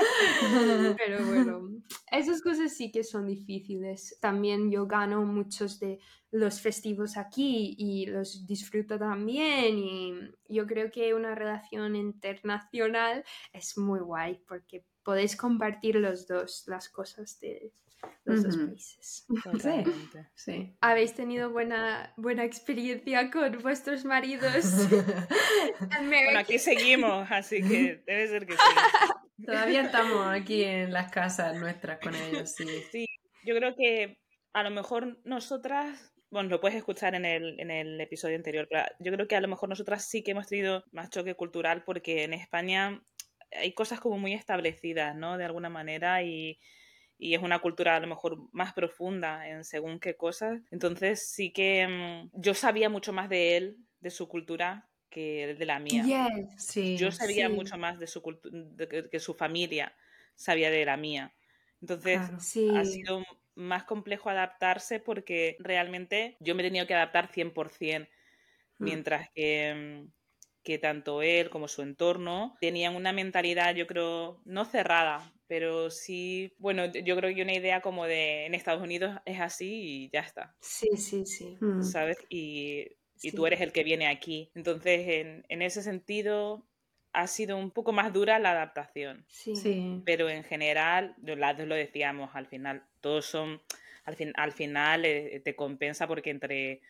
Pero 0.98 1.26
bueno, 1.26 1.70
esas 2.10 2.42
cosas 2.42 2.72
sí 2.72 2.90
que 2.90 3.04
son 3.04 3.26
difíciles. 3.26 4.18
También 4.20 4.70
yo 4.70 4.86
gano 4.86 5.24
muchos 5.24 5.78
de 5.80 5.98
los 6.30 6.60
festivos 6.60 7.16
aquí 7.16 7.74
y 7.78 8.06
los 8.06 8.46
disfruto 8.46 8.98
también. 8.98 9.78
Y 9.78 10.14
yo 10.48 10.66
creo 10.66 10.90
que 10.90 11.14
una 11.14 11.34
relación 11.34 11.96
internacional 11.96 13.24
es 13.52 13.76
muy 13.78 14.00
guay 14.00 14.40
porque 14.46 14.84
podéis 15.02 15.36
compartir 15.36 15.96
los 15.96 16.26
dos 16.26 16.64
las 16.66 16.88
cosas 16.88 17.38
de 17.40 17.72
los 18.24 18.42
dos 18.42 18.56
Ujú. 18.56 18.66
países. 18.66 19.26
Totalmente. 19.44 20.28
Sí. 20.34 20.76
¿Habéis 20.80 21.14
tenido 21.14 21.50
buena, 21.50 22.12
buena 22.16 22.44
experiencia 22.44 23.30
con 23.30 23.58
vuestros 23.62 24.04
maridos? 24.04 24.64
Bueno, 25.98 26.40
aquí 26.40 26.58
seguimos, 26.58 27.26
así 27.30 27.62
que 27.62 28.02
debe 28.06 28.28
ser 28.28 28.46
que 28.46 28.52
sí. 28.52 28.58
Todavía 29.44 29.82
estamos 29.82 30.26
aquí 30.26 30.64
en 30.64 30.92
las 30.92 31.10
casas 31.10 31.56
nuestras 31.56 31.98
con 32.00 32.14
ellos, 32.14 32.54
sí. 32.54 32.66
Sí, 32.90 33.06
yo 33.44 33.54
creo 33.56 33.74
que 33.76 34.18
a 34.52 34.62
lo 34.62 34.70
mejor 34.70 35.18
nosotras, 35.24 36.14
bueno, 36.30 36.48
lo 36.48 36.60
puedes 36.60 36.76
escuchar 36.76 37.14
en 37.14 37.24
el, 37.24 37.60
en 37.60 37.70
el 37.70 38.00
episodio 38.00 38.36
anterior, 38.36 38.66
pero 38.70 38.84
yo 38.98 39.12
creo 39.12 39.28
que 39.28 39.36
a 39.36 39.40
lo 39.40 39.48
mejor 39.48 39.68
nosotras 39.68 40.08
sí 40.08 40.22
que 40.22 40.30
hemos 40.30 40.46
tenido 40.46 40.84
más 40.92 41.10
choque 41.10 41.34
cultural 41.34 41.84
porque 41.84 42.24
en 42.24 42.32
España 42.32 43.02
hay 43.52 43.72
cosas 43.74 44.00
como 44.00 44.18
muy 44.18 44.32
establecidas, 44.32 45.14
¿no? 45.14 45.36
De 45.38 45.44
alguna 45.44 45.68
manera 45.68 46.22
y, 46.22 46.58
y 47.18 47.34
es 47.34 47.42
una 47.42 47.60
cultura 47.60 47.96
a 47.96 48.00
lo 48.00 48.06
mejor 48.06 48.38
más 48.52 48.72
profunda 48.72 49.48
en 49.48 49.64
según 49.64 50.00
qué 50.00 50.16
cosas. 50.16 50.60
Entonces 50.70 51.30
sí 51.30 51.52
que 51.52 51.86
mm, 51.86 52.30
yo 52.32 52.54
sabía 52.54 52.88
mucho 52.88 53.12
más 53.12 53.28
de 53.28 53.56
él, 53.56 53.76
de 54.00 54.10
su 54.10 54.28
cultura, 54.28 54.88
que 55.16 55.54
de 55.58 55.66
la 55.66 55.78
mía. 55.80 56.04
Yes. 56.04 56.48
Sí. 56.58 56.96
Yo 56.98 57.10
sabía 57.12 57.48
Sí. 57.48 57.54
mucho 57.54 57.78
más 57.78 57.98
de 57.98 58.06
su 58.06 58.22
cultu- 58.22 58.50
de 58.52 58.88
que, 58.88 59.08
que 59.10 59.20
su 59.20 59.34
familia 59.34 59.96
sabía 60.36 60.70
de 60.70 60.84
la 60.84 60.96
mía. 60.98 61.34
Entonces, 61.80 62.18
Claro. 62.18 62.40
Sí. 62.40 62.70
ha 62.76 62.84
sido 62.84 63.22
más 63.54 63.84
complejo 63.84 64.30
adaptarse 64.30 65.00
porque 65.00 65.56
realmente 65.60 66.36
yo 66.40 66.54
me 66.54 66.62
he 66.62 66.66
tenido 66.66 66.86
que 66.86 66.94
adaptar 66.94 67.28
100%, 67.32 68.08
Mm. 68.80 68.84
mientras 68.84 69.28
que, 69.34 69.74
mm, 70.06 70.12
que 70.64 70.78
tanto 70.78 71.22
él 71.22 71.50
como 71.50 71.68
su 71.68 71.82
entorno 71.82 72.56
tenían 72.60 72.96
una 72.96 73.12
mentalidad, 73.12 73.74
yo 73.76 73.86
creo, 73.86 74.42
no 74.46 74.64
cerrada, 74.66 75.32
pero 75.46 75.90
sí, 75.90 76.54
bueno, 76.58 76.86
yo 76.92 77.16
creo 77.16 77.34
que 77.34 77.42
una 77.42 77.54
idea 77.54 77.80
como 77.82 78.06
de 78.06 78.46
en 78.46 78.54
Estados 78.54 78.82
Unidos 78.82 79.18
es 79.26 79.40
así 79.40 80.06
y 80.06 80.10
ya 80.12 80.20
está, 80.20 80.56
Sí, 80.60 80.96
sí, 80.96 81.24
sí. 81.26 81.56
Mm. 81.60 81.82
¿sabes? 81.82 82.18
Y, 82.30 82.86
y 83.22 83.30
Sí. 83.30 83.36
tú 83.36 83.46
eres 83.46 83.60
el 83.60 83.72
que 83.72 83.84
viene 83.84 84.06
aquí. 84.08 84.50
Entonces, 84.54 85.06
en, 85.08 85.44
en 85.48 85.62
ese 85.62 85.82
sentido, 85.82 86.66
ha 87.12 87.26
sido 87.26 87.56
un 87.56 87.70
poco 87.70 87.92
más 87.92 88.12
dura 88.12 88.38
la 88.38 88.50
adaptación. 88.52 89.24
Sí. 89.28 89.56
Sí. 89.56 90.02
Pero 90.04 90.28
en 90.28 90.44
general, 90.44 91.14
lo- 91.22 91.36
las 91.36 91.56
dos 91.56 91.66
lo 91.66 91.74
decíamos, 91.74 92.30
al 92.34 92.46
final, 92.46 92.82
todos 93.00 93.24
son, 93.26 93.62
al, 94.04 94.16
fin, 94.16 94.32
al 94.36 94.52
final 94.52 95.04
eh, 95.04 95.40
te 95.44 95.56
compensa 95.56 96.06
porque 96.06 96.30
entre 96.30 96.82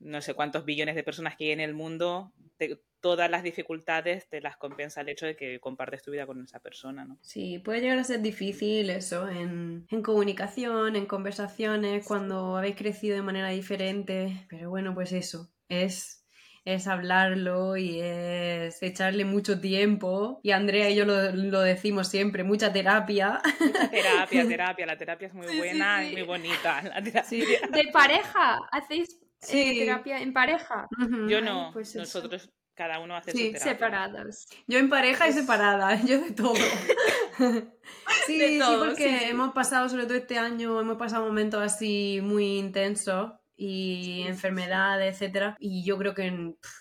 no 0.00 0.20
sé 0.20 0.34
cuántos 0.34 0.64
billones 0.64 0.94
de 0.96 1.02
personas 1.04 1.36
que 1.36 1.44
hay 1.46 1.50
en 1.52 1.60
el 1.60 1.72
mundo, 1.74 2.32
te- 2.56 2.80
todas 3.00 3.30
las 3.30 3.42
dificultades 3.42 4.28
te 4.28 4.40
las 4.40 4.56
compensa 4.56 5.00
el 5.02 5.08
hecho 5.08 5.26
de 5.26 5.36
que 5.36 5.60
compartes 5.60 6.02
tu 6.02 6.10
vida 6.10 6.26
con 6.26 6.42
esa 6.42 6.58
persona, 6.60 7.04
¿no? 7.04 7.18
Sí, 7.20 7.58
puede 7.58 7.80
llegar 7.80 7.98
a 7.98 8.04
ser 8.04 8.20
difícil 8.22 8.90
eso 8.90 9.28
en, 9.28 9.86
en 9.90 10.02
comunicación, 10.02 10.96
en 10.96 11.06
conversaciones, 11.06 12.06
cuando 12.06 12.56
habéis 12.56 12.76
crecido 12.76 13.14
de 13.16 13.22
manera 13.22 13.48
diferente, 13.50 14.46
pero 14.48 14.68
bueno, 14.70 14.94
pues 14.94 15.12
eso, 15.12 15.50
es, 15.68 16.24
es 16.64 16.86
hablarlo 16.86 17.76
y 17.76 18.00
es 18.00 18.82
echarle 18.82 19.24
mucho 19.24 19.60
tiempo. 19.60 20.40
Y 20.42 20.52
Andrea 20.52 20.90
y 20.90 20.96
yo 20.96 21.04
lo, 21.04 21.30
lo 21.32 21.60
decimos 21.60 22.08
siempre, 22.08 22.44
mucha 22.44 22.72
terapia. 22.72 23.40
Mucha 23.60 23.90
terapia, 23.90 24.46
terapia, 24.48 24.86
la 24.86 24.96
terapia 24.98 25.28
es 25.28 25.34
muy 25.34 25.46
Sí, 25.46 25.52
sí, 25.52 25.58
buena 25.58 26.00
sí. 26.02 26.08
y 26.08 26.12
muy 26.12 26.22
bonita. 26.22 26.82
La 26.82 27.02
terapia. 27.02 27.24
Sí. 27.24 27.40
¿De 27.40 27.90
pareja? 27.92 28.58
¿Hacéis 28.72 29.08
eh, 29.14 29.26
Sí. 29.46 29.78
terapia 29.80 30.18
en 30.20 30.32
pareja? 30.32 30.86
Yo 31.28 31.38
Ay, 31.38 31.44
no, 31.44 31.70
pues 31.72 31.90
eso. 31.90 31.98
nosotros, 32.00 32.50
cada 32.74 32.98
uno 33.00 33.14
hace 33.14 33.32
Sí, 33.32 33.38
su 33.48 33.52
terapia. 33.52 33.72
Separados. 33.72 34.46
Yo 34.66 34.78
en 34.78 34.88
pareja 34.88 35.28
y 35.28 35.32
separada, 35.32 35.94
yo 36.06 36.18
de 36.20 36.30
todo. 36.32 36.54
sí, 38.26 38.38
De 38.38 38.48
sí, 38.48 38.58
todo, 38.58 38.86
porque 38.86 39.08
sí, 39.10 39.18
sí. 39.18 39.24
hemos 39.26 39.52
pasado, 39.52 39.88
sobre 39.88 40.04
todo 40.06 40.14
este 40.16 40.38
año, 40.38 40.80
hemos 40.80 40.96
pasado 40.96 41.26
momentos 41.26 41.62
así 41.62 42.20
muy 42.22 42.56
intensos 42.58 43.32
y 43.56 44.22
enfermedades, 44.26 45.14
etcétera. 45.14 45.56
Y 45.60 45.84
yo 45.84 45.98
creo 45.98 46.14
que, 46.14 46.30
pf, 46.30 46.74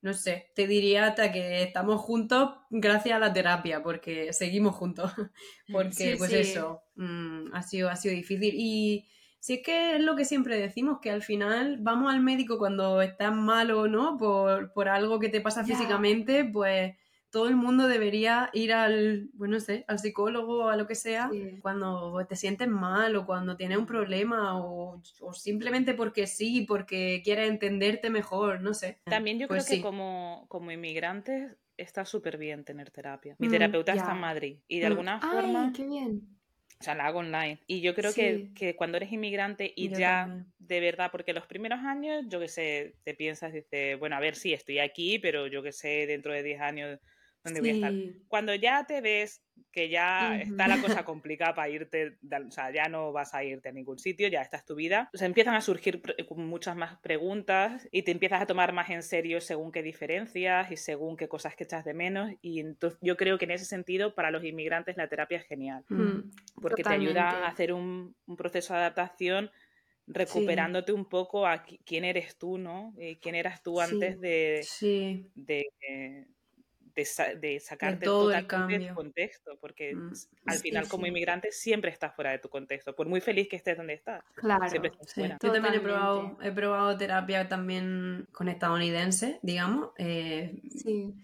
no 0.00 0.14
sé, 0.14 0.50
te 0.54 0.66
diría 0.66 1.06
hasta 1.08 1.32
que 1.32 1.62
estamos 1.62 2.00
juntos 2.00 2.50
gracias 2.70 3.16
a 3.16 3.18
la 3.20 3.32
terapia, 3.32 3.82
porque 3.82 4.32
seguimos 4.32 4.74
juntos. 4.76 5.12
Porque, 5.70 5.92
Sí, 5.92 6.16
pues 6.16 6.30
sí. 6.30 6.36
eso, 6.36 6.82
mm, 6.96 7.52
ha 7.54 7.62
sido, 7.62 7.90
ha 7.90 7.96
sido 7.96 8.14
difícil. 8.14 8.54
Y 8.56 9.08
si 9.40 9.54
es 9.54 9.62
que 9.64 9.96
es 9.96 10.00
lo 10.02 10.16
que 10.16 10.24
siempre 10.24 10.58
decimos, 10.58 10.98
que 11.02 11.10
al 11.10 11.22
final 11.22 11.78
vamos 11.80 12.12
al 12.12 12.20
médico 12.20 12.58
cuando 12.58 13.02
estás 13.02 13.34
malo, 13.34 13.88
¿no? 13.88 14.16
Por, 14.18 14.72
por 14.72 14.88
algo 14.88 15.18
que 15.18 15.28
te 15.28 15.40
pasa 15.40 15.64
físicamente, 15.64 16.44
pues 16.44 16.94
todo 17.30 17.48
el 17.48 17.56
mundo 17.56 17.86
debería 17.88 18.50
ir 18.52 18.72
al, 18.72 19.30
bueno, 19.34 19.54
no 19.54 19.60
sé, 19.60 19.84
al 19.88 19.98
psicólogo 19.98 20.64
o 20.66 20.68
a 20.68 20.76
lo 20.76 20.86
que 20.86 20.94
sea 20.94 21.34
Sí. 21.34 21.62
cuando 21.62 22.24
te 22.28 22.36
sientes 22.36 22.68
mal 22.68 23.16
o 23.16 23.26
cuando 23.26 23.56
tienes 23.56 23.78
un 23.78 23.86
problema 23.86 24.58
o, 24.64 25.02
o 25.20 25.32
simplemente 25.34 25.94
porque 25.94 26.26
sí, 26.26 26.62
porque 26.68 27.20
quieres 27.24 27.48
entenderte 27.50 28.10
mejor, 28.10 28.60
no 28.60 28.74
sé. 28.74 29.00
También 29.08 29.38
yo 29.38 29.48
Pues 29.48 29.48
creo 29.48 29.64
que 29.64 29.78
sí. 29.78 29.80
como, 29.80 30.46
como 30.48 30.70
inmigrantes 30.70 31.56
está 31.76 32.04
súper 32.04 32.36
bien 32.38 32.64
tener 32.64 32.90
terapia. 32.90 33.36
Mi 33.38 33.48
Mm, 33.48 33.48
terapeuta 33.48 33.94
está 33.94 34.12
en 34.12 34.18
Madrid 34.18 34.60
y 34.68 34.80
de 34.80 34.86
Mm. 34.86 34.86
alguna 34.86 35.20
Ay, 35.20 35.72
forma, 35.72 35.72
qué 35.72 35.84
bien. 35.86 36.38
o 36.80 36.84
sea, 36.84 36.94
la 36.94 37.06
hago 37.06 37.18
online. 37.20 37.60
Y 37.66 37.80
yo 37.80 37.94
creo 37.94 38.14
que, 38.14 38.46
Sí. 38.46 38.54
que 38.54 38.76
cuando 38.76 38.96
eres 38.98 39.12
inmigrante 39.12 39.72
y 39.74 39.92
Yo 39.92 39.94
ya 39.94 40.04
también. 40.04 40.52
de 40.58 40.80
verdad, 40.80 41.10
porque 41.10 41.32
los 41.32 41.46
primeros 41.46 41.80
años, 41.80 42.24
yo 42.28 42.38
qué 42.40 42.48
sé, 42.48 42.96
te 43.04 43.14
piensas, 43.14 43.52
dices, 43.52 43.98
bueno, 43.98 44.16
a 44.16 44.20
ver, 44.20 44.36
sí, 44.36 44.52
estoy 44.52 44.78
aquí, 44.78 45.18
pero 45.18 45.46
yo 45.48 45.62
qué 45.62 45.72
sé, 45.72 46.06
dentro 46.06 46.32
de 46.32 46.42
10 46.42 46.60
años, 46.60 47.00
¿dónde 47.48 47.60
voy 47.60 47.70
a 47.70 47.72
estar? 47.74 47.92
Sí. 47.92 48.22
Cuando 48.28 48.54
ya 48.54 48.84
te 48.86 49.00
ves 49.00 49.42
que 49.72 49.88
ya 49.88 50.36
está 50.38 50.68
la 50.68 50.80
cosa 50.80 51.04
complicada 51.04 51.54
para 51.54 51.68
irte, 51.68 52.16
de- 52.20 52.36
o 52.36 52.50
sea, 52.50 52.70
ya 52.72 52.88
no 52.88 53.12
vas 53.12 53.34
a 53.34 53.44
irte 53.44 53.68
a 53.68 53.72
ningún 53.72 53.98
sitio, 53.98 54.28
ya 54.28 54.40
esta 54.42 54.56
es 54.56 54.64
tu 54.64 54.74
vida, 54.74 55.10
empiezan 55.20 55.54
a 55.54 55.60
surgir 55.60 56.00
muchas 56.36 56.76
más 56.76 56.98
preguntas 57.00 57.88
y 57.90 58.02
te 58.02 58.10
empiezas 58.12 58.40
a 58.42 58.46
tomar 58.46 58.72
más 58.72 58.90
en 58.90 59.02
serio 59.02 59.40
según 59.40 59.72
qué 59.72 59.82
diferencias 59.82 60.70
y 60.70 60.76
según 60.76 61.16
qué 61.16 61.28
cosas 61.28 61.54
que 61.56 61.64
echas 61.64 61.84
de 61.84 61.94
menos 61.94 62.32
y 62.40 62.60
entonces 62.60 62.98
yo 63.02 63.16
creo 63.16 63.38
que 63.38 63.44
en 63.44 63.52
ese 63.52 63.64
sentido 63.64 64.14
para 64.14 64.30
los 64.30 64.44
inmigrantes 64.44 64.96
la 64.96 65.08
terapia 65.08 65.38
es 65.38 65.46
genial. 65.46 65.84
Mm, 65.88 66.30
porque 66.60 66.82
te 66.82 66.90
ayuda 66.94 67.30
a 67.30 67.48
hacer 67.48 67.72
un, 67.72 68.14
un 68.26 68.36
proceso 68.36 68.72
de 68.74 68.80
adaptación 68.80 69.50
recuperándote 70.06 70.92
un 70.92 71.04
poco 71.08 71.46
a 71.46 71.64
qui- 71.64 71.80
quién 71.84 72.04
eres 72.04 72.36
tú, 72.38 72.58
¿no? 72.58 72.94
Eh, 72.98 73.18
quién 73.20 73.34
eras 73.34 73.62
tú 73.62 73.76
Sí. 73.76 73.82
antes 73.92 74.20
de, 74.20 74.60
Sí, 74.62 75.30
de, 75.34 75.66
eh, 75.88 76.26
de, 76.98 77.04
sa- 77.06 77.34
de 77.34 77.60
sacarte 77.60 78.06
todo 78.06 78.32
el 78.32 78.46
totalmente 78.46 78.74
de 78.74 78.80
tu 78.80 78.88
cambio. 78.88 78.94
contexto, 78.94 79.58
porque 79.60 79.94
Mm, 79.94 80.12
al 80.46 80.58
sí, 80.58 80.62
final 80.62 80.88
como 80.88 81.06
sí. 81.06 81.10
inmigrante 81.10 81.52
siempre 81.52 81.90
estás 81.90 82.14
fuera 82.14 82.32
de 82.32 82.38
tu 82.40 82.48
contexto, 82.50 82.94
por 82.96 83.08
muy 83.08 83.20
feliz 83.20 83.48
que 83.48 83.56
estés 83.56 83.76
donde 83.76 83.94
estás, 83.94 84.24
Claro. 84.34 84.66
siempre 84.66 84.90
estás 84.90 85.08
Sí, 85.14 85.14
fuera. 85.16 85.38
Yo 85.42 85.52
también 85.52 85.74
he 85.74 85.80
probado, 85.80 86.38
he 86.42 86.52
probado 86.52 86.96
terapia 86.96 87.48
también 87.48 88.26
con 88.32 88.48
estadounidense, 88.48 89.40
digamos, 89.42 89.90
eh, 89.98 90.62
Sí. 90.70 91.14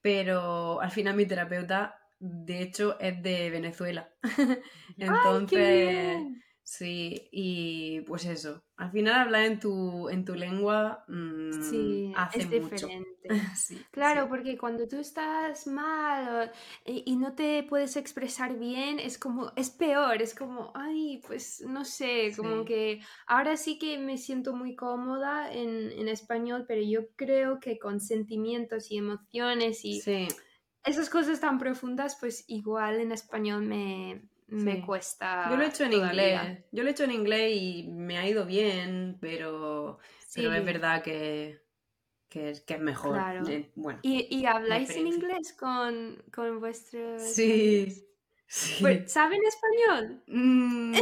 pero 0.00 0.80
al 0.80 0.90
final 0.90 1.16
mi 1.16 1.26
terapeuta, 1.26 1.98
de 2.18 2.62
hecho, 2.62 2.98
es 3.00 3.22
de 3.22 3.50
Venezuela. 3.50 4.14
¡Ay, 5.06 5.44
qué 5.46 5.56
Entonces, 5.56 5.66
bien! 5.70 6.42
Sí, 6.64 7.28
y 7.32 8.00
pues 8.02 8.24
eso, 8.26 8.64
al 8.76 8.90
final 8.92 9.14
hablar 9.20 9.42
en 9.44 9.60
tu, 9.60 10.08
en 10.08 10.24
tu 10.24 10.34
lengua 10.34 11.04
mm, 11.08 11.52
Sí, 11.62 12.12
hace 12.16 12.44
es 12.44 12.50
mucho. 12.50 12.86
diferente. 12.86 13.28
Sí, 13.56 13.86
Claro, 13.90 14.22
sí. 14.22 14.28
porque 14.28 14.58
cuando 14.58 14.88
tú 14.88 14.96
estás 14.98 15.66
mal 15.66 16.48
o- 16.48 16.90
y, 16.90 17.04
y 17.12 17.16
no 17.16 17.34
te 17.34 17.62
puedes 17.62 17.96
expresar 17.96 18.58
bien, 18.58 18.98
es 18.98 19.18
como, 19.18 19.52
es 19.56 19.70
peor, 19.70 20.20
es 20.22 20.34
como, 20.34 20.72
ay, 20.74 21.22
pues 21.26 21.62
no 21.66 21.84
sé, 21.84 22.32
como 22.36 22.64
que 22.64 23.00
ahora 23.26 23.56
sí 23.56 23.78
que 23.78 23.98
me 23.98 24.18
siento 24.18 24.54
muy 24.54 24.74
cómoda 24.76 25.52
en, 25.52 25.90
en 25.92 26.08
español, 26.08 26.64
pero 26.66 26.82
yo 26.82 27.08
creo 27.16 27.60
que 27.60 27.78
con 27.78 28.00
sentimientos 28.00 28.90
y 28.90 28.98
emociones 28.98 29.84
y 29.84 30.02
esas 30.84 31.10
cosas 31.10 31.40
tan 31.40 31.58
profundas, 31.58 32.16
pues 32.20 32.44
igual 32.48 33.00
en 33.00 33.12
español 33.12 33.62
me, 33.62 34.28
me 34.52 34.74
Sí. 34.74 34.82
cuesta. 34.86 35.50
yo 35.50 35.56
lo 35.56 35.64
he 35.64 35.68
hecho 35.68 35.84
en 35.84 35.92
todavía. 35.92 36.44
inglés, 36.44 36.64
yo 36.72 36.82
lo 36.82 36.88
he 36.88 36.92
hecho 36.92 37.04
en 37.04 37.10
inglés 37.12 37.52
y 37.56 37.88
me 37.88 38.18
ha 38.18 38.28
ido 38.28 38.44
bien, 38.46 39.18
pero, 39.20 39.98
pero 40.34 40.52
es 40.52 40.64
verdad 40.64 41.02
que, 41.02 41.60
que, 42.28 42.50
es- 42.50 42.60
que 42.62 42.74
es 42.74 42.80
mejor. 42.80 43.14
Claro. 43.14 43.48
eh, 43.48 43.70
Bueno, 43.74 43.98
¿Y, 44.02 44.26
y 44.36 44.46
habláis 44.46 44.90
en 44.90 45.06
inglés 45.06 45.54
con, 45.58 46.22
con 46.32 46.60
vuestros 46.60 47.22
sí, 47.22 47.42
amigos? 47.42 48.04
sí. 48.46 48.82
Pues, 48.82 49.12
¿Saben 49.12 49.40
español? 49.44 50.22
Mm, 50.26 50.94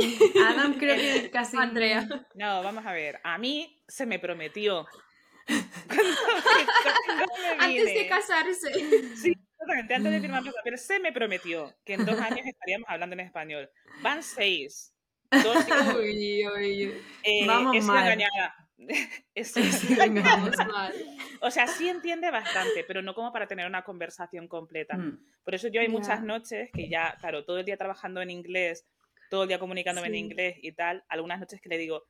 Adam 0.43 0.75
creo 0.79 0.97
que 0.97 1.31
casi... 1.33 1.57
Andrea. 1.57 2.07
No, 2.35 2.63
vamos 2.63 2.87
a 2.87 2.93
ver, 2.93 3.21
a 3.25 3.39
mí 3.39 3.83
se 3.89 4.07
me 4.07 4.19
prometió. 4.19 4.87
Cuando, 5.89 7.27
cuando 7.27 7.57
me 7.57 7.65
Antes 7.65 7.85
de 7.95 8.07
casarse. 8.09 8.71
Sí, 9.17 9.33
exactamente. 9.61 9.95
Antes 9.95 10.13
de 10.13 10.21
firmar 10.21 10.43
los 10.43 10.55
papeles, 10.55 10.87
se 10.87 10.99
me 11.01 11.13
prometió 11.13 11.75
que 11.85 11.95
en 11.95 12.05
dos 12.07 12.19
años 12.21 12.47
estaríamos 12.47 12.89
hablando 12.89 13.15
en 13.15 13.21
español. 13.21 13.71
Van 14.03 14.23
seis. 14.23 14.95
Dos 15.31 15.65
y- 15.69 15.97
Uy, 15.97 16.47
uy. 16.49 16.95
eh, 17.23 17.47
Vamos 17.47 17.73
sido 17.77 17.87
mal. 17.87 18.05
engañada. 18.05 18.57
Sido 19.45 20.03
engañada. 20.05 20.65
Mal. 20.67 20.95
O 21.43 21.51
sea, 21.51 21.67
sí 21.67 21.89
entiende 21.89 22.31
bastante, 22.31 22.83
pero 22.85 23.03
no 23.03 23.15
como 23.15 23.31
para 23.33 23.47
tener 23.47 23.67
una 23.67 23.85
conversación 23.85 24.49
completa. 24.49 24.97
Mm, 24.97 25.23
Por 25.45 25.55
eso 25.55 25.69
yo 25.69 25.81
hay 25.83 25.89
muchas 25.89 26.23
noches 26.23 26.71
que 26.73 26.89
ya, 26.89 27.15
claro, 27.21 27.45
todo 27.45 27.59
el 27.59 27.65
día 27.67 27.77
trabajando 27.77 28.23
en 28.23 28.31
inglés, 28.31 28.87
todo 29.29 29.43
el 29.43 29.49
día 29.49 29.59
comunicándome 29.59 30.09
en 30.09 30.15
inglés 30.15 30.57
y 30.63 30.73
tal, 30.73 31.05
algunas 31.09 31.39
noches 31.41 31.61
que 31.61 31.69
le 31.69 31.77
digo, 31.79 32.05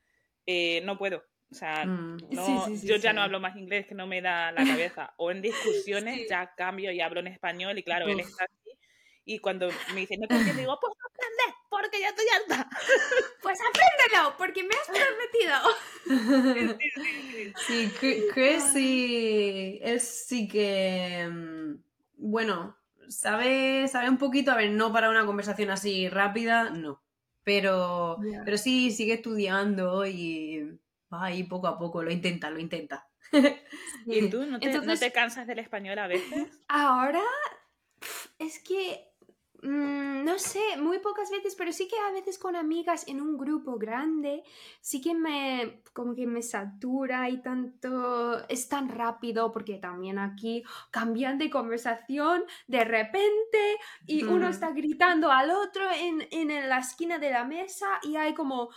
eh, 0.47 0.81
no 0.85 0.97
puedo. 0.97 1.25
O 1.51 1.55
sea, 1.55 1.85
mm. 1.85 2.19
no, 2.31 2.47
Sí, 2.47 2.73
sí, 2.73 2.77
sí, 2.79 2.87
yo 2.87 2.97
ya 2.97 3.13
no 3.13 3.23
hablo 3.23 3.41
más 3.41 3.57
inglés, 3.57 3.87
que 3.87 3.95
no 3.95 4.07
me 4.07 4.23
da 4.23 4.53
la 4.53 4.65
cabeza. 4.65 5.13
O 5.17 5.31
en 5.31 5.43
discusiones 5.43 6.15
Sí. 6.17 6.27
ya 6.31 6.55
cambio 6.55 6.93
y 6.93 7.01
hablo 7.01 7.21
en 7.21 7.27
español 7.27 7.77
y 7.79 7.83
claro, 7.83 8.07
él 8.07 8.21
Uf. 8.21 8.29
está 8.29 8.45
así. 8.45 8.79
Y 9.25 9.39
cuando 9.39 9.69
me 9.95 10.01
dice, 10.01 10.17
no 10.17 10.27
te 10.29 10.35
digo, 10.35 10.79
pues 10.81 10.93
aprende, 11.05 11.57
porque 11.69 12.01
ya 12.01 12.09
estoy 12.09 12.27
harta. 12.29 12.69
Pues 13.43 13.59
apréndelo, 13.61 14.35
porque 14.39 14.63
me 14.63 14.75
has 14.75 14.87
prometido. 16.07 16.79
Sí, 17.67 17.91
Chris 18.33 18.65
sí, 18.73 19.79
él 19.83 20.01
sí 20.01 20.47
que, 20.49 21.29
mm, 21.31 21.75
bueno, 22.17 22.77
sabe, 23.09 23.89
sabe 23.89 24.09
un 24.09 24.19
poquito, 24.19 24.53
a 24.53 24.57
ver, 24.57 24.71
no 24.71 24.93
para 24.93 25.11
una 25.11 25.27
conversación 25.27 25.71
así 25.71 26.09
rápida, 26.09 26.71
no, 26.71 27.03
pero, 27.45 28.19
Ya. 28.23 28.43
pero 28.45 28.59
sí 28.59 28.91
sigue 28.91 29.15
estudiando 29.15 30.07
y 30.07 30.79
va 31.13 31.25
ahí 31.27 31.45
poco 31.45 31.67
a 31.67 31.79
poco, 31.79 32.03
lo 32.03 32.11
intenta, 32.11 32.51
lo 32.51 32.59
intenta. 32.59 33.09
¿Y 34.07 34.29
tú 34.29 34.45
no 34.47 34.59
te, 34.59 34.67
no 34.67 34.73
Entonces- 34.73 35.01
te 35.01 35.13
cansas 35.13 35.47
del 35.47 35.59
español 35.59 35.99
a 35.99 36.07
veces? 36.09 36.49
Ahora, 36.69 37.23
es 38.39 38.59
que, 38.61 39.13
mm, 39.63 40.25
no 40.25 40.39
sé, 40.39 40.61
muy 40.79 40.99
pocas 41.01 41.31
veces, 41.31 41.55
pero 41.57 41.73
sí 41.73 41.87
que 41.87 41.97
a 41.99 42.13
veces 42.13 42.39
con 42.39 42.57
amigas 42.57 43.07
en 43.09 43.21
un 43.21 43.37
grupo 43.37 43.77
grande, 43.77 44.43
sí 44.81 45.01
que 45.01 45.15
me, 45.15 45.83
como 45.93 46.15
que 46.15 46.27
me 46.27 46.43
satura 46.43 47.29
y 47.29 47.43
tanto, 47.43 48.49
es 48.49 48.69
tan 48.69 48.89
rápido, 48.89 49.53
porque 49.53 49.77
también 49.77 50.19
aquí 50.19 50.65
cambian 50.91 51.39
de 51.39 51.51
conversación 51.51 52.45
de 52.67 52.85
repente 52.85 53.77
y 54.07 54.25
uno 54.25 54.49
está 54.49 54.71
gritando 54.71 55.31
al 55.31 55.51
otro 55.51 55.83
en, 55.93 56.27
en 56.31 56.69
la 56.69 56.79
esquina 56.79 57.19
de 57.19 57.31
la 57.31 57.45
mesa 57.45 57.87
y 58.03 58.17
hay 58.17 58.35
como 58.35 58.71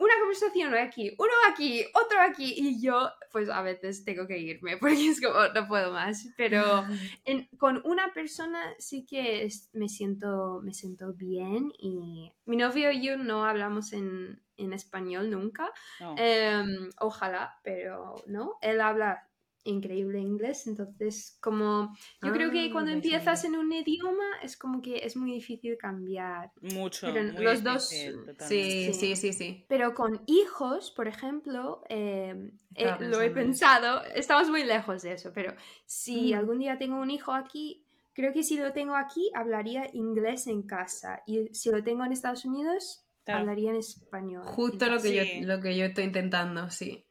una 0.00 0.14
conversación 0.18 0.74
aquí, 0.74 1.14
uno 1.18 1.30
aquí, 1.48 1.84
otro 1.94 2.20
aquí 2.20 2.54
y 2.56 2.82
yo 2.82 3.08
pues 3.32 3.48
a 3.48 3.62
veces 3.62 4.04
tengo 4.04 4.26
que 4.26 4.38
irme 4.38 4.76
porque 4.80 5.08
es 5.08 5.20
como 5.20 5.38
no 5.54 5.68
puedo 5.68 5.92
más, 5.92 6.26
pero 6.36 6.84
en- 7.24 7.46
con 7.58 7.80
una 7.84 8.12
persona 8.12 8.60
sí 8.78 9.06
que 9.06 9.44
es- 9.44 9.70
me 9.72 9.88
siento 9.88 10.60
me 10.64 10.74
siento 10.74 11.12
bien 11.14 11.72
y 11.78 12.32
mi 12.46 12.56
novio 12.56 12.90
y 12.90 13.02
yo 13.06 13.16
no 13.16 13.44
hablamos 13.44 13.92
en, 13.92 14.42
en 14.56 14.72
español 14.72 15.30
nunca, 15.30 15.70
No. 16.00 16.14
Em, 16.18 16.90
ojalá, 16.98 17.60
pero 17.62 18.16
no, 18.26 18.56
él 18.60 18.80
habla 18.80 19.29
increíble 19.64 20.18
inglés, 20.18 20.66
entonces 20.66 21.36
como 21.40 21.94
yo 22.22 22.32
creo 22.32 22.50
que 22.50 22.66
Ah, 22.66 22.72
cuando 22.72 22.90
empiezas 22.92 23.44
en 23.44 23.56
un 23.56 23.70
idioma 23.72 24.24
es 24.42 24.56
como 24.56 24.80
que 24.80 24.98
es 25.04 25.16
muy 25.16 25.32
difícil 25.34 25.76
cambiar. 25.76 26.50
Mucho. 26.62 27.06
pero 27.12 27.32
muy 27.32 27.42
los 27.44 27.62
dos- 27.62 27.90
difícil. 27.90 28.20
Sí, 28.40 28.92
Sí. 28.92 28.94
sí, 28.94 29.16
sí, 29.16 29.32
sí. 29.32 29.64
Pero 29.68 29.94
con 29.94 30.22
hijos, 30.26 30.90
por 30.90 31.08
ejemplo, 31.08 31.82
eh, 31.88 32.52
eh, 32.74 32.96
lo 33.00 33.20
he 33.20 33.30
pensado, 33.30 34.02
estamos 34.14 34.48
muy 34.48 34.64
lejos 34.64 35.02
de 35.02 35.12
eso, 35.12 35.30
pero 35.34 35.54
si 35.84 36.32
Mm. 36.32 36.38
algún 36.38 36.58
día 36.58 36.78
tengo 36.78 36.96
un 37.00 37.10
hijo 37.10 37.32
aquí, 37.32 37.84
creo 38.12 38.32
que 38.32 38.42
si 38.42 38.56
lo 38.56 38.72
tengo 38.72 38.94
aquí, 38.96 39.30
hablaría 39.34 39.88
inglés 39.92 40.46
en 40.46 40.62
casa. 40.62 41.22
Y 41.26 41.48
si 41.54 41.70
lo 41.70 41.82
tengo 41.82 42.04
en 42.04 42.12
Estados 42.12 42.44
Unidos, 42.44 43.04
Claro. 43.24 43.40
hablaría 43.40 43.70
en 43.70 43.76
español. 43.76 44.42
Justo 44.44 44.86
lo 44.86 45.00
que, 45.00 45.08
Sí. 45.08 45.40
yo, 45.42 45.46
lo 45.46 45.60
que 45.60 45.76
yo 45.76 45.84
estoy 45.84 46.04
intentando, 46.04 46.70
sí. 46.70 47.04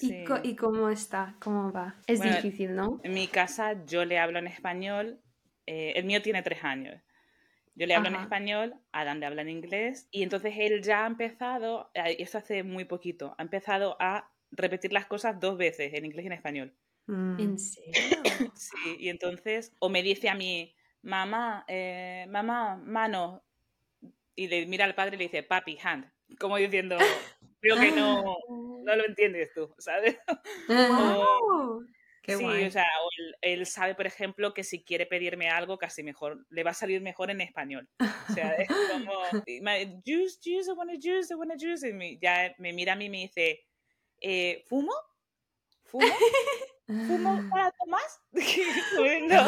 ¿Y, 0.00 0.24
co- 0.24 0.40
¿Y 0.42 0.56
cómo 0.56 0.88
está? 0.88 1.36
¿Cómo 1.40 1.72
va? 1.72 1.94
Es 2.06 2.18
Bueno, 2.18 2.36
difícil, 2.36 2.74
¿no? 2.74 3.00
En 3.02 3.14
mi 3.14 3.26
casa 3.28 3.84
yo 3.86 4.04
le 4.04 4.18
hablo 4.18 4.38
en 4.38 4.46
español, 4.46 5.20
eh, 5.66 5.92
el 5.96 6.04
mío 6.04 6.22
tiene 6.22 6.42
tres 6.42 6.64
años. 6.64 7.00
Yo 7.76 7.86
le 7.86 7.94
hablo 7.94 8.08
en 8.08 8.16
español, 8.16 8.74
Adam 8.92 9.18
le 9.18 9.26
habla 9.26 9.42
en 9.42 9.48
inglés 9.50 10.08
y 10.12 10.22
entonces 10.22 10.54
él 10.58 10.82
ya 10.82 11.04
ha 11.04 11.06
empezado, 11.06 11.90
eh, 11.94 12.16
esto 12.18 12.38
hace 12.38 12.62
muy 12.62 12.84
poquito, 12.84 13.34
ha 13.38 13.42
empezado 13.42 13.96
a 14.00 14.30
repetir 14.52 14.92
las 14.92 15.06
cosas 15.06 15.40
dos 15.40 15.58
veces, 15.58 15.92
en 15.94 16.04
inglés 16.04 16.24
y 16.24 16.26
en 16.28 16.32
español. 16.34 16.74
Mm. 17.06 17.40
¿En 17.40 17.58
serio? 17.58 17.94
Sí, 18.56 18.96
y 19.00 19.08
entonces, 19.08 19.72
o 19.80 19.88
me 19.88 20.02
dice 20.02 20.28
a 20.28 20.34
mí, 20.34 20.74
mamá, 21.02 21.64
eh, 21.68 22.26
mamá, 22.28 22.76
mano, 22.76 23.44
y 24.36 24.48
le 24.48 24.66
mira 24.66 24.84
al 24.84 24.94
padre 24.94 25.16
y 25.16 25.18
le 25.18 25.24
dice, 25.24 25.42
papi, 25.42 25.78
hand, 25.82 26.10
como 26.38 26.56
diciendo, 26.56 26.96
creo 27.64 27.80
que 27.80 27.92
no, 27.92 28.22
no 28.82 28.96
lo 28.96 29.04
entiendes 29.06 29.52
tú, 29.54 29.74
¿sabes? 29.78 30.16
O, 30.68 31.48
Wow. 31.48 31.86
Qué 32.22 32.36
sí, 32.36 32.42
guay. 32.42 32.64
o 32.66 32.70
sea, 32.70 32.86
o 33.02 33.08
él, 33.18 33.36
él 33.42 33.66
sabe, 33.66 33.94
por 33.94 34.06
ejemplo, 34.06 34.54
que 34.54 34.64
si 34.64 34.82
quiere 34.82 35.04
pedirme 35.04 35.50
algo, 35.50 35.76
casi 35.76 36.02
mejor, 36.02 36.46
le 36.48 36.62
va 36.62 36.70
a 36.70 36.74
salir 36.74 37.02
mejor 37.02 37.30
en 37.30 37.42
español. 37.42 37.86
O 38.00 38.32
sea, 38.32 38.54
es 38.54 38.66
como, 38.90 39.12
juice, 40.06 40.38
juice, 40.42 40.70
I 40.70 40.74
want 40.74 40.90
a 40.90 40.94
juice, 40.94 41.32
I 41.32 41.36
want 41.36 41.52
a 41.52 41.56
juice. 41.58 41.86
Y 41.86 41.92
me- 41.92 42.18
ya 42.18 42.54
me 42.58 42.72
mira 42.72 42.94
a 42.94 42.96
mí 42.96 43.06
y 43.06 43.10
me 43.10 43.18
dice, 43.18 43.66
eh, 44.20 44.62
¿fumo? 44.66 44.94
¿Fumo? 45.84 46.06
¿Fumo 46.86 47.42
para 47.50 47.70
Tomás? 47.72 48.20
no. 48.32 49.44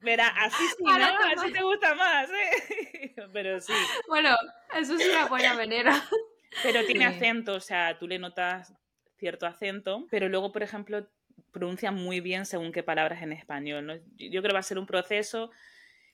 Verá, 0.00 0.28
así 0.28 0.62
sí, 0.76 0.84
¿no? 0.84 0.92
Así 0.92 1.52
te 1.52 1.62
gusta 1.62 1.94
más, 1.94 2.28
¿eh? 2.30 3.14
Pero 3.32 3.60
sí. 3.60 3.72
Bueno, 4.06 4.36
eso 4.76 4.94
es 4.96 5.08
una 5.08 5.26
buena 5.26 5.54
manera. 5.54 6.08
Pero 6.62 6.84
tiene 6.86 7.04
acento, 7.04 7.54
o 7.54 7.60
sea, 7.60 7.98
tú 7.98 8.06
le 8.08 8.18
notas 8.18 8.74
cierto 9.16 9.46
acento, 9.46 10.06
pero 10.10 10.28
luego, 10.28 10.52
por 10.52 10.62
ejemplo, 10.62 11.06
pronuncia 11.50 11.90
muy 11.90 12.20
bien 12.20 12.46
según 12.46 12.72
qué 12.72 12.82
palabras 12.82 13.22
en 13.22 13.32
español. 13.32 13.86
¿no? 13.86 13.94
Yo 14.16 14.40
creo 14.40 14.42
que 14.42 14.52
va 14.52 14.58
a 14.60 14.62
ser 14.62 14.78
un 14.78 14.86
proceso 14.86 15.50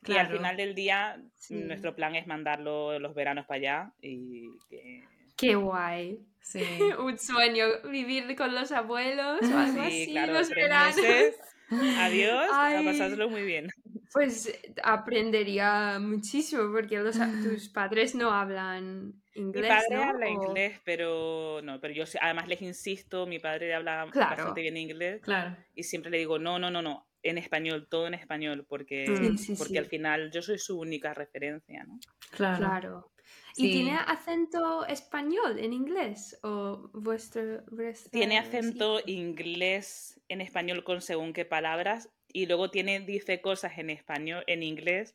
y 0.06 0.12
al 0.12 0.26
Claro. 0.26 0.36
final 0.38 0.56
del 0.56 0.74
día 0.74 1.20
Sí. 1.34 1.54
nuestro 1.54 1.94
plan 1.94 2.14
es 2.14 2.26
mandarlo 2.26 2.98
los 2.98 3.14
veranos 3.14 3.46
para 3.46 3.58
allá 3.58 3.92
y 4.00 4.48
que... 4.68 5.04
Qué 5.36 5.54
guay. 5.54 6.18
Sí. 6.42 6.62
Un 6.98 7.18
sueño, 7.18 7.64
vivir 7.90 8.34
con 8.36 8.54
los 8.54 8.72
abuelos 8.72 9.40
o 9.42 9.58
algo 9.58 9.82
Sí, 9.84 10.02
así, 10.02 10.06
claro, 10.12 10.32
los 10.34 10.48
veranos. 10.50 10.96
meses. 10.96 11.36
Adiós, 11.98 12.50
a 12.52 12.66
Ay. 12.66 12.84
pasárselo 12.84 13.28
muy 13.30 13.42
bien. 13.44 13.68
Pues 14.12 14.52
aprendería 14.82 15.98
muchísimo 16.00 16.72
porque 16.72 16.98
los, 16.98 17.16
tus 17.42 17.68
padres 17.68 18.14
no 18.14 18.30
hablan 18.32 19.22
Mi 19.34 19.42
inglés, 19.42 19.68
padre 19.68 19.96
¿no? 19.96 20.02
habla 20.02 20.26
O- 20.26 20.30
inglés, 20.30 20.80
pero 20.84 21.60
no, 21.62 21.80
pero 21.80 21.94
yo 21.94 22.04
además 22.20 22.48
les 22.48 22.60
insisto, 22.62 23.26
mi 23.26 23.38
padre 23.38 23.74
habla 23.74 24.06
Claro. 24.10 24.30
bastante 24.30 24.62
bien 24.62 24.76
inglés 24.76 25.20
Claro. 25.22 25.56
y 25.74 25.84
siempre 25.84 26.10
le 26.10 26.18
digo, 26.18 26.38
no, 26.38 26.58
no, 26.58 26.70
no, 26.70 26.82
no, 26.82 27.06
en 27.22 27.38
español, 27.38 27.86
todo 27.88 28.06
en 28.08 28.14
español, 28.14 28.66
porque, 28.68 29.06
Sí, 29.06 29.38
sí, 29.38 29.54
porque 29.56 29.72
sí. 29.74 29.78
al 29.78 29.86
final 29.86 30.30
yo 30.32 30.42
soy 30.42 30.58
su 30.58 30.78
única 30.78 31.14
referencia, 31.14 31.84
¿no? 31.84 31.98
Claro. 32.30 32.56
Claro. 32.58 33.12
Sí. 33.52 33.68
¿Y 33.68 33.72
tiene 33.72 33.96
acento 33.96 34.86
español 34.86 35.58
en 35.58 35.72
inglés? 35.72 36.38
¿O 36.42 36.90
vuestro... 36.94 37.62
Tiene 38.10 38.40
sí? 38.40 38.48
acento 38.48 39.00
inglés 39.06 40.20
en 40.28 40.40
español 40.40 40.82
con 40.82 41.00
según 41.00 41.32
qué 41.32 41.44
palabras 41.44 42.08
y 42.32 42.46
luego 42.46 42.70
tiene, 42.70 43.00
dice 43.00 43.40
cosas 43.40 43.78
en 43.78 43.90
español, 43.90 44.44
en 44.46 44.62
inglés, 44.62 45.14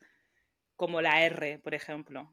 como 0.76 1.00
la 1.00 1.22
R, 1.24 1.58
por 1.58 1.74
ejemplo. 1.74 2.30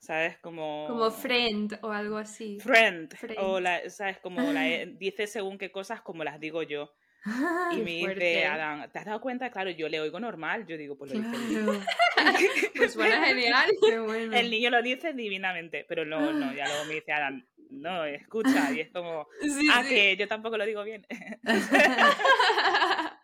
¿Sabes? 0.00 0.38
Como... 0.38 0.86
Como 0.88 1.10
friend 1.10 1.78
o 1.82 1.90
algo 1.90 2.18
así. 2.18 2.58
friend. 2.60 3.14
Friend. 3.16 3.38
O 3.40 3.58
la, 3.58 3.90
¿sabes? 3.90 4.18
Como 4.20 4.40
la 4.52 4.68
E- 4.68 4.86
dice 4.98 5.26
según 5.26 5.58
qué 5.58 5.72
cosas 5.72 6.00
como 6.02 6.22
las 6.24 6.38
digo 6.38 6.62
yo. 6.62 6.92
Y 7.72 7.78
me 7.78 8.14
dice. 8.14 8.46
Adam, 8.46 8.88
¿te 8.92 8.98
has 9.00 9.04
dado 9.04 9.20
cuenta? 9.20 9.50
Claro, 9.50 9.70
yo 9.70 9.88
le 9.88 10.00
oigo 10.00 10.20
normal. 10.20 10.66
Yo 10.66 10.76
digo, 10.76 10.96
pues 10.96 11.12
lo 11.12 11.20
dice. 11.20 11.62
Claro. 11.62 11.80
Pues 12.76 12.92
suena 12.92 13.24
genial. 13.26 13.70
Qué 13.84 13.98
bueno. 13.98 14.36
El 14.36 14.50
niño 14.50 14.70
lo 14.70 14.82
dice 14.82 15.12
divinamente, 15.12 15.84
pero 15.88 16.04
no, 16.04 16.32
no, 16.32 16.54
ya 16.54 16.64
luego 16.66 16.84
me 16.84 16.94
dice 16.94 17.10
Adam, 17.12 17.44
no, 17.70 18.04
escucha, 18.04 18.70
y 18.72 18.80
es 18.80 18.90
como, 18.92 19.26
Sí, 19.40 19.68
ah, 19.72 19.82
sí. 19.82 19.88
que 19.88 20.16
yo 20.16 20.28
tampoco 20.28 20.56
lo 20.56 20.64
digo 20.64 20.84
bien. 20.84 21.04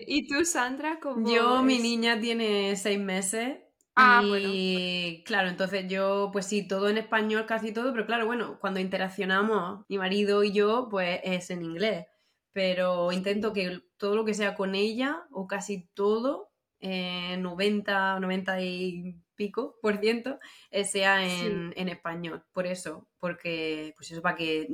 ¿Y 0.06 0.26
tú, 0.28 0.44
Sandra? 0.44 0.98
¿cómo 1.00 1.28
Yo, 1.28 1.62
mi 1.62 1.78
niña 1.78 2.20
tiene 2.20 2.76
seis 2.76 2.98
meses. 2.98 3.58
Ah, 3.96 4.22
y 4.24 5.22
claro, 5.24 5.48
entonces 5.48 5.86
yo, 5.88 6.30
pues 6.32 6.46
sí, 6.46 6.66
todo 6.66 6.88
en 6.88 6.98
español, 6.98 7.46
casi 7.46 7.72
todo, 7.72 7.92
pero 7.92 8.06
claro, 8.06 8.26
bueno, 8.26 8.58
cuando 8.60 8.80
interaccionamos 8.80 9.84
mi 9.88 9.98
marido 9.98 10.42
y 10.42 10.52
yo, 10.52 10.88
pues 10.90 11.20
es 11.22 11.50
en 11.50 11.62
inglés. 11.62 12.06
Pero 12.52 13.12
intento 13.12 13.52
que 13.52 13.80
todo 13.96 14.16
lo 14.16 14.24
que 14.24 14.34
sea 14.34 14.54
con 14.54 14.74
ella, 14.74 15.22
o 15.30 15.46
casi 15.46 15.88
todo, 15.94 16.50
eh, 16.80 17.36
90, 17.38 18.18
90 18.20 18.60
y 18.60 19.16
pico 19.36 19.76
por 19.80 19.98
ciento, 19.98 20.38
eh, 20.70 20.84
sea 20.84 21.24
en, 21.24 21.72
en 21.76 21.88
español. 21.88 22.44
Por 22.52 22.66
eso, 22.66 23.08
porque, 23.18 23.94
pues 23.96 24.10
eso, 24.10 24.22
para 24.22 24.36
que, 24.36 24.68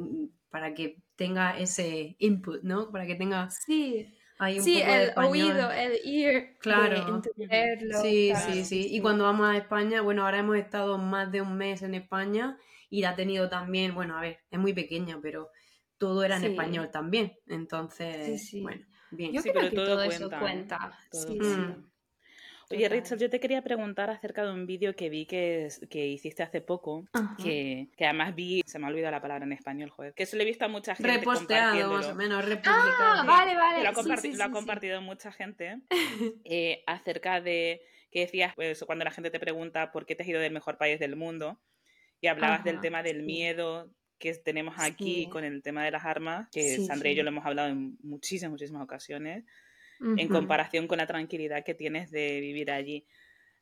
para 0.51 0.75
que 0.75 1.03
tenga 1.17 1.59
ese 1.59 2.17
input, 2.19 2.63
¿no? 2.63 2.91
Para 2.91 3.07
que 3.07 3.15
tenga 3.15 3.51
Sí, 3.51 4.15
un 4.41 4.63
sí, 4.65 4.81
poco 4.81 4.93
el 4.93 5.13
oído, 5.17 5.71
el 5.71 5.93
ear, 6.05 6.57
Claro. 6.59 6.95
de 7.05 7.11
entenderlo. 7.11 8.01
Sí, 8.01 8.29
claro, 8.31 8.53
sí, 8.53 8.65
sí. 8.65 8.87
Y 8.91 9.01
cuando 9.01 9.25
vamos 9.25 9.49
a 9.49 9.57
España, 9.57 10.01
bueno, 10.03 10.25
ahora 10.25 10.39
hemos 10.39 10.57
estado 10.57 10.99
más 10.99 11.31
de 11.33 11.41
un 11.43 11.57
mes 11.57 11.83
en 11.83 11.95
España 11.95 12.59
y 12.89 13.03
la 13.03 13.11
ha 13.11 13.17
tenido 13.17 13.49
también, 13.49 13.95
bueno, 13.95 14.17
a 14.17 14.21
ver, 14.21 14.41
es 14.51 14.59
muy 14.59 14.73
pequeña, 14.73 15.19
pero 15.23 15.51
todo 15.99 16.23
era 16.25 16.37
en 16.37 16.43
Sí. 16.43 16.47
español 16.47 16.91
también. 16.91 17.33
Entonces, 17.47 18.27
Sí, 18.27 18.39
sí. 18.39 18.61
bueno, 18.63 18.87
bien. 19.11 19.33
Yo 19.33 19.43
Sí, 19.43 19.51
creo 19.51 19.61
pero 19.63 19.71
que 19.71 19.77
todo 19.77 19.87
todo, 19.87 20.03
eso 20.03 20.29
cuenta. 20.41 20.79
Todo 21.11 21.23
Sí, 21.27 21.39
cuenta. 21.39 21.77
sí. 21.77 21.90
Oye. 22.71 22.89
Rachel, 22.89 23.19
yo 23.19 23.29
te 23.29 23.41
quería 23.41 23.63
preguntar 23.63 24.11
acerca 24.11 24.45
de 24.45 24.53
un 24.53 24.65
vídeo 24.67 24.95
que 24.95 25.09
vi 25.11 25.27
que, 25.27 25.69
que 25.91 26.07
hiciste 26.07 26.43
hace 26.45 26.61
poco, 26.61 27.05
que, 27.43 27.89
que 27.97 28.05
además 28.05 28.35
vi, 28.35 28.63
se 28.65 28.79
me 28.79 28.87
ha 28.87 28.91
olvidado 28.91 29.11
la 29.11 29.21
palabra 29.21 29.45
en 29.45 29.53
español, 29.53 29.91
joder, 29.91 30.15
que 30.15 30.23
eso 30.23 30.37
lo 30.37 30.43
he 30.43 30.47
visto 30.47 30.65
a 30.65 30.69
mucha 30.69 30.95
gente 30.95 31.11
Reposteado, 31.19 31.93
más 31.93 32.07
o 32.07 32.15
menos, 32.15 32.39
Ah, 32.39 32.47
republicado. 32.47 33.27
vale, 33.27 33.57
vale. 33.57 33.77
que 33.79 33.83
lo 33.83 33.89
ha, 33.91 33.95
sí, 33.95 34.01
comparti- 34.01 34.21
sí, 34.33 34.37
lo 34.37 34.45
ha 34.45 34.47
sí, 34.47 34.53
sí. 34.53 34.53
compartido 34.53 35.01
mucha 35.03 35.33
gente 35.33 35.81
eh, 36.45 36.83
acerca 36.87 37.41
de 37.41 37.83
que 38.13 38.21
decías 38.21 38.55
pues 38.55 38.83
cuando 38.85 39.05
la 39.05 39.11
gente 39.11 39.31
te 39.31 39.41
pregunta 39.41 39.91
por 39.93 40.07
qué 40.07 40.15
te 40.15 40.23
has 40.23 40.29
ido 40.29 40.41
del 40.41 40.53
mejor 40.53 40.79
país 40.79 40.99
del 41.01 41.17
mundo 41.17 41.61
y 42.21 42.27
hablabas 42.29 42.63
del 42.65 42.77
Ajá, 42.77 42.83
tema 42.83 43.03
del 43.03 43.19
sí. 43.19 43.23
miedo 43.23 43.91
que 44.19 44.35
tenemos 44.35 44.75
aquí 44.79 45.25
Sí. 45.25 45.29
con 45.31 45.45
el 45.45 45.63
tema 45.63 45.85
de 45.85 45.91
las 45.93 46.05
armas, 46.05 46.49
que 46.53 46.77
Sí, 46.77 46.85
Sandra 46.87 47.09
y 47.09 47.13
sí. 47.13 47.17
yo 47.17 47.23
lo 47.25 47.31
hemos 47.31 47.47
hablado 47.47 47.69
en 47.71 47.97
muchísimas, 48.03 48.51
muchísimas 48.53 48.83
ocasiones, 48.83 49.45
en 50.01 50.29
comparación 50.29 50.87
con 50.89 50.99
la 50.99 51.07
tranquilidad 51.07 51.65
que 51.65 51.75
tienes 51.75 52.11
de 52.11 52.41
vivir 52.41 52.71
allí. 52.71 53.07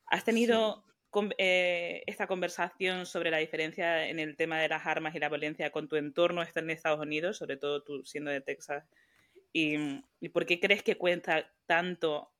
¿Has 0.07 0.23
tenido 0.23 0.83
con- 1.09 1.33
eh, 1.37 2.03
esta 2.07 2.27
conversación 2.27 3.05
sobre 3.05 3.31
la 3.31 3.37
diferencia 3.37 4.07
en 4.07 4.19
el 4.19 4.35
tema 4.35 4.59
de 4.59 4.69
las 4.69 4.85
armas 4.85 5.15
y 5.15 5.19
la 5.19 5.29
violencia 5.29 5.71
con 5.71 5.87
tu 5.87 5.95
entorno 5.95 6.41
está 6.41 6.59
en 6.59 6.69
Estados 6.69 6.99
Unidos, 6.99 7.37
sobre 7.37 7.57
todo 7.57 7.83
tú 7.83 8.03
siendo 8.05 8.31
de 8.31 8.41
Texas? 8.41 8.85
¿Y, 9.51 9.75
y 10.19 10.29
por 10.29 10.45
qué 10.45 10.59
crees 10.59 10.83
que 10.83 10.95
cuenta 10.97 11.51
tanto 11.65 12.31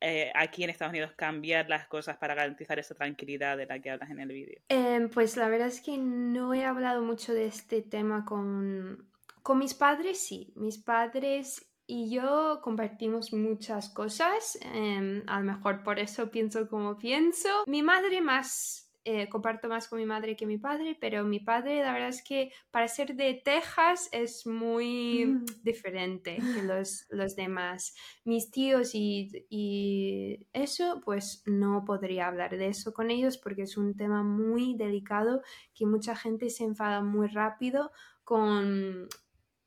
eh, 0.00 0.30
aquí 0.34 0.64
en 0.64 0.70
Estados 0.70 0.92
Unidos 0.92 1.12
cambiar 1.16 1.68
las 1.68 1.86
cosas 1.86 2.16
para 2.18 2.34
garantizar 2.34 2.78
esa 2.78 2.94
tranquilidad 2.94 3.56
de 3.56 3.66
la 3.66 3.78
que 3.78 3.90
hablas 3.90 4.10
en 4.10 4.20
el 4.20 4.28
vídeo? 4.28 4.60
Em, 4.68 5.08
pues 5.08 5.36
la 5.36 5.48
verdad 5.48 5.68
es 5.68 5.80
que 5.80 5.96
no 5.96 6.52
he 6.52 6.64
hablado 6.64 7.02
mucho 7.02 7.32
de 7.32 7.46
este 7.46 7.82
tema 7.82 8.24
con, 8.24 9.08
con 9.42 9.58
mis 9.58 9.74
padres, 9.74 10.18
sí. 10.18 10.52
Mis 10.56 10.78
padres 10.78 11.64
y 11.86 12.10
yo 12.10 12.60
compartimos 12.62 13.32
muchas 13.32 13.88
cosas. 13.90 14.58
em, 14.62 15.22
a 15.26 15.38
lo 15.40 15.44
mejor 15.46 15.82
por 15.82 15.98
eso 15.98 16.30
pienso 16.30 16.68
como 16.68 16.96
pienso. 16.98 17.48
Mi 17.66 17.82
madre 17.82 18.20
más, 18.20 18.82
eh, 19.04 19.28
comparto 19.28 19.68
más 19.68 19.86
con 19.86 20.00
mi 20.00 20.04
madre 20.06 20.34
que 20.34 20.46
mi 20.46 20.58
padre, 20.58 20.96
pero 21.00 21.22
mi 21.22 21.38
padre 21.38 21.80
la 21.82 21.92
verdad 21.92 22.08
es 22.08 22.24
que 22.24 22.50
para 22.72 22.88
ser 22.88 23.14
de 23.14 23.40
Texas 23.44 24.08
es 24.10 24.46
muy 24.48 25.26
Mm. 25.26 25.44
diferente 25.62 26.38
que 26.38 26.38
los, 26.64 27.06
los 27.10 27.36
demás. 27.36 27.94
Mis 28.24 28.50
tíos 28.50 28.90
y, 28.94 29.30
y 29.48 30.48
eso, 30.52 31.00
pues 31.04 31.44
no 31.46 31.84
podría 31.86 32.26
hablar 32.26 32.56
de 32.58 32.66
eso 32.66 32.92
con 32.92 33.12
ellos 33.12 33.38
porque 33.38 33.62
es 33.62 33.76
un 33.76 33.94
tema 33.96 34.24
muy 34.24 34.74
delicado 34.76 35.42
que 35.72 35.86
mucha 35.86 36.16
gente 36.16 36.50
se 36.50 36.64
enfada 36.64 37.00
muy 37.02 37.28
rápido 37.28 37.92
con 38.24 39.06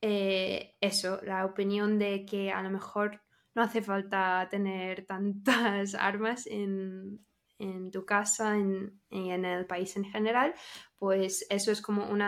eh, 0.01 0.75
eso, 0.81 1.19
la 1.23 1.45
opinión 1.45 1.99
de 1.99 2.25
que 2.25 2.51
a 2.51 2.61
lo 2.61 2.69
mejor 2.69 3.21
no 3.55 3.61
hace 3.63 3.81
falta 3.81 4.47
tener 4.49 5.05
tantas 5.05 5.95
armas 5.99 6.47
en, 6.47 7.25
en 7.57 7.91
tu 7.91 8.05
casa 8.05 8.55
en- 8.55 9.01
y 9.09 9.31
en 9.31 9.45
el 9.45 9.65
país 9.65 9.95
en 9.97 10.05
general, 10.05 10.53
pues 10.97 11.45
eso 11.49 11.71
es 11.71 11.81
como 11.81 12.05
un 12.09 12.21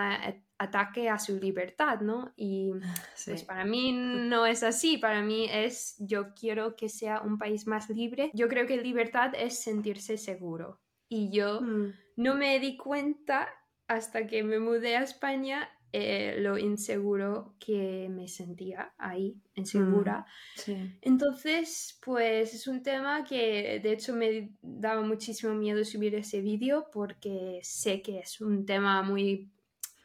ataque 0.57 1.09
a 1.09 1.17
su 1.19 1.37
libertad, 1.39 2.01
¿no? 2.01 2.33
Y 2.35 2.71
Sí. 3.15 3.31
pues 3.31 3.43
para 3.43 3.65
mí 3.65 3.91
no 3.93 4.45
es 4.45 4.63
así, 4.63 4.97
para 4.97 5.21
mí 5.21 5.47
es 5.51 5.95
yo 5.99 6.33
quiero 6.33 6.75
que 6.75 6.89
sea 6.89 7.21
un 7.21 7.37
país 7.37 7.67
más 7.67 7.89
libre. 7.89 8.31
Yo 8.33 8.47
creo 8.47 8.65
que 8.67 8.77
libertad 8.77 9.31
es 9.35 9.63
sentirse 9.63 10.17
seguro. 10.17 10.81
Y 11.07 11.29
yo 11.31 11.61
Mm, 11.61 11.93
no 12.17 12.35
me 12.35 12.59
di 12.59 12.77
cuenta 12.77 13.49
hasta 13.87 14.27
que 14.27 14.43
me 14.43 14.59
mudé 14.59 14.95
a 14.97 15.03
España 15.03 15.69
eh, 15.93 16.37
lo 16.39 16.57
inseguro 16.57 17.55
que 17.59 18.07
me 18.09 18.27
sentía 18.27 18.93
ahí, 18.97 19.41
insegura. 19.55 20.25
sí. 20.55 21.01
Entonces, 21.01 21.99
pues 22.05 22.53
es 22.53 22.67
un 22.67 22.83
tema 22.83 23.23
que 23.23 23.79
de 23.81 23.91
hecho 23.91 24.13
me 24.15 24.55
daba 24.61 25.01
muchísimo 25.01 25.53
miedo 25.55 25.83
subir 25.83 26.13
ese 26.15 26.41
vídeo 26.41 26.89
porque 26.91 27.59
sé 27.63 28.01
que 28.01 28.19
es 28.19 28.41
un 28.41 28.65
tema 28.65 29.01
muy 29.03 29.51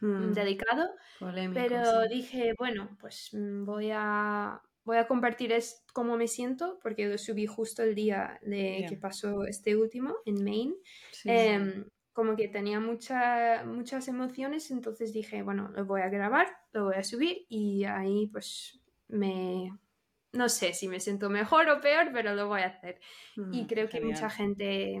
Mm, 0.01 0.33
delicado. 0.33 0.89
polémico, 1.19 1.83
Pero 1.83 1.83
sí. 1.83 2.09
dije, 2.09 2.53
bueno, 2.57 2.97
pues 2.99 3.29
mm, 3.33 3.65
voy 3.65 3.89
a, 3.93 4.61
voy 4.83 4.97
a 4.97 5.07
compartir 5.07 5.51
es 5.53 5.83
cómo 5.93 6.17
me 6.17 6.27
siento, 6.27 6.79
porque 6.83 7.07
lo 7.07 7.17
subí 7.17 7.47
justo 7.47 7.83
el 7.83 7.95
día 7.95 8.39
de 8.43 8.85
que 8.87 8.97
pasó 8.97 9.45
este 9.45 9.75
último 9.75 10.15
en 10.25 10.43
Maine. 10.43 10.75
Sí, 11.11 11.37
sí. 11.37 11.53
Como 12.17 12.35
que 12.35 12.47
tenía 12.47 12.79
mucha- 12.79 13.63
muchas 13.63 14.07
emociones, 14.07 14.71
entonces 14.71 15.13
dije, 15.13 15.43
bueno, 15.43 15.69
lo 15.75 15.85
voy 15.85 16.01
a 16.01 16.09
grabar, 16.09 16.47
lo 16.73 16.85
voy 16.85 16.95
a 16.95 17.03
subir 17.03 17.45
y 17.47 17.83
ahí 17.83 18.25
pues 18.33 18.81
me, 19.07 19.71
no 20.33 20.49
sé 20.49 20.73
si 20.73 20.87
me 20.87 20.99
siento 20.99 21.29
mejor 21.29 21.69
o 21.69 21.79
peor, 21.79 22.09
pero 22.11 22.33
lo 22.33 22.47
voy 22.47 22.61
a 22.61 22.67
hacer. 22.73 22.99
y 23.51 23.63
Mm, 23.63 23.67
creo 23.67 23.87
que 23.87 24.01
mucha 24.01 24.29
gente, 24.31 24.99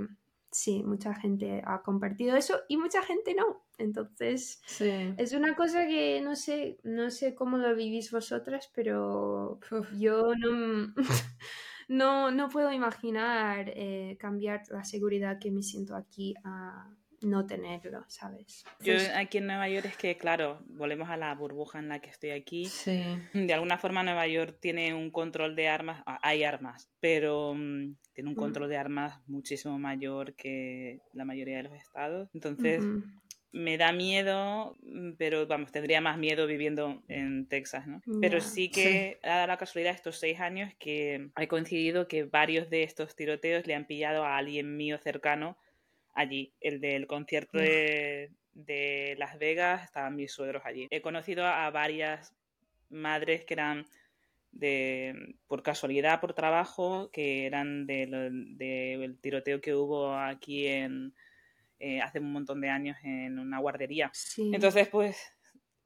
sí, 0.51 0.83
mucha 0.83 1.15
gente 1.15 1.63
ha 1.65 1.81
compartido 1.81 2.35
eso 2.37 2.59
y 2.67 2.77
mucha 2.77 3.01
gente 3.01 3.33
no. 3.33 3.65
Entonces, 3.79 4.61
Sí. 4.67 5.13
es 5.17 5.33
una 5.33 5.55
cosa 5.55 5.87
que 5.87 6.21
no 6.21 6.35
sé, 6.35 6.77
no 6.83 7.09
sé 7.09 7.33
cómo 7.33 7.57
lo 7.57 7.75
vivís 7.75 8.11
vosotras, 8.11 8.71
pero 8.75 9.59
yo 9.97 10.33
no, 10.35 10.93
no, 11.87 12.31
no 12.31 12.49
puedo 12.49 12.71
imaginar 12.71 13.69
eh, 13.75 14.17
cambiar 14.19 14.61
la 14.69 14.83
seguridad 14.83 15.39
que 15.39 15.51
me 15.51 15.63
siento 15.63 15.95
aquí 15.95 16.35
a 16.43 16.89
no 17.21 17.45
tenerlo, 17.45 18.05
¿sabes? 18.07 18.63
Yo 18.79 18.93
aquí 19.15 19.39
en 19.39 19.47
Nueva 19.47 19.67
York 19.69 19.85
es 19.85 19.97
que, 19.97 20.17
claro, 20.17 20.59
volvemos 20.67 21.09
a 21.09 21.17
la 21.17 21.33
burbuja 21.33 21.79
en 21.79 21.89
la 21.89 21.99
que 21.99 22.09
estoy 22.09 22.31
aquí. 22.31 22.65
Sí. 22.65 23.03
De 23.33 23.53
alguna 23.53 23.77
forma 23.77 24.03
Nueva 24.03 24.27
York 24.27 24.57
tiene 24.59 24.93
un 24.93 25.11
control 25.11 25.55
de 25.55 25.67
armas, 25.67 26.03
ah, 26.05 26.19
hay 26.21 26.43
armas, 26.43 26.89
pero 26.99 27.53
mm, 27.55 27.95
tiene 28.13 28.29
un 28.29 28.35
control 28.35 28.69
de 28.69 28.77
armas 28.77 29.19
muchísimo 29.27 29.77
mayor 29.79 30.35
que 30.35 30.99
la 31.13 31.25
mayoría 31.25 31.57
de 31.57 31.63
los 31.63 31.73
estados. 31.73 32.29
Entonces 32.33 32.83
me 33.51 33.77
da 33.77 33.91
miedo, 33.91 34.75
mm, 34.81 35.13
pero 35.17 35.47
vamos, 35.47 35.71
tendría 35.71 36.01
más 36.01 36.17
miedo 36.17 36.45
viviendo 36.45 37.01
en 37.07 37.47
Texas, 37.47 37.87
¿no? 37.87 38.01
Pero 38.21 38.41
sí 38.41 38.69
que 38.69 39.19
ha 39.23 39.37
dado 39.37 39.47
la 39.47 39.57
casualidad 39.57 39.95
estos 39.95 40.19
seis 40.19 40.39
años 40.39 40.73
que 40.77 41.29
he 41.35 41.47
coincidido 41.47 42.07
que 42.07 42.23
varios 42.23 42.69
de 42.69 42.83
estos 42.83 43.15
tiroteos 43.15 43.65
le 43.65 43.75
han 43.75 43.85
pillado 43.85 44.23
a 44.23 44.37
alguien 44.37 44.77
mío 44.77 44.99
cercano 44.99 45.57
allí. 46.17 46.53
El 46.59 46.81
del 46.81 47.07
concierto 47.07 47.57
Uf. 47.57 47.63
de, 47.63 48.31
de 48.53 49.15
Las 49.17 49.37
Vegas, 49.37 49.83
estaban 49.83 50.15
mis 50.15 50.31
suegros 50.31 50.63
allí. 50.65 50.87
He 50.89 51.01
conocido 51.01 51.45
a 51.45 51.69
varias 51.69 52.33
madres 52.89 53.45
que 53.45 53.53
eran 53.53 53.85
de 54.51 55.35
por 55.47 55.61
casualidad, 55.61 56.19
por 56.19 56.33
trabajo, 56.33 57.09
que 57.11 57.45
eran 57.45 57.85
del 57.85 58.57
del 58.57 59.19
tiroteo 59.19 59.61
que 59.61 59.75
hubo 59.75 60.13
aquí 60.15 60.67
en 60.67 61.13
eh, 61.79 62.01
hace 62.01 62.19
un 62.19 62.31
montón 62.31 62.59
de 62.61 62.69
años 62.69 62.97
en 63.03 63.37
una 63.37 63.59
guardería. 63.59 64.09
sí. 64.13 64.51
Entonces, 64.53 64.87
pues, 64.87 65.36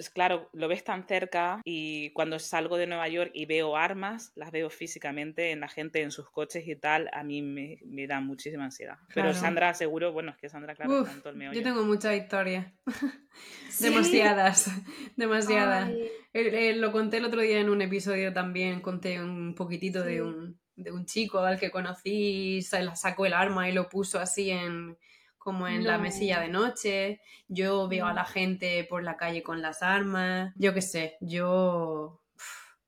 es 0.01 0.09
claro, 0.09 0.49
lo 0.53 0.67
ves 0.67 0.83
tan 0.83 1.07
cerca 1.07 1.61
y 1.63 2.11
cuando 2.11 2.37
salgo 2.39 2.77
de 2.77 2.87
Nueva 2.87 3.07
York 3.07 3.31
y 3.33 3.45
veo 3.45 3.77
armas, 3.77 4.31
las 4.35 4.51
veo 4.51 4.69
físicamente 4.69 5.51
en 5.51 5.59
la 5.61 5.67
gente, 5.69 6.01
en 6.01 6.11
sus 6.11 6.29
coches 6.29 6.67
y 6.67 6.75
tal, 6.75 7.09
a 7.13 7.23
mí 7.23 7.41
me, 7.41 7.79
me 7.85 8.07
da 8.07 8.19
muchísima 8.19 8.65
ansiedad. 8.65 8.97
Pero. 9.13 9.33
Sandra, 9.33 9.73
seguro, 9.73 10.11
bueno, 10.11 10.31
es 10.31 10.37
que 10.37 10.49
Sandra, 10.49 10.75
claro, 10.75 11.01
Uf, 11.01 11.19
todo 11.21 11.29
el 11.29 11.37
meollo. 11.37 11.57
yo 11.57 11.63
tengo 11.63 11.83
muchas 11.83 12.15
historias. 12.15 12.67
Sí. 13.69 13.85
Demasiadas. 13.85 14.69
Demasiadas. 15.15 15.89
Eh, 15.89 16.11
eh, 16.33 16.75
lo 16.75 16.91
conté 16.91 17.17
el 17.17 17.25
otro 17.25 17.39
día 17.41 17.59
en 17.59 17.69
un 17.69 17.81
episodio 17.81 18.33
también, 18.33 18.81
conté 18.81 19.21
un 19.21 19.55
poquitito 19.55 20.03
Sí. 20.03 20.09
de, 20.09 20.21
un, 20.21 20.59
de 20.75 20.91
un 20.91 21.05
chico 21.05 21.39
al 21.39 21.57
que 21.57 21.71
conocí, 21.71 22.61
se 22.61 22.83
la 22.83 22.95
sacó 22.95 23.25
el 23.25 23.33
arma 23.33 23.69
y 23.69 23.71
lo 23.71 23.87
puso 23.87 24.19
así 24.19 24.49
en 24.51 24.97
como 25.43 25.67
en 25.67 25.85
la 25.85 25.97
mesilla 25.97 26.39
de 26.39 26.49
noche. 26.49 27.21
Yo 27.47 27.87
veo 27.87 28.05
a 28.05 28.13
la 28.13 28.25
gente 28.25 28.83
por 28.83 29.03
la 29.03 29.17
calle 29.17 29.41
con 29.41 29.61
las 29.61 29.81
armas. 29.81 30.53
Yo 30.55 30.73
qué 30.73 30.81
sé, 30.83 31.17
yo... 31.19 32.21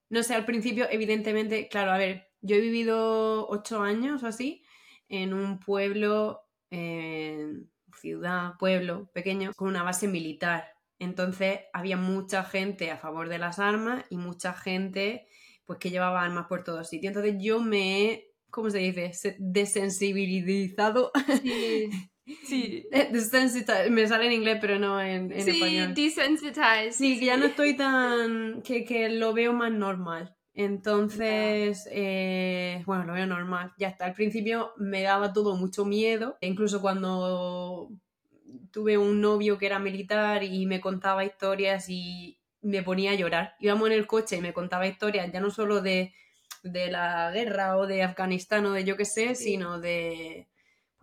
No 0.09 0.21
sé, 0.21 0.35
al 0.35 0.45
principio, 0.45 0.85
evidentemente, 0.91 1.67
claro, 1.67 1.91
a 1.91 1.97
ver, 1.97 2.27
yo 2.41 2.55
he 2.55 2.59
vivido 2.61 3.47
ocho 3.49 3.81
años 3.81 4.21
o 4.21 4.27
así 4.27 4.63
en 5.09 5.33
un 5.33 5.59
pueblo, 5.59 6.41
en 6.69 7.71
ciudad, 7.99 8.53
pueblo 8.59 9.09
pequeño, 9.13 9.51
con 9.55 9.69
una 9.69 9.81
base 9.81 10.07
militar. 10.07 10.67
Entonces 10.99 11.61
había 11.73 11.97
mucha 11.97 12.43
gente 12.43 12.91
a 12.91 12.97
favor 12.97 13.29
de 13.29 13.39
las 13.39 13.57
armas 13.57 14.05
y 14.11 14.17
mucha 14.17 14.53
gente 14.53 15.25
pues 15.65 15.79
que 15.79 15.89
llevaba 15.89 16.21
armas 16.21 16.45
por 16.47 16.63
todos 16.63 16.87
sitios. 16.89 17.15
Entonces 17.15 17.41
yo 17.41 17.59
me 17.59 18.03
he, 18.11 18.35
¿cómo 18.51 18.69
se 18.69 18.77
dice? 18.77 19.13
Se- 19.13 19.37
Desensibilizado. 19.39 21.11
sí, 21.41 21.89
sí. 22.43 22.87
Desensitize- 22.91 23.89
me 23.89 24.07
sale 24.07 24.27
en 24.27 24.31
inglés 24.33 24.57
pero 24.61 24.79
no 24.79 25.01
en, 25.01 25.31
en 25.31 25.41
Sí, 25.43 25.51
español. 25.51 25.93
desensitized. 25.93 26.91
Sí, 26.91 27.19
que 27.19 27.25
ya 27.25 27.37
no 27.37 27.45
estoy 27.45 27.75
tan... 27.75 28.61
que, 28.61 28.83
que 28.85 29.09
lo 29.09 29.33
veo 29.33 29.53
más 29.53 29.71
normal. 29.71 30.35
Entonces, 30.55 31.87
eh, 31.91 32.83
bueno, 32.85 33.05
lo 33.05 33.13
veo 33.13 33.25
normal. 33.25 33.73
Ya 33.77 33.87
está. 33.87 34.05
Al 34.05 34.13
principio 34.13 34.71
me 34.77 35.01
daba 35.01 35.33
todo 35.33 35.55
mucho 35.55 35.83
miedo. 35.85 36.37
E 36.41 36.47
incluso 36.47 36.79
cuando 36.81 37.89
tuve 38.71 38.97
un 38.97 39.19
novio 39.21 39.57
que 39.57 39.65
era 39.65 39.79
militar 39.79 40.43
y 40.43 40.65
me 40.65 40.79
contaba 40.79 41.25
historias 41.25 41.89
y 41.89 42.39
me 42.61 42.83
ponía 42.83 43.11
a 43.11 43.15
llorar. 43.15 43.55
Íbamos 43.59 43.87
en 43.87 43.93
el 43.93 44.07
coche 44.07 44.37
y 44.37 44.41
me 44.41 44.53
contaba 44.53 44.87
historias 44.87 45.31
ya 45.31 45.39
no 45.41 45.49
solo 45.49 45.81
de, 45.81 46.13
de 46.63 46.89
la 46.91 47.31
guerra 47.31 47.77
o 47.77 47.87
de 47.87 48.03
Afganistán 48.03 48.65
o 48.67 48.71
de 48.73 48.83
yo 48.83 48.95
qué 48.95 49.05
sé, 49.05 49.35
Sí. 49.35 49.43
sino 49.45 49.79
de, 49.79 50.47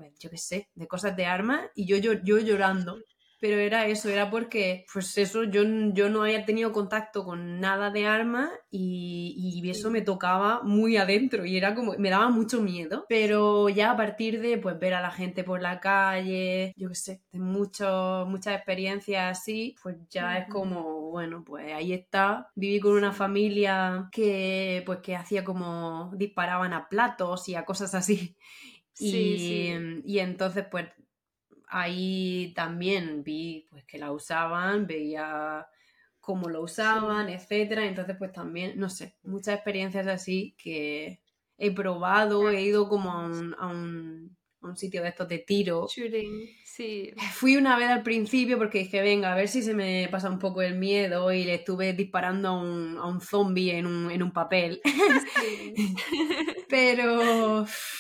pues 0.01 0.19
yo 0.19 0.31
qué 0.31 0.39
sé, 0.39 0.71
de 0.75 0.87
cosas 0.89 1.15
de 1.15 1.27
armas 1.27 1.69
y 1.75 1.87
yo, 1.87 1.99
yo, 1.99 2.15
yo 2.25 2.39
llorando. 2.39 2.97
Pero 3.43 3.57
era 3.59 3.87
eso, 3.87 4.11
era 4.11 4.29
porque, 4.31 4.85
pues 4.93 5.17
eso, 5.17 5.45
yo, 5.45 5.63
yo 5.95 6.11
no 6.11 6.25
había 6.25 6.45
tenido 6.45 6.73
contacto 6.73 7.25
con 7.25 7.59
nada 7.59 7.91
de 7.91 8.07
armas 8.07 8.51
y, 8.71 9.35
y 9.65 9.71
eso 9.71 9.91
me 9.91 10.03
tocaba 10.03 10.61
muy 10.63 10.99
adentro 10.99 11.47
y 11.47 11.57
era 11.57 11.75
como, 11.75 11.95
me 11.97 12.11
daba 12.11 12.29
mucho 12.29 12.61
miedo. 12.61 13.07
Pero 13.09 13.71
ya 13.71 13.93
a 13.93 13.97
partir 13.97 14.43
de, 14.43 14.59
pues, 14.59 14.79
ver 14.79 14.93
a 14.93 15.01
la 15.01 15.11
gente 15.11 15.43
por 15.43 15.63
la 15.63 15.81
calle, 15.81 16.75
yo 16.77 16.91
qué 16.91 16.95
sé, 16.95 17.23
de 17.33 17.41
mucho, 17.41 18.27
muchas 18.29 18.57
experiencias 18.57 19.39
así, 19.39 19.75
pues 19.83 19.97
ya 20.11 20.37
es 20.37 20.47
como, 20.51 21.11
bueno, 21.11 21.43
pues 21.43 21.73
ahí 21.73 21.95
está. 21.95 22.51
Viví 22.55 22.79
con 22.79 22.93
una 22.93 23.13
familia 23.13 24.09
que, 24.13 24.83
pues, 24.85 24.99
que 25.01 25.17
hacía 25.17 25.45
como, 25.45 26.11
disparaban 26.15 26.75
a 26.75 26.89
platos 26.91 27.49
y 27.49 27.55
a 27.55 27.65
cosas 27.65 27.95
así. 27.95 28.37
Y, 29.01 29.11
Sí, 29.11 29.39
sí. 29.39 30.03
y 30.05 30.19
entonces, 30.21 30.67
pues, 30.71 30.87
ahí 31.69 32.53
también 32.55 33.23
vi 33.25 33.67
pues 33.71 33.85
que 33.85 33.99
la 33.99 34.13
usaban, 34.13 34.87
veía 34.87 35.67
cómo 36.21 36.49
lo 36.49 36.63
usaban, 36.63 37.29
etcétera. 37.29 37.87
Entonces, 37.87 38.17
pues 38.19 38.33
también, 38.33 38.79
no 38.79 38.89
sé, 38.91 39.17
muchas 39.23 39.55
experiencias 39.57 40.07
así 40.07 40.55
que 40.59 41.21
he 41.59 41.71
probado, 41.73 42.51
he 42.51 42.63
ido 42.63 42.89
como 42.89 43.13
a 43.13 43.27
un, 43.27 43.55
a 43.59 43.67
un, 43.69 44.37
a 44.63 44.69
un 44.69 44.77
sitio 44.77 45.03
de 45.03 45.09
estos 45.11 45.29
de 45.29 45.39
tiro. 45.39 45.87
Shooting, 45.89 46.49
sí. 46.65 47.13
Fui 47.33 47.57
una 47.57 47.77
vez 47.79 47.89
al 47.89 48.03
principio 48.03 48.59
porque 48.59 48.81
dije, 48.81 49.01
venga, 49.03 49.33
a 49.33 49.37
ver 49.37 49.49
si 49.49 49.63
se 49.63 49.75
me 49.75 50.09
pasa 50.11 50.29
un 50.31 50.39
poco 50.39 50.63
el 50.63 50.77
miedo 50.79 51.33
y 51.33 51.45
le 51.45 51.55
estuve 51.55 51.93
disparando 51.95 52.49
a 52.49 52.61
un, 52.61 52.99
a 52.99 53.07
un 53.07 53.21
zombie 53.21 53.77
en 53.77 53.87
un, 53.87 54.11
en 54.11 54.23
un 54.23 54.33
papel. 54.33 54.81
sí. 55.41 55.75
Pero, 56.69 57.67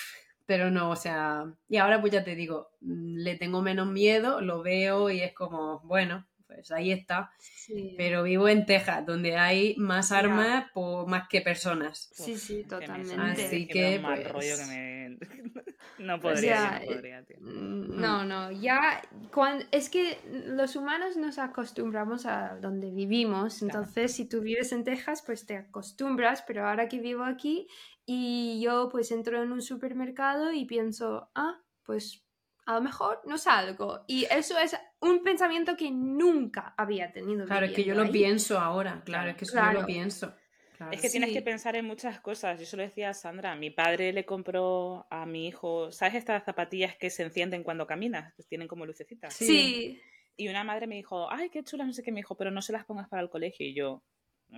pero 0.51 0.68
no, 0.68 0.90
o 0.90 0.96
sea, 0.96 1.44
y 1.68 1.76
ahora 1.76 2.01
pues 2.01 2.12
ya 2.12 2.24
te 2.24 2.34
digo, 2.34 2.70
mm, 2.80 3.18
le 3.18 3.36
tengo 3.36 3.62
menos 3.62 3.86
miedo, 3.86 4.40
lo 4.40 4.62
veo 4.64 5.09
y 5.09 5.20
es 5.20 5.32
como, 5.32 5.78
bueno, 5.84 6.26
pues 6.48 6.72
ahí 6.72 6.90
está. 6.90 7.30
Sí. 7.38 7.94
Pero 7.96 8.24
vivo 8.24 8.48
en 8.48 8.66
Texas, 8.66 9.07
donde 9.07 9.36
hay 9.36 9.76
más 9.76 10.11
armas 10.11 10.68
por, 10.74 11.07
más 11.07 11.28
que 11.28 11.40
personas. 11.40 12.11
Sí, 12.12 12.36
sí, 12.36 12.62
es 12.62 12.66
que 12.66 12.74
me- 12.74 12.80
totalmente. 12.86 13.44
Así 13.44 13.68
que 13.68 14.01
pues, 14.03 14.32
rollo 14.32 14.57
que 14.57 14.66
me... 14.66 15.18
no 16.01 16.20
podría, 16.20 16.55
ya, 16.55 16.80
yo 16.80 16.86
no 16.86 16.92
podría, 16.94 17.22
tío. 17.24 17.36
Mm, 17.40 18.01
No, 18.01 18.24
no, 18.24 18.51
ya 18.51 19.03
cuando, 19.32 19.64
es 19.70 19.88
que 19.88 20.18
los 20.48 20.74
humanos 20.74 21.16
nos 21.16 21.38
acostumbramos 21.38 22.26
a 22.26 22.57
donde 22.61 22.90
vivimos, 22.90 23.59
Claro. 23.59 23.78
entonces 23.78 24.12
si 24.16 24.28
tú 24.28 24.40
vives 24.40 24.72
en 24.72 24.82
Texas 24.82 25.22
pues 25.24 25.46
te 25.46 25.57
acostumbras, 25.57 26.42
pero 26.42 26.66
ahora 26.66 26.88
que 26.88 26.98
vivo 26.98 27.22
aquí 27.22 27.68
y 28.07 28.61
yo 28.62 28.88
pues 28.90 29.11
entro 29.12 29.42
en 29.42 29.53
un 29.53 29.62
supermercado 29.62 30.53
y 30.53 30.64
pienso, 30.64 31.30
ah, 31.34 31.61
pues 31.84 32.24
a 32.66 32.74
lo 32.74 32.82
mejor 32.82 33.20
no 33.26 33.36
salgo 33.38 34.05
y 34.07 34.24
eso 34.30 34.59
es 34.59 34.76
un 35.01 35.22
pensamiento 35.22 35.76
que 35.76 35.90
nunca 35.90 36.74
había 36.76 37.12
tenido. 37.12 37.46
Claro, 37.46 37.66
es 37.66 37.72
que 37.72 37.84
yo 37.84 37.94
lo 37.94 38.03
ahí. 38.03 38.12
pienso 38.12 38.59
ahora, 38.59 39.03
claro, 39.05 39.30
es 39.30 39.36
que 39.36 39.44
eso 39.44 39.55
yo 39.57 39.72
lo 39.80 39.86
pienso. 39.86 40.34
claro. 40.76 40.92
Es 40.92 41.01
que 41.01 41.11
tienes 41.11 41.32
que 41.32 41.42
pensar 41.42 41.76
en 41.76 41.84
muchas 41.86 42.20
cosas. 42.20 42.59
Yo 42.61 42.66
se 42.66 42.76
lo 42.76 42.82
decía 42.82 43.11
a 43.11 43.14
Sandra. 43.14 43.55
Mi 43.57 43.70
padre 43.70 44.12
le 44.12 44.24
compró 44.24 45.07
a 45.11 45.26
mi 45.26 45.46
hijo, 45.48 45.90
¿sabes 45.92 46.14
estas 46.14 46.44
zapatillas 46.44 46.96
que 46.96 47.11
se 47.11 47.22
encienden 47.22 47.62
cuando 47.64 47.86
caminas? 47.86 48.32
Que 48.34 48.42
tienen 48.44 48.68
como 48.68 48.86
lucecitas. 48.86 49.34
Sí. 49.34 49.46
Sí, 49.46 50.01
Y 50.36 50.48
una 50.48 50.64
madre 50.64 50.86
me 50.86 50.94
dijo, 50.96 51.30
ay, 51.30 51.51
qué 51.51 51.62
chulas, 51.64 51.86
no 51.86 51.92
sé 51.92 52.03
qué, 52.03 52.12
me 52.12 52.20
dijo, 52.20 52.36
pero 52.36 52.51
no 52.51 52.62
se 52.62 52.72
las 52.72 52.84
pongas 52.86 53.09
para 53.09 53.20
el 53.22 53.28
colegio. 53.30 53.66
Y 53.66 53.74
yo, 53.74 53.84
"No, 53.94 54.03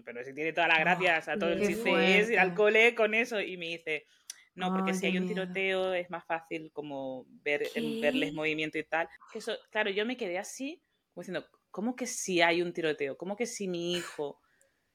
pero 0.05 0.25
si 0.25 0.35
tiene 0.35 0.53
todas 0.53 0.69
las 0.69 0.79
Oh, 0.79 0.81
gracias, 0.81 1.29
a 1.29 1.39
todo 1.39 1.51
el 1.51 1.67
chiste 1.67 2.19
es 2.19 2.31
ir 2.31 2.39
al 2.39 2.55
cole 2.55 2.95
con 2.95 3.15
eso. 3.15 3.41
Y 3.41 3.57
me 3.57 3.67
dice, 3.67 4.07
no, 4.55 4.73
porque 4.73 4.95
si 4.95 5.07
hay 5.07 5.19
un 5.19 5.27
tiroteo 5.27 5.95
es 5.95 6.11
más 6.11 6.25
fácil 6.25 6.71
como 6.73 7.27
ver, 7.43 7.71
¿Qué? 7.73 7.81
verles 8.01 8.33
movimiento 8.33 8.79
y 8.79 8.85
tal. 8.85 9.09
Eso, 9.35 9.57
claro, 9.71 9.91
yo 9.91 10.07
me 10.07 10.17
quedé 10.17 10.39
así, 10.39 10.83
como 11.13 11.23
diciendo, 11.23 11.47
¿cómo 11.71 11.97
que 11.97 12.07
si 12.07 12.41
hay 12.41 12.63
un 12.63 12.73
tiroteo? 12.73 13.17
¿Cómo 13.17 13.37
que 13.37 13.47
si 13.47 13.69
mi 13.69 13.93
hijo, 13.93 14.41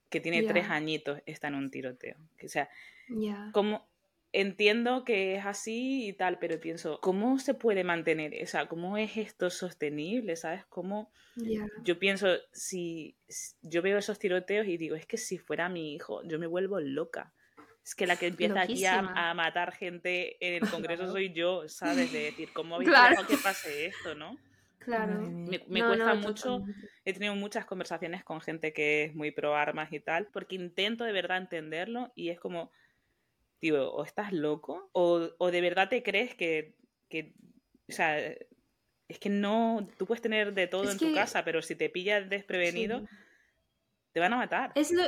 que 0.09 0.19
tiene 0.19 0.43
tres 0.43 0.69
añitos, 0.69 1.21
está 1.25 1.47
en 1.47 1.55
un 1.55 1.69
tiroteo? 1.71 2.17
O 2.43 2.47
sea, 2.47 2.69
ya. 3.09 3.49
como 3.53 3.89
entiendo 4.34 5.03
que 5.03 5.36
es 5.36 5.45
así 5.45 6.07
y 6.07 6.13
tal, 6.13 6.39
pero 6.39 6.59
pienso, 6.59 6.99
¿cómo 7.01 7.39
se 7.39 7.53
puede 7.53 7.84
mantener? 7.84 8.34
O 8.43 8.47
sea, 8.47 8.67
¿cómo 8.67 8.97
es 8.97 9.17
esto 9.17 9.49
sostenible? 9.49 10.36
¿Sabes? 10.36 10.65
¿Cómo? 10.67 11.11
Ya. 11.36 11.65
Yo 11.84 11.99
pienso, 11.99 12.28
si 12.51 13.17
yo 13.61 13.82
veo 13.82 13.97
esos 13.97 14.19
tiroteos 14.19 14.67
y 14.67 14.78
digo, 14.78 14.95
es 14.95 15.05
que 15.05 15.17
si 15.17 15.38
fuera 15.38 15.69
mi 15.69 15.93
hijo, 15.95 16.21
yo 16.23 16.39
me 16.39 16.47
vuelvo 16.47 16.80
loca. 16.80 17.34
Es 17.86 17.95
que 17.95 18.07
la 18.07 18.17
que 18.17 18.28
empieza 18.28 18.61
aquí 18.61 18.86
a, 18.86 18.99
Loquísima. 18.99 19.30
a 19.32 19.34
matar 19.34 19.71
gente 19.73 20.38
en 20.45 20.55
el 20.55 20.67
Congreso 20.67 21.03
Claro. 21.03 21.11
soy 21.13 21.34
yo, 21.34 21.69
¿sabes? 21.69 22.11
De 22.11 22.19
decir, 22.19 22.51
¿cómo 22.53 22.75
habéis 22.75 22.89
Claro. 22.89 23.15
dejado 23.15 23.28
que 23.28 23.38
pase 23.38 23.86
esto, 23.88 24.13
no? 24.15 24.41
Claro. 24.80 25.21
Me, 25.45 25.63
me 25.67 25.80
No, 25.80 25.88
cuesta 25.88 26.13
no, 26.13 26.15
mucho, 26.15 26.59
totalmente. 26.59 26.88
he 27.05 27.13
tenido 27.13 27.36
muchas 27.36 27.65
conversaciones 27.65 28.23
con 28.23 28.41
gente 28.41 28.73
que 28.73 29.05
es 29.05 29.15
muy 29.15 29.32
pro 29.32 29.55
armas 29.55 29.91
y 29.93 29.99
tal, 29.99 30.28
porque 30.28 30.55
intento 30.55 31.03
de 31.03 31.13
verdad 31.13 31.38
entenderlo 31.38 32.11
y 32.15 32.30
es 32.30 32.39
como, 32.39 32.71
tío, 33.59 33.91
o 33.91 34.03
estás 34.03 34.33
loco 34.33 34.89
o, 34.93 35.29
o 35.37 35.51
de 35.51 35.61
verdad 35.61 35.89
te 35.89 36.03
crees 36.03 36.35
que, 36.35 36.75
que, 37.09 37.33
o 37.89 37.91
sea, 37.91 38.19
es 38.19 39.19
que 39.19 39.29
no, 39.29 39.87
tú 39.97 40.05
puedes 40.05 40.21
tener 40.21 40.53
de 40.53 40.67
todo 40.67 40.83
Es 40.83 40.91
en 40.91 40.99
tu 40.99 41.13
casa, 41.13 41.43
pero 41.45 41.61
si 41.61 41.75
te 41.75 41.89
pillas 41.89 42.29
desprevenido, 42.29 42.99
Sí. 42.99 43.05
te 44.13 44.19
van 44.19 44.33
a 44.33 44.37
matar. 44.37 44.71
Es 44.75 44.91
lo, 44.91 45.03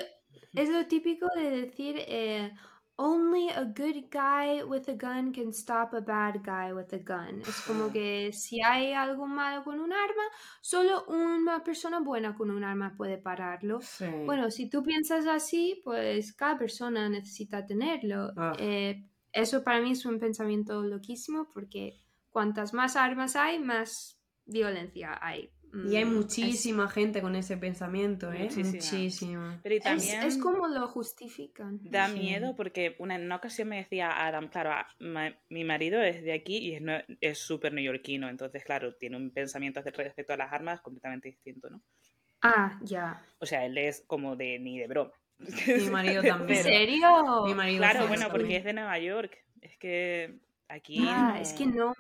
es 0.56 0.70
lo 0.70 0.86
típico 0.88 1.28
de 1.36 1.50
decir, 1.50 1.96
eh, 2.00 2.52
only 3.00 3.50
a 3.50 3.64
good 3.64 4.10
guy 4.12 4.62
with 4.64 4.90
a 4.90 4.94
gun 4.94 5.32
can 5.32 5.54
stop 5.54 5.94
a 5.94 6.02
bad 6.02 6.44
guy 6.44 6.74
with 6.74 6.94
a 6.94 7.00
gun. 7.00 7.42
Es 7.48 7.62
como 7.62 7.90
que 7.94 8.32
si 8.34 8.62
hay 8.62 8.94
algo 8.94 9.26
malo 9.26 9.64
con 9.64 9.80
un 9.80 9.92
arma, 9.94 10.24
solo 10.62 11.06
una 11.08 11.64
persona 11.64 12.02
buena 12.02 12.36
con 12.36 12.52
un 12.52 12.64
arma 12.64 12.94
puede 12.96 13.18
pararlo. 13.18 13.80
Sí. 13.82 14.06
Bueno, 14.26 14.52
si 14.52 14.70
tú 14.70 14.84
piensas 14.84 15.26
así, 15.26 15.82
pues 15.84 16.34
cada 16.34 16.58
persona 16.58 17.10
necesita 17.10 17.66
tenerlo. 17.66 18.34
Ah. 18.36 18.54
Eh, 18.60 19.06
eso 19.32 19.64
para 19.64 19.80
mí 19.80 19.92
es 19.92 20.06
un 20.06 20.20
pensamiento 20.20 20.84
loquísimo 20.84 21.50
porque 21.54 22.04
cuantas 22.30 22.74
más 22.74 22.96
armas 22.98 23.36
hay, 23.36 23.60
más 23.60 24.20
violencia 24.46 25.18
hay. 25.22 25.50
Y 25.74 25.96
hay 25.96 26.06
Mm, 26.06 26.08
es- 26.10 26.14
muchísima 26.16 26.88
gente 26.90 27.22
con 27.22 27.36
ese 27.36 27.58
pensamiento, 27.58 28.32
¿eh? 28.34 28.44
Muchísima. 28.46 28.72
Muchísima. 28.72 29.60
Pero 29.64 29.76
y 29.76 29.80
también 29.80 30.24
es 30.24 30.38
como 30.38 30.68
lo 30.68 30.88
justifican. 30.88 31.80
da 31.84 32.08
Sí. 32.10 32.20
miedo 32.20 32.56
porque 32.56 32.96
una, 33.00 33.16
en 33.16 33.26
una 33.26 33.36
ocasión 33.36 33.68
me 33.70 33.78
decía 33.78 34.26
Adam, 34.26 34.48
claro, 34.50 34.72
a- 34.72 34.88
ma- 35.00 35.36
mi 35.50 35.64
marido 35.64 36.02
es 36.02 36.24
de 36.24 36.34
aquí 36.34 36.58
y 36.58 36.80
es 37.22 37.38
súper 37.38 37.74
neoyorquino, 37.74 38.30
entonces, 38.30 38.64
claro, 38.64 38.96
tiene 38.96 39.18
un 39.18 39.32
pensamiento 39.32 39.82
respecto 39.82 40.34
a 40.34 40.38
las 40.38 40.52
armas 40.54 40.82
completamente 40.82 41.28
distinto, 41.30 41.70
¿no? 41.70 41.82
Ah, 42.42 42.80
ya. 42.84 43.22
O 43.40 43.46
sea, 43.46 43.66
él 43.66 43.78
es 43.78 44.04
como 44.08 44.36
de 44.36 44.60
ni 44.60 44.80
de 44.80 44.88
broma. 44.88 45.12
Mi 45.38 45.90
marido 45.90 46.22
¿En 46.24 46.28
también. 46.30 46.64
serio? 46.64 47.44
Mi 47.46 47.54
marido 47.54 47.80
Claro, 47.80 48.08
bueno, 48.08 48.28
porque 48.32 48.58
es 48.58 48.64
de 48.64 48.74
Nueva 48.74 48.98
York. 49.00 49.38
Es 49.62 49.78
que 49.78 50.40
aquí. 50.68 50.98
Ah, 51.08 51.34
no- 51.36 51.42
es 51.42 51.54
que 51.54 51.66
no. 51.66 51.94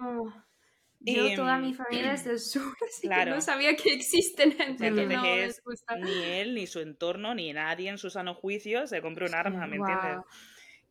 Yo, 1.01 1.35
toda 1.35 1.57
mm, 1.57 1.61
mi 1.61 1.73
familia 1.73 2.13
es 2.13 2.23
del 2.25 2.39
sur, 2.39 2.75
así 2.87 3.07
que 3.07 3.25
no 3.25 3.41
sabía 3.41 3.75
que 3.75 3.93
existen 3.93 4.51
gente 4.51 4.81
que 4.83 4.87
Entonces 4.87 5.17
no 5.17 5.25
es 5.25 5.47
les 5.47 5.63
gusta. 5.63 5.95
Ni 5.95 6.23
él, 6.23 6.55
ni 6.55 6.67
su 6.67 6.79
entorno, 6.79 7.33
ni 7.33 7.53
nadie 7.53 7.89
en 7.89 7.97
su 7.97 8.09
sano 8.09 8.33
juicio 8.33 8.87
se 8.87 9.01
compra 9.01 9.25
un 9.25 9.35
arma, 9.35 9.67
¿me 9.67 9.77
entiendes? 9.77 10.17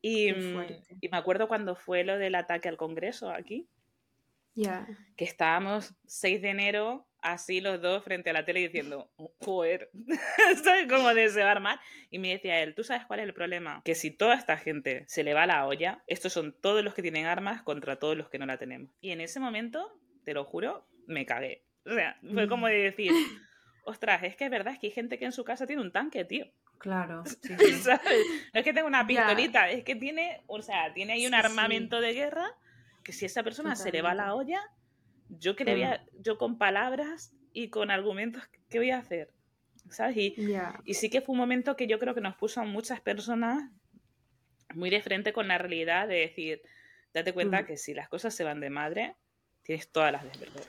Y, 0.01 0.33
mm, 0.33 0.67
y 1.01 1.09
me 1.09 1.17
acuerdo 1.17 1.49
cuando 1.49 1.75
fue 1.75 2.05
lo 2.05 2.19
del 2.19 2.35
ataque 2.37 2.69
al 2.69 2.77
Congreso 2.77 3.31
aquí, 3.31 3.69
ya. 4.55 4.87
que 5.17 5.25
estábamos 5.25 5.95
6 6.07 6.41
de 6.41 6.51
enero 6.51 7.07
así 7.23 7.61
los 7.61 7.81
dos 7.81 8.05
frente 8.05 8.31
a 8.31 8.33
la 8.33 8.45
tele 8.45 8.61
diciendo, 8.61 9.11
joder, 9.41 9.91
¿sabes 10.65 10.87
cómo 10.89 11.13
de 11.15 11.29
se 11.29 11.43
va 11.43 11.49
a 11.49 11.53
armar? 11.53 11.81
Y 12.11 12.19
me 12.19 12.31
decía 12.31 12.61
él, 12.61 12.75
¿tú 12.75 12.85
sabes 12.85 13.07
cuál 13.07 13.21
es 13.21 13.27
el 13.27 13.35
problema? 13.35 13.83
Que 13.85 13.95
si 13.95 14.11
toda 14.11 14.35
esta 14.35 14.57
gente 14.57 15.05
se 15.07 15.25
le 15.25 15.35
va 15.35 15.47
la 15.47 15.67
olla, 15.67 16.03
estos 16.07 16.33
son 16.33 16.53
todos 16.61 16.85
los 16.85 16.95
que 16.95 17.03
tienen 17.03 17.27
armas 17.27 17.63
contra 17.63 17.99
todos 17.99 18.17
los 18.17 18.29
que 18.29 18.39
no 18.39 18.47
la 18.47 18.59
tenemos. 18.59 18.91
Y 19.01 19.11
en 19.11 19.21
ese 19.21 19.41
momento, 19.41 20.01
te 20.25 20.35
lo 20.35 20.45
juro, 20.45 20.87
me 21.07 21.27
cagué. 21.27 21.65
O 21.85 21.93
sea, 21.95 22.19
fue 22.33 22.49
como 22.49 22.67
de 22.67 22.77
decir, 22.77 23.13
ostras, 23.85 24.23
es 24.23 24.37
que 24.37 24.45
es 24.45 24.51
verdad, 24.51 24.75
es 24.75 24.79
que 24.79 24.89
hay 24.89 24.93
gente 24.93 25.19
que 25.19 25.25
en 25.25 25.33
su 25.33 25.45
casa 25.45 25.67
tiene 25.67 25.83
un 25.83 25.93
tanque, 25.93 26.25
tío. 26.25 26.47
Claro. 26.79 27.25
sí, 27.25 27.39
sí. 27.59 27.73
¿Sabes? 27.75 28.27
No 28.55 28.61
es 28.61 28.65
que 28.65 28.73
tenga 28.73 28.87
una 28.87 29.07
pistolita, 29.07 29.71
es 29.71 29.83
que 29.85 29.97
tiene, 29.97 30.43
o 30.47 30.63
sea, 30.63 30.93
tiene 30.95 31.15
ahí 31.15 31.27
un 31.27 31.33
Sí, 31.33 31.39
armamento 31.39 32.01
de 32.01 32.13
guerra 32.13 32.55
que 33.03 33.13
si 33.13 33.25
a 33.25 33.27
esa 33.27 33.43
persona 33.43 33.75
se 33.75 33.91
le 33.91 34.03
va 34.03 34.15
la 34.15 34.35
olla, 34.35 34.61
yo 35.29 35.57
que 35.57 35.65
le 35.65 35.73
voy 35.73 35.83
a- 35.85 36.05
yo 36.21 36.39
con 36.39 36.59
palabras 36.59 37.33
y 37.53 37.69
con 37.71 37.91
argumentos, 37.91 38.43
¿qué 38.69 38.79
voy 38.79 38.91
a 38.91 38.99
hacer? 38.99 39.33
¿Sabes? 39.91 40.17
Y, 40.19 40.35
y 40.85 40.95
sí 40.95 41.09
que 41.11 41.21
fue 41.23 41.33
un 41.33 41.39
momento 41.39 41.77
que 41.77 41.87
yo 41.87 41.99
creo 41.99 42.15
que 42.15 42.21
nos 42.21 42.37
puso 42.37 42.61
a 42.61 42.65
muchas 42.65 43.01
personas 43.01 43.71
muy 44.75 44.91
de 44.91 45.01
frente 45.01 45.33
con 45.33 45.49
la 45.49 45.57
realidad 45.59 46.07
de 46.09 46.17
decir, 46.17 46.61
date 47.15 47.33
cuenta 47.33 47.63
Mm. 47.63 47.67
que 47.67 47.77
si 47.79 47.95
las 47.95 48.09
cosas 48.09 48.35
se 48.35 48.45
van 48.45 48.61
de 48.61 48.69
madre, 48.71 49.17
tienes 49.63 49.91
todas 49.91 50.13
las 50.13 50.25
de 50.25 50.31
perder. 50.31 50.65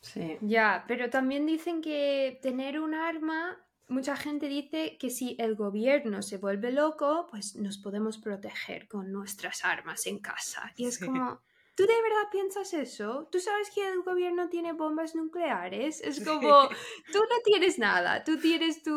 Sí. 0.00 0.38
Ya, 0.40 0.84
pero 0.88 1.10
también 1.10 1.46
dicen 1.46 1.80
que 1.82 2.38
tener 2.42 2.80
un 2.80 2.94
arma, 2.94 3.58
mucha 3.88 4.16
gente 4.16 4.48
dice 4.48 4.96
que 4.98 5.10
si 5.10 5.36
el 5.38 5.54
gobierno 5.54 6.22
se 6.22 6.38
vuelve 6.38 6.72
loco, 6.72 7.26
pues 7.30 7.54
nos 7.56 7.76
podemos 7.78 8.16
proteger 8.18 8.88
con 8.88 9.12
nuestras 9.12 9.64
armas 9.64 10.06
en 10.06 10.18
casa. 10.18 10.72
Y 10.76 10.86
es 10.86 10.96
Sí. 10.96 11.04
como, 11.06 11.40
¿tú 11.74 11.84
de 11.84 12.02
verdad 12.02 12.28
piensas 12.30 12.72
eso? 12.74 13.28
¿Tú 13.32 13.40
sabes 13.40 13.70
que 13.74 13.86
el 13.88 14.02
gobierno 14.02 14.48
tiene 14.48 14.72
bombas 14.72 15.14
nucleares? 15.14 16.00
Es 16.02 16.24
como, 16.24 16.68
tú 17.12 17.18
no 17.18 17.36
tienes 17.44 17.78
nada, 17.78 18.24
tú 18.24 18.38
tienes 18.38 18.82
tu, 18.82 18.90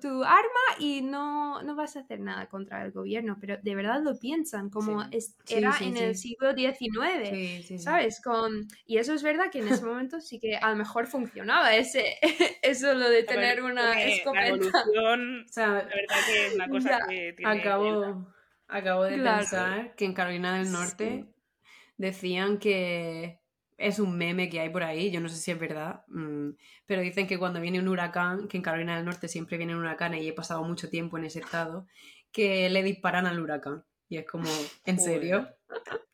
tu 0.00 0.22
arma 0.24 0.64
y 0.78 1.02
no, 1.02 1.62
no 1.62 1.74
vas 1.74 1.96
a 1.96 2.00
hacer 2.00 2.20
nada 2.20 2.48
contra 2.48 2.84
el 2.84 2.92
gobierno, 2.92 3.36
pero 3.40 3.56
de 3.62 3.74
verdad 3.74 4.00
lo 4.02 4.18
piensan, 4.18 4.70
como 4.70 5.02
Sí. 5.02 5.08
es- 5.12 5.36
era 5.48 5.72
sí, 5.72 5.84
en 5.88 5.96
el 5.96 6.16
siglo 6.16 6.54
XIX. 6.54 7.28
Sí, 7.28 7.62
sí, 7.62 7.62
sí. 7.62 7.78
¿Sabes? 7.78 8.20
Con... 8.22 8.68
Y 8.86 8.98
eso 8.98 9.12
es 9.14 9.22
verdad 9.22 9.50
que 9.50 9.58
en 9.58 9.68
ese 9.68 9.84
momento 9.84 10.20
sí 10.20 10.38
que 10.38 10.56
a 10.56 10.70
lo 10.70 10.76
mejor 10.76 11.06
funcionaba 11.06 11.74
ese, 11.74 12.16
eso 12.62 12.94
lo 12.94 13.08
de 13.10 13.24
tener 13.24 13.62
una 13.62 13.92
Porque 13.94 14.06
La 14.06 14.14
escopeta. 14.14 14.46
evolución, 14.48 15.44
O 15.48 15.52
sea, 15.52 15.66
la 15.68 15.82
verdad 15.84 16.24
que 16.26 16.46
es 16.46 16.54
una 16.54 16.68
cosa 16.68 16.90
Ya. 16.90 17.06
que 17.08 17.32
tiene... 17.36 17.60
acabo, 17.60 18.26
acabo 18.68 19.04
de 19.04 19.14
Claro. 19.14 19.38
pensar 19.38 19.94
que 19.96 20.04
en 20.04 20.14
Carolina 20.14 20.58
del 20.58 20.70
Norte 20.72 21.26
decían 21.96 22.58
que 22.58 23.40
es 23.78 23.98
un 23.98 24.16
meme 24.16 24.48
que 24.48 24.60
hay 24.60 24.70
por 24.70 24.82
ahí, 24.82 25.10
yo 25.10 25.20
no 25.20 25.28
sé 25.28 25.36
si 25.36 25.50
es 25.50 25.58
verdad, 25.58 26.02
mm, 26.08 26.50
pero 26.86 27.02
dicen 27.02 27.26
que 27.26 27.38
cuando 27.38 27.60
viene 27.60 27.78
un 27.78 27.88
huracán, 27.88 28.48
que 28.48 28.56
en 28.56 28.62
Carolina 28.62 28.96
del 28.96 29.04
Norte 29.04 29.28
siempre 29.28 29.58
viene 29.58 29.74
un 29.74 29.80
huracán 29.82 30.14
y 30.14 30.26
he 30.26 30.32
pasado 30.32 30.64
mucho 30.64 30.88
tiempo 30.88 31.18
en 31.18 31.24
ese 31.24 31.40
estado, 31.40 31.86
que 32.32 32.68
le 32.70 32.82
disparan 32.82 33.26
al 33.26 33.40
huracán. 33.40 33.84
Y 34.08 34.18
es 34.18 34.26
como, 34.26 34.48
¿en 34.84 34.98
serio? 35.00 35.48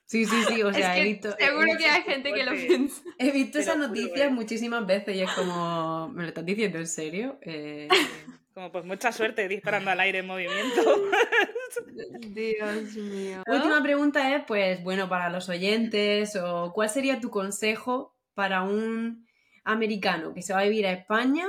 Sí, 0.06 0.24
sí, 0.26 0.36
sí, 0.48 0.62
o 0.62 0.68
Es 0.70 0.76
sea, 0.76 0.94
que 0.94 1.00
he 1.02 1.04
visto... 1.04 1.30
seguro 1.38 1.66
he- 1.72 1.76
que 1.76 1.86
hay 1.86 2.02
gente 2.02 2.32
que 2.32 2.44
lo 2.44 2.52
piensa. 2.52 3.02
He 3.18 3.30
visto 3.30 3.58
esas 3.58 3.78
noticias 3.78 4.28
eh. 4.28 4.30
muchísimas 4.30 4.86
veces 4.86 5.16
y 5.16 5.20
es 5.22 5.30
como, 5.30 6.08
¿me 6.08 6.22
lo 6.22 6.28
estás 6.28 6.44
diciendo 6.44 6.78
en 6.78 6.86
serio? 6.86 7.38
Eh, 7.42 7.88
Como 8.54 8.70
pues 8.70 8.84
mucha 8.84 9.12
suerte 9.12 9.48
disparando 9.48 9.90
al 9.90 10.00
aire 10.00 10.18
en 10.18 10.26
movimiento. 10.26 10.82
Dios 12.20 12.94
mío. 12.96 13.42
Última 13.46 13.82
pregunta 13.82 14.34
es, 14.34 14.44
pues, 14.46 14.82
bueno, 14.82 15.08
para 15.08 15.30
los 15.30 15.48
oyentes, 15.48 16.36
o 16.36 16.72
¿cuál 16.74 16.90
sería 16.90 17.20
tu 17.20 17.30
consejo 17.30 18.14
para 18.34 18.62
un 18.62 19.26
americano 19.64 20.34
que 20.34 20.42
se 20.42 20.52
va 20.52 20.60
a 20.60 20.64
vivir 20.64 20.86
a 20.86 20.92
España 20.92 21.46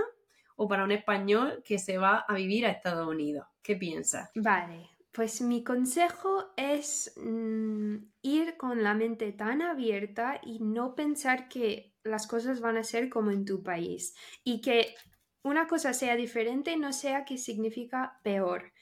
o 0.55 0.67
para 0.67 0.83
un 0.83 0.91
español 0.91 1.61
que 1.65 1.77
se 1.77 1.97
va 1.97 2.25
a 2.27 2.33
vivir 2.35 2.65
a 2.65 2.71
Estados 2.71 3.07
Unidos? 3.07 3.47
¿Qué 3.61 3.75
piensas? 3.75 4.29
Vale, 4.35 4.89
pues 5.11 5.41
mi 5.41 5.63
consejo 5.63 6.53
es 6.57 7.13
mm, 7.17 7.95
ir 8.21 8.57
con 8.57 8.81
la 8.81 8.93
mente 8.93 9.31
tan 9.31 9.61
abierta 9.61 10.39
y 10.41 10.59
no 10.59 10.95
pensar 10.95 11.47
que 11.49 11.93
las 12.03 12.27
cosas 12.27 12.61
van 12.61 12.77
a 12.77 12.83
ser 12.83 13.09
como 13.09 13.31
en 13.31 13.45
tu 13.45 13.61
país 13.61 14.15
y 14.43 14.61
que 14.61 14.95
una 15.43 15.67
cosa 15.67 15.93
sea 15.93 16.15
diferente 16.15 16.77
no 16.77 16.93
sea 16.93 17.25
que 17.25 17.37
significa 17.37 18.19
peor. 18.23 18.73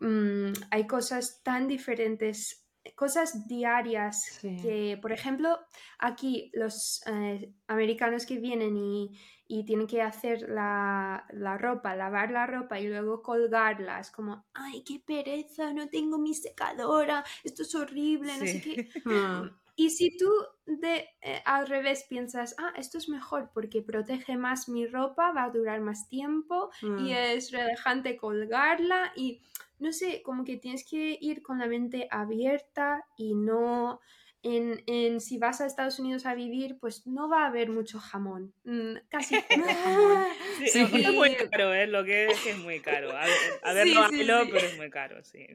Mm, 0.00 0.52
hay 0.70 0.86
cosas 0.86 1.42
tan 1.42 1.68
diferentes, 1.68 2.66
cosas 2.96 3.46
diarias 3.46 4.24
Sí. 4.40 4.56
que, 4.62 4.98
por 5.00 5.12
ejemplo, 5.12 5.58
aquí 5.98 6.50
los 6.54 7.02
eh, 7.06 7.52
americanos 7.68 8.26
que 8.26 8.38
vienen 8.38 8.76
y, 8.76 9.10
y 9.46 9.64
tienen 9.64 9.86
que 9.86 10.00
hacer 10.02 10.48
la, 10.48 11.26
la 11.30 11.58
ropa, 11.58 11.94
lavar 11.96 12.30
la 12.30 12.46
ropa 12.46 12.80
y 12.80 12.88
luego 12.88 13.22
colgarla, 13.22 14.00
es 14.00 14.10
como, 14.10 14.46
ay, 14.54 14.82
qué 14.84 15.02
pereza, 15.04 15.72
no 15.74 15.88
tengo 15.88 16.18
mi 16.18 16.34
secadora, 16.34 17.24
esto 17.44 17.62
es 17.62 17.74
horrible, 17.74 18.36
no 18.38 18.46
sé 18.46 18.60
qué. 18.60 18.88
Y 19.80 19.88
si 19.88 20.14
tú 20.14 20.30
de, 20.66 21.08
eh, 21.22 21.40
al 21.46 21.66
revés 21.66 22.04
piensas, 22.06 22.54
ah, 22.58 22.74
esto 22.76 22.98
es 22.98 23.08
mejor 23.08 23.50
porque 23.54 23.80
protege 23.80 24.36
más 24.36 24.68
mi 24.68 24.86
ropa, 24.86 25.32
va 25.32 25.44
a 25.44 25.50
durar 25.50 25.80
más 25.80 26.06
tiempo 26.06 26.70
y 26.82 27.12
ah. 27.12 27.32
es 27.32 27.50
relajante 27.50 28.18
colgarla 28.18 29.10
y 29.16 29.40
no 29.78 29.90
sé, 29.94 30.20
como 30.22 30.44
que 30.44 30.58
tienes 30.58 30.86
que 30.86 31.16
ir 31.18 31.42
con 31.42 31.58
la 31.58 31.66
mente 31.66 32.08
abierta 32.10 33.06
y 33.16 33.34
no 33.34 34.00
en, 34.42 34.82
en 34.86 35.20
si 35.20 35.38
vas 35.38 35.60
a 35.60 35.66
Estados 35.66 35.98
Unidos 35.98 36.24
a 36.26 36.34
vivir, 36.34 36.78
pues 36.80 37.06
no 37.06 37.28
va 37.28 37.44
a 37.44 37.48
haber 37.48 37.68
mucho 37.70 37.98
jamón, 37.98 38.52
Mm, 38.64 38.96
casi 39.08 39.36
jamón. 39.36 40.24
Sí, 40.64 40.68
Sí. 40.68 40.86
es 41.04 41.12
muy 41.14 41.34
caro, 41.36 41.72
¿eh? 41.74 41.86
Lo 41.86 42.04
que 42.04 42.26
es 42.26 42.40
que 42.40 42.50
es 42.50 42.58
muy 42.58 42.80
caro. 42.80 43.10
A 43.16 43.24
ver, 43.24 43.36
a 43.62 43.72
ver, 43.72 43.86
Sí, 43.86 43.94
no 43.94 44.08
sí, 44.08 44.20
hazlo, 44.20 44.44
sí. 44.44 44.50
pero 44.52 44.66
es 44.66 44.76
muy 44.76 44.90
caro, 44.90 45.24
sí. 45.24 45.46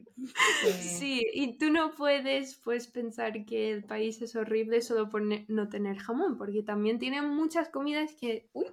Sí, 0.81 1.25
y 1.33 1.57
tú 1.57 1.69
no 1.71 1.93
puedes 1.95 2.55
pues 2.63 2.87
pensar 2.87 3.45
que 3.45 3.71
el 3.71 3.83
país 3.83 4.21
es 4.21 4.35
horrible 4.35 4.81
solo 4.81 5.09
por 5.09 5.21
no 5.21 5.69
tener 5.69 5.97
jamón, 5.97 6.37
porque 6.37 6.63
también 6.63 6.99
tienen 6.99 7.29
muchas 7.29 7.69
comidas 7.69 8.13
que, 8.19 8.49
uy, 8.53 8.65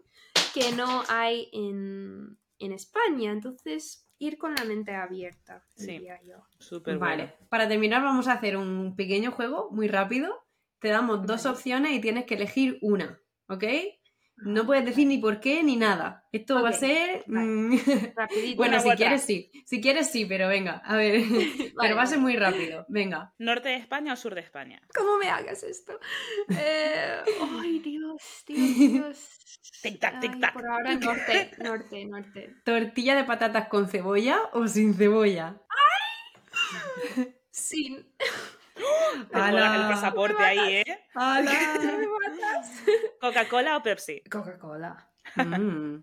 que 0.54 0.72
no 0.72 1.02
hay 1.08 1.48
en, 1.52 2.38
en 2.58 2.72
España. 2.72 3.32
Entonces, 3.32 4.01
ir 4.22 4.38
con 4.38 4.54
la 4.54 4.64
mente 4.64 4.94
abierta, 4.94 5.64
Sí. 5.74 5.92
diría 5.92 6.20
yo. 6.22 6.36
Súper 6.58 6.98
Vale, 6.98 7.24
bueno. 7.26 7.48
para 7.48 7.68
terminar 7.68 8.02
vamos 8.02 8.28
a 8.28 8.32
hacer 8.34 8.56
un 8.56 8.94
pequeño 8.96 9.32
juego 9.32 9.68
muy 9.70 9.88
rápido. 9.88 10.32
Te 10.78 10.88
damos 10.88 11.26
dos 11.26 11.46
opciones 11.46 11.92
y 11.92 12.00
tienes 12.00 12.24
que 12.24 12.34
elegir 12.34 12.78
una, 12.82 13.20
¿ok? 13.48 13.64
No 14.36 14.66
puedes 14.66 14.84
decir 14.84 15.06
ni 15.06 15.18
por 15.18 15.38
qué 15.40 15.62
ni 15.62 15.76
nada. 15.76 16.26
Esto 16.32 16.62
va 16.62 16.70
a 16.70 16.72
ser... 16.72 17.22
vale. 17.26 17.46
mm, 17.46 17.76
Rapidito. 18.16 18.56
bueno, 18.56 18.80
si 18.80 18.90
quieres 18.90 19.22
sí. 19.22 19.50
Si 19.66 19.80
quieres 19.80 20.10
sí, 20.10 20.24
pero 20.26 20.48
venga, 20.48 20.82
a 20.84 20.96
ver. 20.96 21.22
Vale, 21.22 21.72
pero 21.80 21.96
va 21.96 22.02
a 22.02 22.06
ser 22.06 22.18
muy 22.18 22.36
rápido. 22.36 22.84
Venga. 22.88 23.32
¿Norte 23.38 23.68
de 23.68 23.76
España 23.76 24.14
o 24.14 24.16
sur 24.16 24.34
de 24.34 24.40
España? 24.40 24.82
¿Cómo 24.94 25.18
me 25.18 25.28
hagas 25.28 25.62
esto? 25.62 25.98
Eh, 26.48 27.22
ay, 27.60 27.78
Dios, 27.80 28.22
Dios, 28.46 28.76
Dios. 28.76 29.38
Tic-tac, 29.82 30.14
Ay, 30.14 30.20
tic-tac. 30.20 30.52
Por 30.52 30.66
ahora 30.66 30.94
norte, 30.96 31.50
norte, 31.58 32.04
norte. 32.06 32.54
¿Tortilla 32.64 33.14
de 33.14 33.24
patatas 33.24 33.68
con 33.68 33.88
cebolla 33.88 34.40
o 34.52 34.66
sin 34.66 34.94
cebolla? 34.94 35.60
Sin. 37.50 38.06
Te 39.30 39.38
colas 39.38 39.74
el 39.80 39.88
pasaporte 39.88 40.42
ahí, 40.42 40.76
¿eh? 40.76 40.98
¿Coca-Cola 43.20 43.76
o 43.76 43.82
Pepsi? 43.82 44.22
Coca-Cola. 44.30 45.08
Mm. 45.36 46.02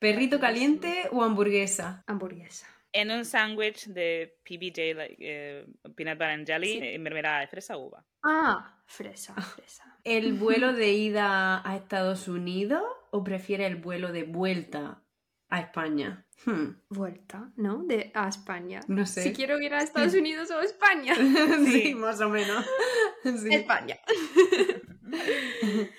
¿Perrito 0.00 0.40
caliente 0.40 1.06
o 1.12 1.22
hamburguesa? 1.22 2.02
Hamburguesa. 2.06 2.66
En 2.90 3.10
un 3.10 3.24
sándwich 3.26 3.84
de 3.86 4.38
PBJ, 4.44 4.94
like, 4.96 5.16
eh, 5.20 5.66
peanut 5.94 6.16
butter 6.16 6.30
and 6.30 6.46
jelly, 6.46 6.72
Sí. 6.72 6.80
eh, 6.82 6.98
mermelada 6.98 7.40
de 7.40 7.48
fresa 7.48 7.76
o 7.76 7.86
uva. 7.86 8.04
Ah, 8.24 8.82
fresa, 8.86 9.34
fresa. 9.34 9.98
¿El 10.02 10.32
vuelo 10.38 10.72
de 10.72 10.90
ida 10.92 11.60
a 11.68 11.76
Estados 11.76 12.28
Unidos 12.28 12.82
o 13.10 13.22
prefiere 13.22 13.66
el 13.66 13.76
vuelo 13.76 14.10
de 14.10 14.22
vuelta 14.24 15.02
a 15.50 15.60
España? 15.60 16.26
Hmm, 16.46 16.70
Vuelta, 16.88 17.52
¿no? 17.56 17.82
De, 17.84 18.10
a 18.14 18.26
España. 18.28 18.80
no 18.88 19.04
sé. 19.04 19.22
Si 19.24 19.32
quiero 19.34 19.60
ir 19.60 19.74
a 19.74 19.82
Estados 19.82 20.14
Unidos 20.14 20.50
o 20.50 20.58
a 20.58 20.64
España. 20.64 21.14
sí, 21.14 21.82
Sí. 21.82 21.94
más 21.94 22.20
o 22.20 22.28
menos. 22.30 22.64
Sí. 23.22 23.54
España. 23.54 23.98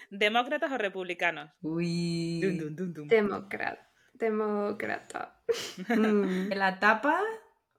¿Demócratas 0.10 0.72
o 0.72 0.78
republicanos? 0.78 1.52
Uy. 1.62 2.40
Dun, 2.42 2.58
dun, 2.58 2.76
dun, 2.76 2.94
dun. 2.94 3.08
Demócrata. 3.08 3.88
Demócrata. 4.14 5.42
Mm, 5.90 6.50
¿La 6.56 6.80
tapa 6.80 7.22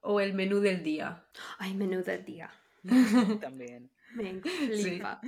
o 0.01 0.21
el 0.21 0.35
menú 0.35 0.61
del 0.61 0.83
día? 0.83 1.25
Ay, 1.59 1.75
menú 1.75 2.03
del 2.03 2.25
día. 2.25 2.51
También. 3.41 3.91
Me 4.15 4.41
flipa. 4.43 5.21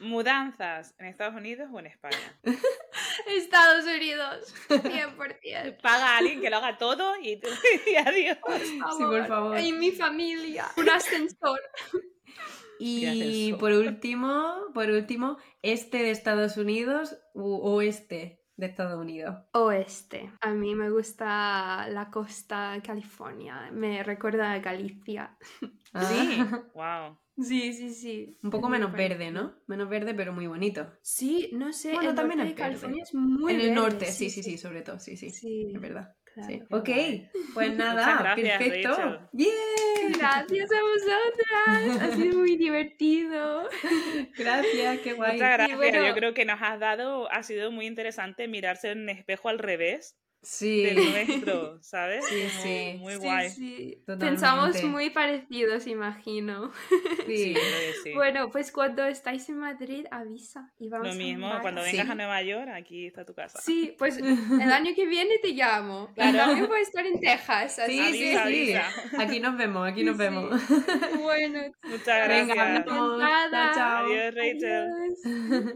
¿Mudanzas 0.00 0.94
en 0.98 1.06
Estados 1.06 1.34
Unidos 1.34 1.68
o 1.72 1.78
en 1.80 1.86
España? 1.86 2.18
Estados 3.26 3.84
Unidos. 3.84 4.54
100%. 4.68 5.76
Paga 5.82 6.14
a 6.14 6.18
alguien 6.18 6.40
que 6.40 6.50
lo 6.50 6.56
haga 6.56 6.76
todo 6.78 7.16
y, 7.20 7.40
y 7.90 7.96
adiós. 7.96 8.38
Sí, 8.62 8.80
por 8.98 9.26
favor. 9.26 9.58
Y 9.58 9.72
mi 9.72 9.90
familia. 9.92 10.66
Un 10.76 10.88
ascensor. 10.90 11.60
Y 12.80 13.52
por 13.54 13.72
último, 13.72 14.54
por 14.72 14.88
último, 14.88 15.36
este 15.62 15.98
de 15.98 16.10
Estados 16.12 16.56
Unidos 16.56 17.18
u 17.34 17.56
oeste 17.56 18.44
de 18.56 18.66
Estados 18.66 19.00
Unidos. 19.00 19.36
Oeste. 19.52 20.32
A 20.40 20.50
mí 20.50 20.74
me 20.74 20.90
gusta 20.90 21.88
la 21.88 22.10
costa 22.10 22.72
de 22.72 22.82
California. 22.82 23.70
Me 23.72 24.02
recuerda 24.02 24.52
a 24.52 24.58
Galicia. 24.60 25.36
Ah, 25.92 26.04
Sí, 26.04 26.44
wow. 26.74 27.18
Sí, 27.40 27.72
sí, 27.72 27.90
sí. 27.90 28.38
Un 28.42 28.50
poco 28.50 28.68
menos 28.68 28.92
verde, 28.92 29.30
¿no? 29.30 29.54
Menos 29.66 29.88
verde, 29.88 30.12
pero 30.14 30.32
muy 30.32 30.46
bonito. 30.46 30.92
Sí, 31.02 31.50
no 31.52 31.72
sé. 31.72 31.92
Bueno, 31.92 32.10
el 32.10 32.16
también 32.16 32.38
norte 32.38 32.50
es 32.50 32.56
de 32.56 32.62
verde. 32.62 32.70
California 32.74 33.02
es 33.04 33.14
muy 33.14 33.52
en 33.52 33.60
el 33.60 33.66
verde, 33.68 33.80
norte, 33.80 34.06
sí, 34.06 34.30
sí, 34.30 34.42
sí, 34.42 34.58
sobre 34.58 34.82
todo, 34.82 34.98
sí, 34.98 35.16
sí. 35.16 35.30
Sí, 35.30 35.70
Es 35.74 35.80
verdad. 35.80 36.14
claro. 36.34 36.48
Sí. 36.48 36.62
Ok, 36.70 36.84
guay. 36.88 37.30
pues 37.54 37.76
nada, 37.76 38.18
gracias, 38.22 38.58
perfecto. 38.58 39.28
¡Bien! 39.32 39.52
Gracias 40.18 40.70
a 40.72 40.82
vosotras. 40.82 42.02
Ha 42.02 42.16
sido 42.16 42.38
muy 42.38 42.56
divertido. 42.56 43.68
Gracias, 44.36 44.98
qué 45.00 45.12
guay. 45.12 45.32
Muchas 45.34 45.52
gracias. 45.58 45.76
bueno- 45.78 46.06
Yo 46.06 46.14
creo 46.14 46.34
que 46.34 46.44
nos 46.44 46.60
has 46.62 46.80
dado, 46.80 47.30
ha 47.30 47.42
sido 47.42 47.70
muy 47.70 47.86
interesante 47.86 48.48
mirarse 48.48 48.90
en 48.90 49.02
un 49.02 49.08
espejo 49.10 49.48
al 49.48 49.58
revés 49.58 50.16
Sí, 50.40 50.84
del 50.84 50.96
nuestro, 51.10 51.82
¿sabes? 51.82 52.24
Sí, 52.26 52.36
Como 52.48 52.62
sí. 52.62 52.96
Muy 53.00 53.12
Sí, 53.14 53.18
guay. 53.18 53.50
sí. 53.50 53.96
Totalmente. 54.06 54.26
Pensamos 54.26 54.84
muy 54.84 55.10
parecidos, 55.10 55.86
imagino. 55.88 56.72
sí. 57.26 57.54
sí. 58.04 58.12
Bueno, 58.14 58.48
pues 58.50 58.70
cuando 58.70 59.04
estáis 59.04 59.48
en 59.48 59.58
Madrid, 59.58 60.06
avisa. 60.10 60.72
Y 60.78 60.88
vamos 60.88 61.08
Lo 61.08 61.12
a 61.12 61.16
mismo, 61.16 61.50
un 61.50 61.60
cuando 61.60 61.82
vengas 61.82 62.06
Sí. 62.06 62.12
a 62.12 62.14
Nueva 62.14 62.42
York, 62.42 62.68
aquí 62.72 63.06
está 63.06 63.24
tu 63.24 63.34
casa. 63.34 63.60
Sí, 63.60 63.94
pues 63.98 64.16
el 64.18 64.72
año 64.72 64.92
que 64.94 65.06
viene 65.06 65.38
te 65.42 65.48
llamo. 65.48 66.12
Claro. 66.14 66.38
También 66.38 66.68
voy 66.68 66.78
a 66.78 66.82
estar 66.82 67.04
en 67.04 67.18
Texas. 67.20 67.78
así 67.80 67.92
Sí, 67.98 68.12
sí, 68.12 68.18
que- 68.20 68.38
Avisa, 68.38 68.46
sí. 68.48 68.74
avisa. 69.08 69.22
Aquí 69.22 69.40
nos 69.40 69.56
vemos, 69.56 69.88
aquí 69.90 70.04
nos 70.04 70.16
Sí, 70.16 70.22
sí. 70.22 70.28
vemos. 70.28 70.60
Bueno, 71.20 71.60
Muchas 71.82 72.28
Venga, 72.28 72.54
gracias. 72.54 72.84
Chao, 72.86 73.18
chao. 73.74 74.06
Adiós, 74.06 74.34
Rachel. 74.34 74.92
adiós. 74.92 75.74